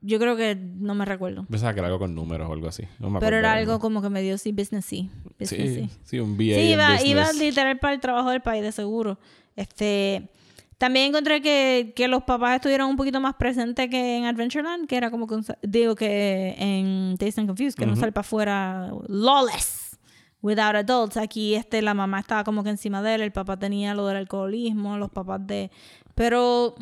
Yo 0.00 0.18
creo 0.18 0.36
que 0.36 0.54
no 0.54 0.94
me 0.94 1.04
recuerdo. 1.04 1.46
Pensaba 1.50 1.74
que 1.74 1.80
era 1.80 1.88
algo 1.88 1.98
con 1.98 2.14
números 2.14 2.48
o 2.48 2.52
algo 2.52 2.68
así. 2.68 2.84
No 3.00 3.10
me 3.10 3.18
Pero 3.18 3.36
era 3.36 3.52
algo 3.54 3.80
como 3.80 4.00
que 4.00 4.08
medio 4.08 4.38
sí, 4.38 4.52
business 4.52 4.84
sí. 4.84 5.10
Business 5.38 5.48
Sí, 5.50 5.74
sí. 5.74 5.90
sí, 6.04 6.20
un 6.20 6.36
BA 6.36 6.54
Sí, 6.54 6.72
iba, 6.72 7.02
iba 7.02 7.32
literal 7.32 7.78
para 7.78 7.94
el 7.94 8.00
trabajo 8.00 8.30
del 8.30 8.40
país, 8.40 8.62
de 8.62 8.72
seguro. 8.72 9.18
Este, 9.56 10.28
también 10.78 11.06
encontré 11.06 11.40
que, 11.40 11.94
que 11.96 12.06
los 12.06 12.24
papás 12.24 12.56
estuvieron 12.56 12.90
un 12.90 12.96
poquito 12.96 13.20
más 13.20 13.34
presentes 13.36 13.88
que 13.88 14.16
en 14.18 14.24
Adventureland, 14.26 14.86
que 14.86 14.96
era 14.96 15.10
como 15.10 15.26
que, 15.26 15.36
digo 15.62 15.94
que 15.94 16.54
en 16.58 17.16
Taste 17.18 17.40
and 17.40 17.48
Confused, 17.48 17.74
que 17.74 17.86
no 17.86 17.96
sale 17.96 18.12
para 18.12 18.20
afuera 18.20 18.90
lawless, 19.08 19.98
without 20.42 20.76
adults. 20.76 21.16
Aquí 21.16 21.54
este, 21.54 21.80
la 21.80 21.94
mamá 21.94 22.20
estaba 22.20 22.44
como 22.44 22.62
que 22.62 22.70
encima 22.70 23.02
de 23.02 23.14
él, 23.14 23.20
el 23.22 23.32
papá 23.32 23.58
tenía 23.58 23.94
lo 23.94 24.06
del 24.06 24.18
alcoholismo, 24.18 24.98
los 24.98 25.10
papás 25.10 25.46
de... 25.46 25.70
Pero 26.14 26.74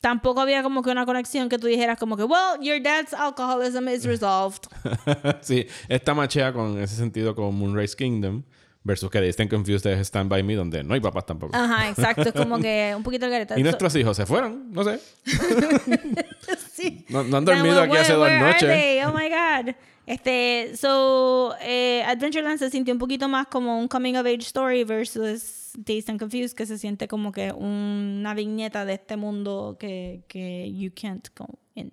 tampoco 0.00 0.40
había 0.40 0.62
como 0.62 0.82
que 0.82 0.90
una 0.90 1.06
conexión 1.06 1.48
que 1.48 1.58
tú 1.58 1.66
dijeras 1.66 1.98
como 1.98 2.16
que, 2.16 2.24
well, 2.24 2.60
your 2.60 2.80
dad's 2.82 3.14
alcoholism 3.14 3.88
is 3.88 4.04
resolved. 4.04 4.68
sí, 5.40 5.66
esta 5.88 6.12
machea 6.12 6.52
con 6.52 6.78
ese 6.78 6.94
sentido 6.94 7.34
con 7.34 7.54
Moonrise 7.54 7.96
Kingdom 7.96 8.42
versus 8.88 9.10
que 9.10 9.20
Distant 9.20 9.50
Confused 9.50 9.86
es 9.86 10.00
Stand 10.08 10.28
By 10.30 10.42
Me, 10.42 10.54
donde 10.54 10.82
no 10.82 10.94
hay 10.94 11.00
papás 11.00 11.26
tampoco. 11.26 11.54
Ajá, 11.54 11.90
exacto. 11.90 12.22
Es 12.22 12.32
como 12.32 12.58
que 12.58 12.94
un 12.96 13.02
poquito 13.04 13.26
el 13.26 13.30
gareta. 13.30 13.58
y 13.58 13.62
nuestros 13.62 13.94
hijos 13.94 14.16
se 14.16 14.26
fueron, 14.26 14.72
no 14.72 14.82
sé. 14.82 14.98
Sí. 16.72 17.04
No, 17.08 17.24
no 17.24 17.36
han 17.38 17.44
dormido 17.44 17.80
aquí 17.82 17.96
hace 17.96 18.14
where- 18.14 18.38
dos 18.38 18.62
noches. 18.62 19.04
Oh 19.06 19.12
my 19.12 19.28
God. 19.28 19.74
Este, 20.06 20.76
so, 20.76 21.54
eh, 21.60 22.02
Adventureland 22.06 22.58
se 22.58 22.70
sintió 22.70 22.94
un 22.94 22.98
poquito 23.00 23.28
más 23.28 23.48
como 23.48 23.78
un 23.78 23.88
coming 23.88 24.14
of 24.14 24.24
age 24.24 24.38
story 24.42 24.84
versus 24.84 25.72
Dazed 25.76 26.08
and 26.10 26.20
Confused, 26.20 26.56
que 26.56 26.64
se 26.66 26.78
siente 26.78 27.08
como 27.08 27.32
que 27.32 27.52
una 27.52 28.32
viñeta 28.32 28.84
de 28.84 28.94
este 28.94 29.16
mundo 29.16 29.76
que, 29.78 30.22
que 30.28 30.72
you 30.72 30.90
can't 30.94 31.28
go 31.36 31.46
in. 31.74 31.92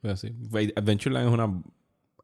Pues 0.00 0.20
sí. 0.20 0.32
Adventureland 0.76 1.26
es 1.28 1.34
una 1.34 1.62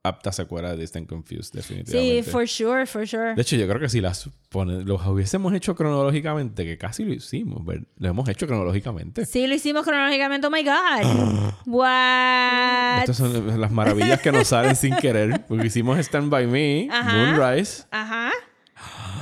apta 0.08 0.32
secuela 0.32 0.70
de 0.72 0.76
Distant 0.78 1.08
Confused, 1.08 1.52
Sí, 1.52 1.56
definitivamente. 1.56 2.30
for 2.30 2.46
sure, 2.48 2.86
for 2.86 3.06
sure. 3.06 3.34
De 3.34 3.42
hecho, 3.42 3.56
yo 3.56 3.66
creo 3.68 3.80
que 3.80 3.88
si 3.88 4.00
las 4.00 4.28
pone, 4.48 4.82
los 4.84 5.04
hubiésemos 5.06 5.52
hecho 5.54 5.74
cronológicamente, 5.74 6.64
que 6.64 6.78
casi 6.78 7.04
lo 7.04 7.12
hicimos, 7.14 7.62
lo 7.98 8.08
hemos 8.08 8.28
hecho 8.28 8.46
cronológicamente. 8.46 9.24
Sí, 9.26 9.46
lo 9.46 9.54
hicimos 9.54 9.84
cronológicamente. 9.84 10.46
Oh 10.46 10.50
my 10.50 10.62
God. 10.64 11.52
What? 11.66 13.00
Estas 13.00 13.16
son 13.16 13.60
las 13.60 13.70
maravillas 13.70 14.20
que 14.20 14.32
nos 14.32 14.48
salen 14.48 14.76
sin 14.76 14.94
querer. 14.96 15.44
Porque 15.46 15.66
hicimos 15.66 15.98
Stand 15.98 16.30
By 16.30 16.46
Me, 16.46 16.88
Ajá. 16.90 17.12
Moonrise. 17.12 17.84
Ajá. 17.90 18.30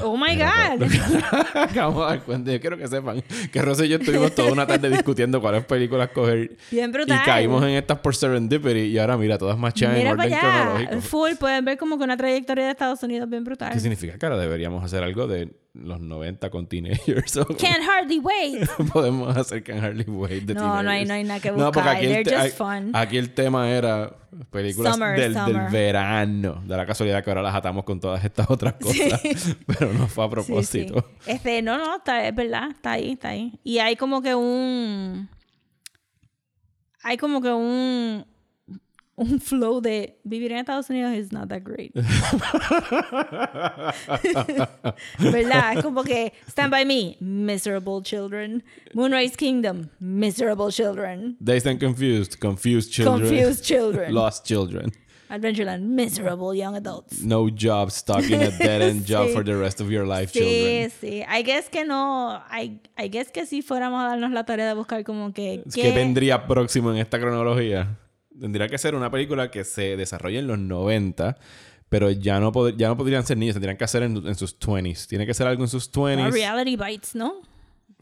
Oh 0.02 0.16
my 0.16 0.36
God. 0.36 0.82
Acabamos 1.54 2.06
de 2.06 2.16
dar 2.16 2.22
cuenta. 2.24 2.52
Yo 2.52 2.60
quiero 2.60 2.76
que 2.76 2.88
sepan 2.88 3.22
que 3.52 3.62
Rosa 3.62 3.84
y 3.84 3.88
yo 3.88 3.96
estuvimos 3.96 4.34
toda 4.34 4.52
una 4.52 4.66
tarde 4.66 4.90
discutiendo 4.90 5.40
cuáles 5.40 5.64
películas 5.64 6.10
coger. 6.10 6.56
Bien 6.70 6.90
brutal. 6.90 7.20
Y 7.22 7.24
caímos 7.24 7.62
en 7.62 7.70
estas 7.70 7.98
por 7.98 8.14
serendipity. 8.14 8.80
Y 8.80 8.98
ahora 8.98 9.16
mira, 9.16 9.38
todas 9.38 9.56
machadas 9.56 9.98
en 9.98 10.08
orden 10.08 10.30
para 10.30 10.78
allá. 10.78 11.00
Full, 11.00 11.34
pueden 11.38 11.64
ver 11.64 11.78
como 11.78 11.96
que 11.96 12.04
una 12.04 12.16
trayectoria 12.16 12.64
de 12.64 12.70
Estados 12.72 13.02
Unidos 13.02 13.28
bien 13.28 13.44
brutal. 13.44 13.72
¿Qué 13.72 13.80
significa? 13.80 14.18
Que 14.18 14.26
ahora 14.26 14.38
deberíamos 14.38 14.82
hacer 14.84 15.02
algo 15.02 15.26
de 15.26 15.52
los 15.74 16.00
90 16.00 16.50
con 16.50 16.66
teenagers. 16.68 17.34
Can't 17.58 17.82
hardly 17.84 18.20
wait. 18.20 18.68
Podemos 18.92 19.36
hacer 19.36 19.62
Can 19.64 19.78
Hardly 19.82 20.04
Wait 20.04 20.44
de 20.44 20.54
No, 20.54 20.82
no 20.82 20.90
hay- 20.90 21.04
no 21.04 21.14
hay 21.14 21.24
nada 21.24 21.40
que 21.40 21.50
No, 21.50 21.72
porque 21.72 21.80
buscar. 21.80 21.96
aquí 21.96 22.06
el, 22.06 22.12
They're 22.12 22.24
te- 22.24 22.36
just 22.50 22.60
a- 22.60 22.64
fun. 22.80 22.90
aquí 22.94 23.16
el 23.18 23.34
tema 23.34 23.68
era 23.68 24.16
películas 24.50 24.94
Summer, 24.94 25.18
del, 25.18 25.34
del 25.34 25.58
verano. 25.72 26.62
De 26.64 26.76
la 26.76 26.86
casualidad 26.86 27.24
que 27.24 27.30
ahora 27.30 27.42
las 27.42 27.54
atamos 27.56 27.84
con 27.84 27.98
todas 27.98 28.24
estas 28.24 28.48
otras 28.50 28.74
cosas. 28.74 29.20
Pero 29.66 29.92
no 29.92 30.06
fue 30.06 30.24
a 30.24 30.28
Sí, 30.28 30.30
propósito. 30.30 31.06
sí. 31.20 31.30
Este, 31.32 31.60
no, 31.60 31.76
no, 31.76 31.96
está, 31.96 32.24
es 32.26 32.34
verdad, 32.34 32.70
está 32.70 32.92
ahí, 32.92 33.12
está 33.12 33.30
ahí. 33.30 33.58
Y 33.64 33.78
hay 33.78 33.96
como 33.96 34.22
que 34.22 34.34
un 34.34 35.28
hay 37.02 37.16
como 37.16 37.42
que 37.42 37.50
un 37.52 38.24
un 39.16 39.38
flow 39.40 39.80
de 39.80 40.18
vivir 40.24 40.50
en 40.52 40.58
Estados 40.58 40.90
Unidos 40.90 41.14
is 41.14 41.30
not 41.32 41.48
that 41.48 41.62
great. 41.62 41.92
¿Verdad? 45.18 45.74
Es 45.76 45.82
como 45.82 46.02
que 46.04 46.32
Stand 46.48 46.70
By 46.70 46.84
Me, 46.84 47.16
miserable 47.20 48.02
children. 48.02 48.62
Moonrise 48.94 49.36
Kingdom, 49.36 49.88
miserable 50.00 50.70
children. 50.70 51.36
Dazed 51.40 51.66
and 51.66 51.80
confused. 51.80 52.38
Confused 52.40 52.92
children. 52.92 53.20
Confused 53.28 53.64
children. 53.64 54.12
Lost 54.14 54.44
children. 54.46 54.92
Adventureland, 55.30 55.82
miserable 55.86 56.54
young 56.54 56.76
adults. 56.76 57.22
No 57.22 57.48
job, 57.48 57.90
stuck 57.90 58.22
in 58.30 58.42
a 58.42 58.50
dead 58.58 58.82
end 58.82 59.04
job 59.08 59.28
Sí. 59.28 59.32
for 59.32 59.42
the 59.42 59.56
rest 59.56 59.80
of 59.80 59.90
your 59.90 60.06
life, 60.06 60.30
Sí, 60.32 60.40
children. 60.40 60.90
sí. 61.00 61.24
I 61.26 61.42
guess 61.42 61.68
que 61.70 61.84
no. 61.84 62.40
I, 62.52 62.78
I 62.98 63.08
guess 63.08 63.30
que 63.32 63.46
si 63.46 63.62
fuéramos 63.62 64.04
a 64.04 64.08
darnos 64.08 64.30
la 64.32 64.44
tarea 64.44 64.66
de 64.68 64.74
buscar 64.74 65.02
como 65.02 65.32
que. 65.32 65.62
¿Qué 65.74 65.82
qué- 65.82 65.92
vendría 65.92 66.46
próximo 66.46 66.90
en 66.92 66.98
esta 66.98 67.18
cronología? 67.18 67.98
Tendría 68.40 68.68
que 68.68 68.78
ser 68.78 68.94
una 68.94 69.10
película 69.10 69.50
que 69.50 69.64
se 69.64 69.96
desarrolle 69.96 70.38
en 70.40 70.46
los 70.46 70.58
90, 70.58 71.36
pero 71.88 72.10
ya 72.10 72.40
no, 72.40 72.52
pod- 72.52 72.76
ya 72.76 72.88
no 72.88 72.96
podrían 72.96 73.24
ser 73.24 73.36
niños, 73.36 73.54
tendrían 73.54 73.76
que 73.76 73.84
hacer 73.84 74.02
en, 74.02 74.16
en 74.26 74.34
sus 74.34 74.58
20s. 74.58 75.06
Tiene 75.06 75.24
que 75.26 75.34
ser 75.34 75.46
algo 75.46 75.62
en 75.62 75.68
sus 75.68 75.90
20s. 75.92 76.26
Ah, 76.26 76.30
reality 76.30 76.76
bites, 76.76 77.14
¿no? 77.14 77.34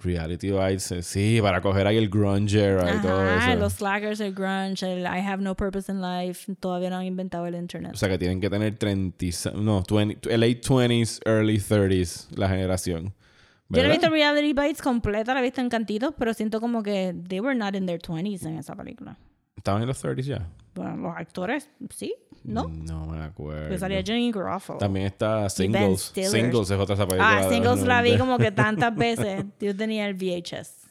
Reality 0.03 0.51
Bites, 0.51 0.91
eh, 0.91 1.03
sí, 1.03 1.39
para 1.41 1.61
coger 1.61 1.87
ahí 1.87 1.97
el 1.97 2.09
grunge 2.09 2.59
y 2.59 3.03
todo 3.03 3.28
eso. 3.37 3.55
los 3.57 3.74
slackers, 3.74 4.18
el 4.20 4.35
grunge, 4.35 4.83
el 4.91 5.03
I 5.03 5.20
have 5.20 5.41
no 5.41 5.55
purpose 5.55 5.93
in 5.93 6.01
life. 6.01 6.53
Todavía 6.59 6.91
no 6.91 6.97
han 6.97 7.05
inventado 7.05 7.47
el 7.47 7.55
internet. 7.55 7.93
O 7.95 7.97
sea 7.97 8.09
que 8.09 8.18
tienen 8.18 8.41
que 8.41 8.51
tener 8.51 8.76
30, 8.76 9.24
y- 9.24 9.33
no, 9.55 9.85
20, 9.89 10.39
late 10.39 10.61
20s, 10.61 11.20
early 11.24 11.59
30s 11.59 12.28
la 12.37 12.49
generación. 12.49 13.05
Yo 13.05 13.12
no 13.12 13.78
he 13.78 13.83
¿Verdad? 13.83 13.91
visto 14.01 14.11
Reality 14.11 14.53
Bites 14.55 14.83
completa, 14.83 15.35
la 15.35 15.41
he 15.41 15.43
visto 15.45 15.61
en 15.61 15.68
cantitos, 15.68 16.12
pero 16.18 16.35
siento 16.35 16.61
como 16.61 16.83
que 16.83 17.14
they 17.28 17.39
were 17.41 17.55
not 17.55 17.76
in 17.76 17.87
their 17.87 18.01
20s 18.01 18.45
en 18.47 18.59
esa 18.59 18.74
película. 18.74 19.16
¿Estaban 19.57 19.83
en 19.83 19.89
los 19.89 20.03
30s 20.05 20.23
ya? 20.23 20.49
Bueno, 20.75 20.97
los 20.97 21.17
actores, 21.17 21.69
sí, 21.91 22.15
¿no? 22.45 22.69
No 22.69 23.07
me 23.07 23.23
acuerdo. 23.23 23.69
Que 23.69 23.79
salía 23.79 24.03
Jenny 24.03 24.33
Garofalo. 24.33 24.79
También 24.79 25.07
está 25.07 25.49
Singles. 25.51 26.13
Singles 26.15 26.71
es 26.71 26.79
otra 26.79 26.97
película. 26.97 27.39
Ah, 27.39 27.49
Singles 27.49 27.83
la 27.83 28.01
vi 28.01 28.13
90. 28.13 28.19
como 28.25 28.39
que 28.39 28.51
tantas 28.53 28.95
veces. 28.97 29.45
Yo 29.61 29.77
tenía 29.77 30.07
el 30.09 30.15
VHS. 30.15 30.89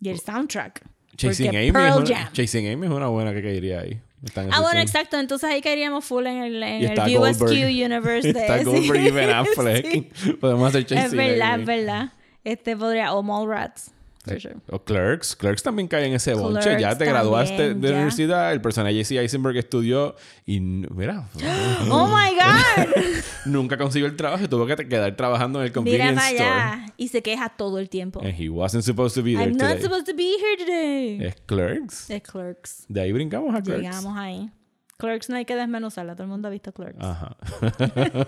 Y 0.00 0.08
el 0.08 0.18
soundtrack. 0.18 0.82
Chasing 1.16 1.48
Amy, 1.48 1.66
es 1.66 1.70
una, 1.72 2.06
Jam. 2.06 2.32
Chasing 2.32 2.72
Amy 2.72 2.86
es 2.86 2.92
una 2.92 3.08
buena 3.08 3.34
que 3.34 3.42
caería 3.42 3.80
ahí. 3.80 4.00
Ah, 4.50 4.60
bueno, 4.62 4.80
exacto. 4.80 5.18
Entonces 5.18 5.48
ahí 5.50 5.60
caeríamos 5.60 6.04
full 6.04 6.26
en 6.26 6.38
el, 6.38 6.62
en 6.62 6.84
el 6.84 7.18
Goldberg. 7.18 7.50
universe 7.52 8.32
de 8.32 8.40
Está. 8.40 8.62
Goldberg 8.64 9.02
y 9.06 9.10
Ben 9.10 9.30
Affleck. 9.34 10.38
Podemos 10.40 10.68
hacer 10.68 10.86
Chasing 10.86 11.04
Es 11.06 11.14
verdad, 11.14 11.52
Amy. 11.54 11.62
es 11.62 11.66
verdad. 11.66 12.12
Este 12.44 12.76
podría... 12.76 13.12
O 13.14 13.22
Mallrats. 13.22 13.92
For 14.28 14.40
sure. 14.40 14.56
O 14.70 14.78
Clerks. 14.84 15.34
Clerks 15.36 15.62
también 15.62 15.88
cae 15.88 16.06
en 16.06 16.14
ese 16.14 16.34
bonche. 16.34 16.60
Clerks 16.62 16.82
Ya 16.82 16.96
te 16.98 17.04
graduaste 17.04 17.56
también, 17.56 17.80
de 17.80 17.88
la 17.88 17.94
universidad. 17.96 18.52
El 18.52 18.60
personaje 18.60 18.94
Jesse 18.96 19.12
Eisenberg 19.12 19.56
estudió 19.56 20.14
y 20.46 20.60
mira, 20.60 21.28
¡Oh, 21.90 22.06
my 22.08 22.34
God! 22.36 22.94
nunca 23.46 23.76
consiguió 23.78 24.06
el 24.06 24.16
trabajo 24.16 24.44
y 24.44 24.48
tuvo 24.48 24.66
que 24.66 24.76
quedar 24.88 25.14
trabajando 25.16 25.60
en 25.60 25.64
el 25.66 25.70
Mira 25.70 25.74
convenience 25.74 26.14
para 26.14 26.28
store. 26.30 26.50
allá. 26.50 26.94
Y 26.96 27.08
se 27.08 27.22
queja 27.22 27.48
todo 27.50 27.78
el 27.78 27.88
tiempo. 27.88 28.20
And 28.20 28.34
he 28.38 28.48
wasn't 28.48 28.84
supposed 28.84 29.14
to 29.14 29.22
be 29.22 29.34
there 29.34 29.44
I'm 29.48 29.56
not 29.56 29.70
today. 29.70 29.82
supposed 29.82 30.06
to 30.06 30.14
be 30.14 30.36
here 30.38 30.56
today. 30.56 31.26
Es 31.26 31.36
Clerks. 31.46 32.08
De 32.08 32.20
Clerks. 32.20 32.84
De 32.88 33.00
ahí 33.00 33.12
brincamos 33.12 33.54
a 33.54 33.62
Clerks. 33.62 33.82
Llegamos 33.82 34.16
ahí. 34.16 34.50
Clerks 34.98 35.30
no 35.30 35.36
hay 35.36 35.44
que 35.44 35.54
desmenuzarla. 35.56 36.14
Todo 36.14 36.24
el 36.24 36.28
mundo 36.30 36.48
ha 36.48 36.50
visto 36.50 36.72
Clerks. 36.72 36.98
Ajá. 37.02 37.36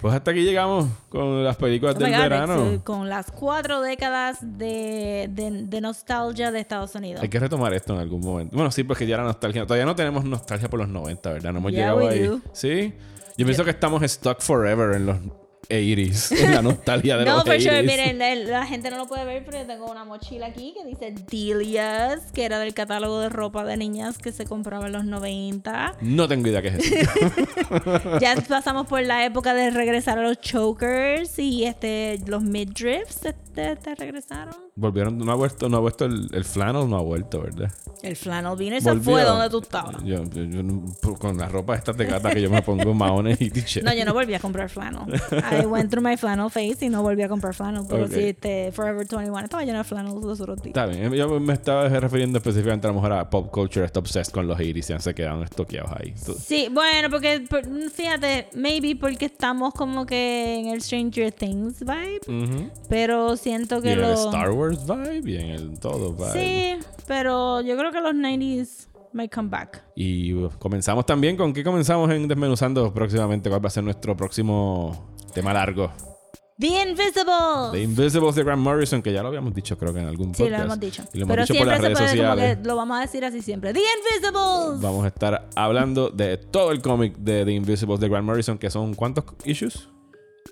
pues 0.00 0.14
hasta 0.14 0.30
aquí 0.30 0.42
llegamos 0.42 0.86
con 1.10 1.44
las 1.44 1.56
películas 1.56 1.96
Oh 1.96 1.98
del 1.98 2.12
God, 2.12 2.18
verano. 2.18 2.80
con 2.84 3.08
las 3.08 3.30
cuatro 3.30 3.82
décadas 3.82 4.38
de, 4.40 5.28
de, 5.30 5.64
de 5.66 5.80
nostalgia 5.80 6.50
de 6.50 6.60
Estados 6.60 6.94
Unidos. 6.94 7.22
Hay 7.22 7.28
que 7.28 7.38
retomar 7.38 7.74
esto 7.74 7.92
en 7.94 8.00
algún 8.00 8.20
momento. 8.22 8.56
Bueno, 8.56 8.70
sí, 8.70 8.84
porque 8.84 9.06
ya 9.06 9.18
la 9.18 9.24
nostalgia. 9.24 9.64
Todavía 9.66 9.84
no 9.86 9.94
tenemos 9.94 10.24
nostalgia 10.24 10.68
por 10.70 10.80
los 10.80 10.88
90, 10.88 11.30
¿verdad? 11.32 11.52
No 11.52 11.58
hemos 11.58 11.72
Yeah, 11.72 11.92
llegado 11.94 12.08
ahí. 12.08 12.22
do. 12.26 12.40
Sí. 12.52 12.94
Yo 13.36 13.44
pienso 13.46 13.64
que 13.64 13.70
estamos 13.70 14.02
stuck 14.02 14.40
forever 14.40 14.96
en 14.96 15.06
los 15.06 15.18
80s. 15.70 16.32
En 16.44 16.54
la 16.54 16.62
nostalgia 16.62 17.16
de 17.16 17.24
No, 17.24 17.36
los 17.36 17.44
for 17.44 17.54
80s. 17.54 17.62
sure. 17.62 17.82
Miren, 17.82 18.18
la, 18.18 18.34
la 18.34 18.66
gente 18.66 18.90
no 18.90 18.98
lo 18.98 19.06
puede 19.06 19.24
ver, 19.24 19.44
pero 19.44 19.58
yo 19.58 19.66
tengo 19.66 19.90
una 19.90 20.04
mochila 20.04 20.46
aquí 20.46 20.74
que 20.76 20.86
dice 20.88 21.14
Delia's, 21.30 22.32
que 22.32 22.44
era 22.44 22.58
del 22.58 22.74
catálogo 22.74 23.20
de 23.20 23.28
ropa 23.28 23.64
de 23.64 23.76
niñas 23.76 24.18
que 24.18 24.32
se 24.32 24.44
compraba 24.44 24.86
en 24.86 24.92
los 24.92 25.04
90. 25.04 25.96
No 26.00 26.28
tengo 26.28 26.48
idea 26.48 26.60
qué 26.62 26.68
es 26.68 26.92
eso. 26.92 27.10
Ya 28.20 28.34
pasamos 28.48 28.86
por 28.86 29.02
la 29.02 29.24
época 29.24 29.54
de 29.54 29.70
regresar 29.70 30.18
a 30.18 30.22
los 30.22 30.40
chokers 30.40 31.38
y 31.38 31.64
este 31.64 32.18
los 32.26 32.42
midriffs 32.42 33.24
este, 33.24 33.72
este 33.72 33.94
regresaron. 33.94 34.54
Volvieron, 34.76 35.18
no 35.18 35.30
ha 35.30 35.34
vuelto, 35.34 35.68
no 35.68 35.76
ha 35.76 35.80
vuelto 35.80 36.04
el, 36.06 36.28
el 36.32 36.44
flannel, 36.44 36.88
no 36.88 36.96
ha 36.96 37.02
vuelto, 37.02 37.42
¿verdad? 37.42 37.70
El 38.02 38.16
flannel 38.16 38.56
vino 38.56 38.76
y 38.76 38.80
se 38.80 38.94
fue 38.96 39.22
donde 39.24 39.50
tú 39.50 39.58
estabas. 39.58 40.02
Yo, 40.04 40.24
yo- 40.24 40.44
yo 40.44 40.62
no- 40.62 40.84
con 41.18 41.36
la 41.36 41.48
ropa 41.48 41.74
esta 41.74 41.92
de 41.92 42.06
gata 42.06 42.30
que 42.32 42.40
yo 42.40 42.48
me 42.48 42.62
pongo 42.62 42.94
maones 42.94 43.40
y 43.42 43.50
t-shirt. 43.50 43.84
No, 43.84 43.92
yo 43.92 44.04
no 44.06 44.14
volví 44.14 44.32
a 44.34 44.38
comprar 44.40 44.70
flannel. 44.70 45.02
I 45.32 45.66
went 45.66 45.90
through 45.90 46.02
my 46.06 46.16
flannel 46.16 46.48
phase 46.50 46.86
y 46.86 46.88
no 46.88 47.02
volví 47.02 47.22
a 47.22 47.28
comprar 47.28 47.52
flannel. 47.54 47.82
Pero 47.88 48.04
Ok. 48.06 48.12
sí, 48.12 48.20
este, 48.28 48.72
Forever 48.72 49.06
21 49.06 49.38
estaba 49.40 49.64
lleno 49.64 49.78
de 49.78 49.84
flannel 49.84 50.14
los 50.14 50.40
otros 50.40 50.62
días. 50.62 50.68
Está 50.76 50.86
bien, 50.86 51.12
yo 51.12 51.40
me 51.40 51.52
estaba 51.52 51.88
refiriendo 51.88 52.38
específicamente 52.38 52.86
a 52.86 52.90
lo 52.90 52.94
mejor 52.94 53.12
a 53.12 53.28
pop 53.28 53.50
culture, 53.50 53.84
está 53.84 54.00
obsessed 54.00 54.32
con 54.32 54.46
los 54.46 54.56
80s 54.58 54.76
y 54.76 54.80
ya 54.82 54.98
se 55.00 55.14
quedaron 55.14 55.42
estoqueados 55.42 55.90
ahí. 56.00 56.14
Sí, 56.42 56.68
bueno, 56.72 57.10
porque 57.10 57.44
por- 57.50 57.66
fíjate, 57.90 58.48
maybe 58.54 58.96
porque 58.96 59.26
estamos 59.26 59.74
como 59.74 60.06
que 60.06 60.58
en 60.60 60.68
el 60.68 60.80
Stranger 60.80 61.32
Things 61.32 61.80
vibe, 61.80 62.70
pero 62.88 63.36
siento 63.36 63.82
que 63.82 63.92
en 63.92 63.98
el 63.98 64.04
lo... 64.06 64.12
Star 64.14 64.50
Wars 64.52 64.59
vibe 64.68 65.30
y 65.30 65.36
en 65.36 65.50
el 65.50 65.78
todo 65.80 66.12
vibe. 66.12 66.32
Sí, 66.32 66.86
pero 67.06 67.60
yo 67.60 67.76
creo 67.76 67.90
que 67.92 68.00
los 68.00 68.14
90s 68.14 68.88
might 69.12 69.34
come 69.34 69.48
back. 69.48 69.82
Y 69.96 70.32
comenzamos 70.58 71.06
también 71.06 71.36
con 71.36 71.52
qué 71.52 71.64
comenzamos 71.64 72.10
en 72.10 72.28
Desmenuzando 72.28 72.92
próximamente. 72.94 73.48
¿Cuál 73.50 73.64
va 73.64 73.68
a 73.68 73.70
ser 73.70 73.84
nuestro 73.84 74.16
próximo 74.16 75.12
tema 75.34 75.52
largo? 75.52 75.90
The 76.58 76.66
Invisible. 76.66 77.70
The 77.72 77.82
Invisibles 77.82 78.34
de 78.34 78.44
Grant 78.44 78.60
Morrison, 78.60 79.00
que 79.00 79.12
ya 79.14 79.22
lo 79.22 79.28
habíamos 79.28 79.54
dicho, 79.54 79.78
creo 79.78 79.94
que 79.94 80.00
en 80.00 80.06
algún 80.08 80.34
Sí, 80.34 80.42
podcast. 80.42 80.58
lo 80.58 80.64
hemos 80.66 80.80
dicho. 80.80 81.02
Y 81.14 81.18
lo 81.18 81.24
hemos 81.24 81.32
pero 81.34 81.42
dicho 81.44 81.54
por 81.54 81.56
siempre 81.56 81.70
las 81.70 81.76
se 81.80 81.82
redes 81.88 81.98
puede 81.98 82.16
como 82.22 82.32
sociales. 82.32 82.58
que 82.58 82.68
lo 82.68 82.76
vamos 82.76 82.98
a 82.98 83.00
decir 83.00 83.24
así 83.24 83.40
siempre. 83.42 83.72
The 83.72 83.80
Invisibles. 83.80 84.80
Vamos 84.82 85.04
a 85.04 85.08
estar 85.08 85.48
hablando 85.56 86.10
de 86.10 86.36
todo 86.36 86.70
el 86.72 86.82
cómic 86.82 87.16
de 87.16 87.46
The 87.46 87.52
Invisibles 87.52 87.98
de 87.98 88.08
Grant 88.10 88.26
Morrison, 88.26 88.58
que 88.58 88.68
son 88.68 88.92
¿cuántos 88.94 89.24
issues? 89.46 89.88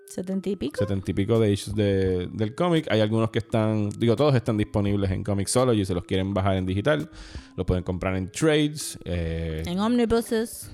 Setenta 0.08 0.48
y 0.48 0.56
pico. 0.56 0.78
Setenta 0.78 1.10
y 1.10 1.14
pico 1.14 1.38
de 1.38 1.52
issues 1.52 1.76
de- 1.76 2.28
del 2.32 2.54
cómic. 2.54 2.86
Hay 2.90 3.00
algunos 3.00 3.30
que 3.30 3.38
están, 3.40 3.90
digo, 3.98 4.16
todos 4.16 4.34
están 4.34 4.56
disponibles 4.56 5.10
en 5.10 5.22
Comixology. 5.22 5.84
Si 5.84 5.92
los 5.94 6.04
quieren 6.04 6.32
bajar 6.34 6.56
en 6.56 6.66
digital, 6.66 7.08
lo 7.56 7.66
pueden 7.66 7.84
comprar 7.84 8.16
en 8.16 8.30
trades. 8.30 8.98
eh, 9.04 9.62
En 9.66 9.78
omnibuses. 9.80 10.70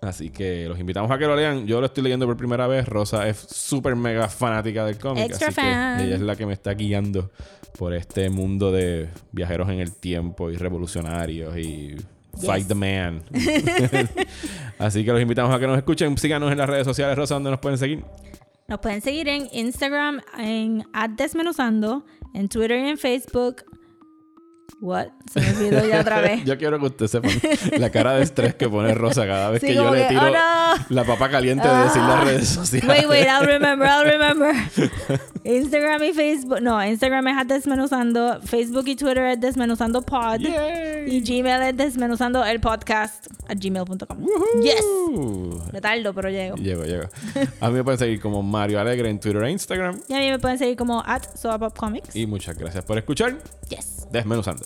Así 0.00 0.30
que 0.30 0.66
los 0.66 0.78
invitamos 0.80 1.10
a 1.10 1.18
que 1.18 1.26
lo 1.26 1.36
lean. 1.36 1.66
Yo 1.66 1.78
lo 1.78 1.86
estoy 1.86 2.02
leyendo 2.02 2.24
por 2.26 2.36
primera 2.38 2.66
vez. 2.66 2.88
Rosa 2.88 3.28
es 3.28 3.36
súper 3.36 3.94
mega 3.96 4.28
fanática 4.30 4.84
del 4.86 4.96
cómic. 4.98 5.24
Extra 5.26 5.48
así 5.48 5.54
fan. 5.56 5.98
que 5.98 6.04
ella 6.06 6.14
es 6.14 6.22
la 6.22 6.36
que 6.36 6.46
me 6.46 6.54
está 6.54 6.72
guiando 6.72 7.30
por 7.78 7.92
este 7.92 8.30
mundo 8.30 8.72
de 8.72 9.08
viajeros 9.30 9.68
en 9.68 9.80
el 9.80 9.92
tiempo 9.92 10.50
y 10.50 10.56
revolucionarios 10.56 11.54
y 11.58 11.96
fight 12.40 12.60
Yes. 12.60 12.68
the 12.68 12.74
man. 12.74 13.22
así 14.78 15.04
que 15.04 15.12
los 15.12 15.20
invitamos 15.20 15.54
a 15.54 15.58
que 15.58 15.66
nos 15.66 15.76
escuchen. 15.76 16.16
Síganos 16.16 16.50
en 16.50 16.58
las 16.58 16.68
redes 16.68 16.86
sociales, 16.86 17.16
Rosa, 17.16 17.34
donde 17.34 17.50
nos 17.50 17.60
pueden 17.60 17.76
seguir. 17.78 18.02
Nos 18.70 18.78
pueden 18.78 19.00
seguir 19.00 19.28
en 19.28 19.48
Instagram 19.50 20.20
en 20.38 20.86
@desmenuzando, 21.16 22.04
en 22.34 22.48
Twitter 22.48 22.78
y 22.78 22.90
en 22.90 22.98
Facebook. 22.98 23.64
What? 24.80 25.08
Se 25.32 25.40
me 25.40 25.48
olvidó 25.50 25.86
ya 25.86 26.00
otra 26.00 26.20
vez. 26.20 26.44
Yo 26.46 26.56
quiero 26.58 26.78
que 26.78 26.86
usted 26.86 27.06
sepa 27.06 27.28
la 27.78 27.90
cara 27.90 28.14
de 28.14 28.22
estrés 28.22 28.54
que 28.54 28.68
pone 28.68 28.94
Rosa 28.94 29.26
cada 29.26 29.50
vez 29.50 29.60
Sí, 29.60 29.68
que 29.68 29.74
yo 29.74 29.90
le 29.94 30.02
que, 30.02 30.08
tiro 30.08 30.22
"Oh, 30.22 30.30
no". 30.30 30.84
la 30.88 31.04
papa 31.04 31.28
caliente 31.28 31.66
de 31.68 31.74
decir 31.84 32.02
las 32.02 32.20
Ah. 32.20 32.24
redes 32.24 32.48
sociales. 32.48 32.88
Wait, 32.88 33.08
wait, 33.08 33.26
I'll 33.26 33.46
remember, 33.46 33.86
I'll 33.88 34.04
remember. 34.04 34.54
Instagram 35.44 36.02
y 36.04 36.12
Facebook. 36.12 36.60
No, 36.62 36.82
Instagram 36.84 37.28
es 37.28 37.48
desmenuzando. 37.48 38.40
Facebook 38.42 38.84
y 38.88 38.96
Twitter 38.96 39.24
es 39.24 39.40
desmenuzando 39.40 40.02
pod. 40.02 40.38
Yay. 40.40 41.14
Y 41.16 41.20
Gmail 41.22 41.62
es 41.62 41.76
desmenuzando 41.76 42.44
el 42.44 42.60
podcast 42.60 43.26
a 43.48 43.54
gmail.com. 43.54 44.18
Yes. 44.62 44.84
Me 45.72 45.80
tardo, 45.80 46.12
pero 46.14 46.30
llego. 46.30 46.56
Llego, 46.56 46.84
llego. 46.84 47.04
A 47.60 47.68
mí 47.68 47.74
me 47.74 47.84
pueden 47.84 47.98
seguir 47.98 48.20
como 48.20 48.42
Mario 48.42 48.80
Alegre 48.80 49.08
en 49.10 49.18
Twitter 49.20 49.42
e 49.44 49.50
Instagram. 49.50 50.00
Y 50.08 50.14
a 50.14 50.18
mí 50.18 50.30
me 50.30 50.38
pueden 50.38 50.58
seguir 50.58 50.76
como 50.76 51.02
at 51.06 51.22
Comics. 51.76 52.14
Y 52.16 52.26
muchas 52.26 52.56
gracias 52.56 52.84
por 52.84 52.98
escuchar. 52.98 53.36
Yes 53.68 53.99
desmenuzando. 54.10 54.64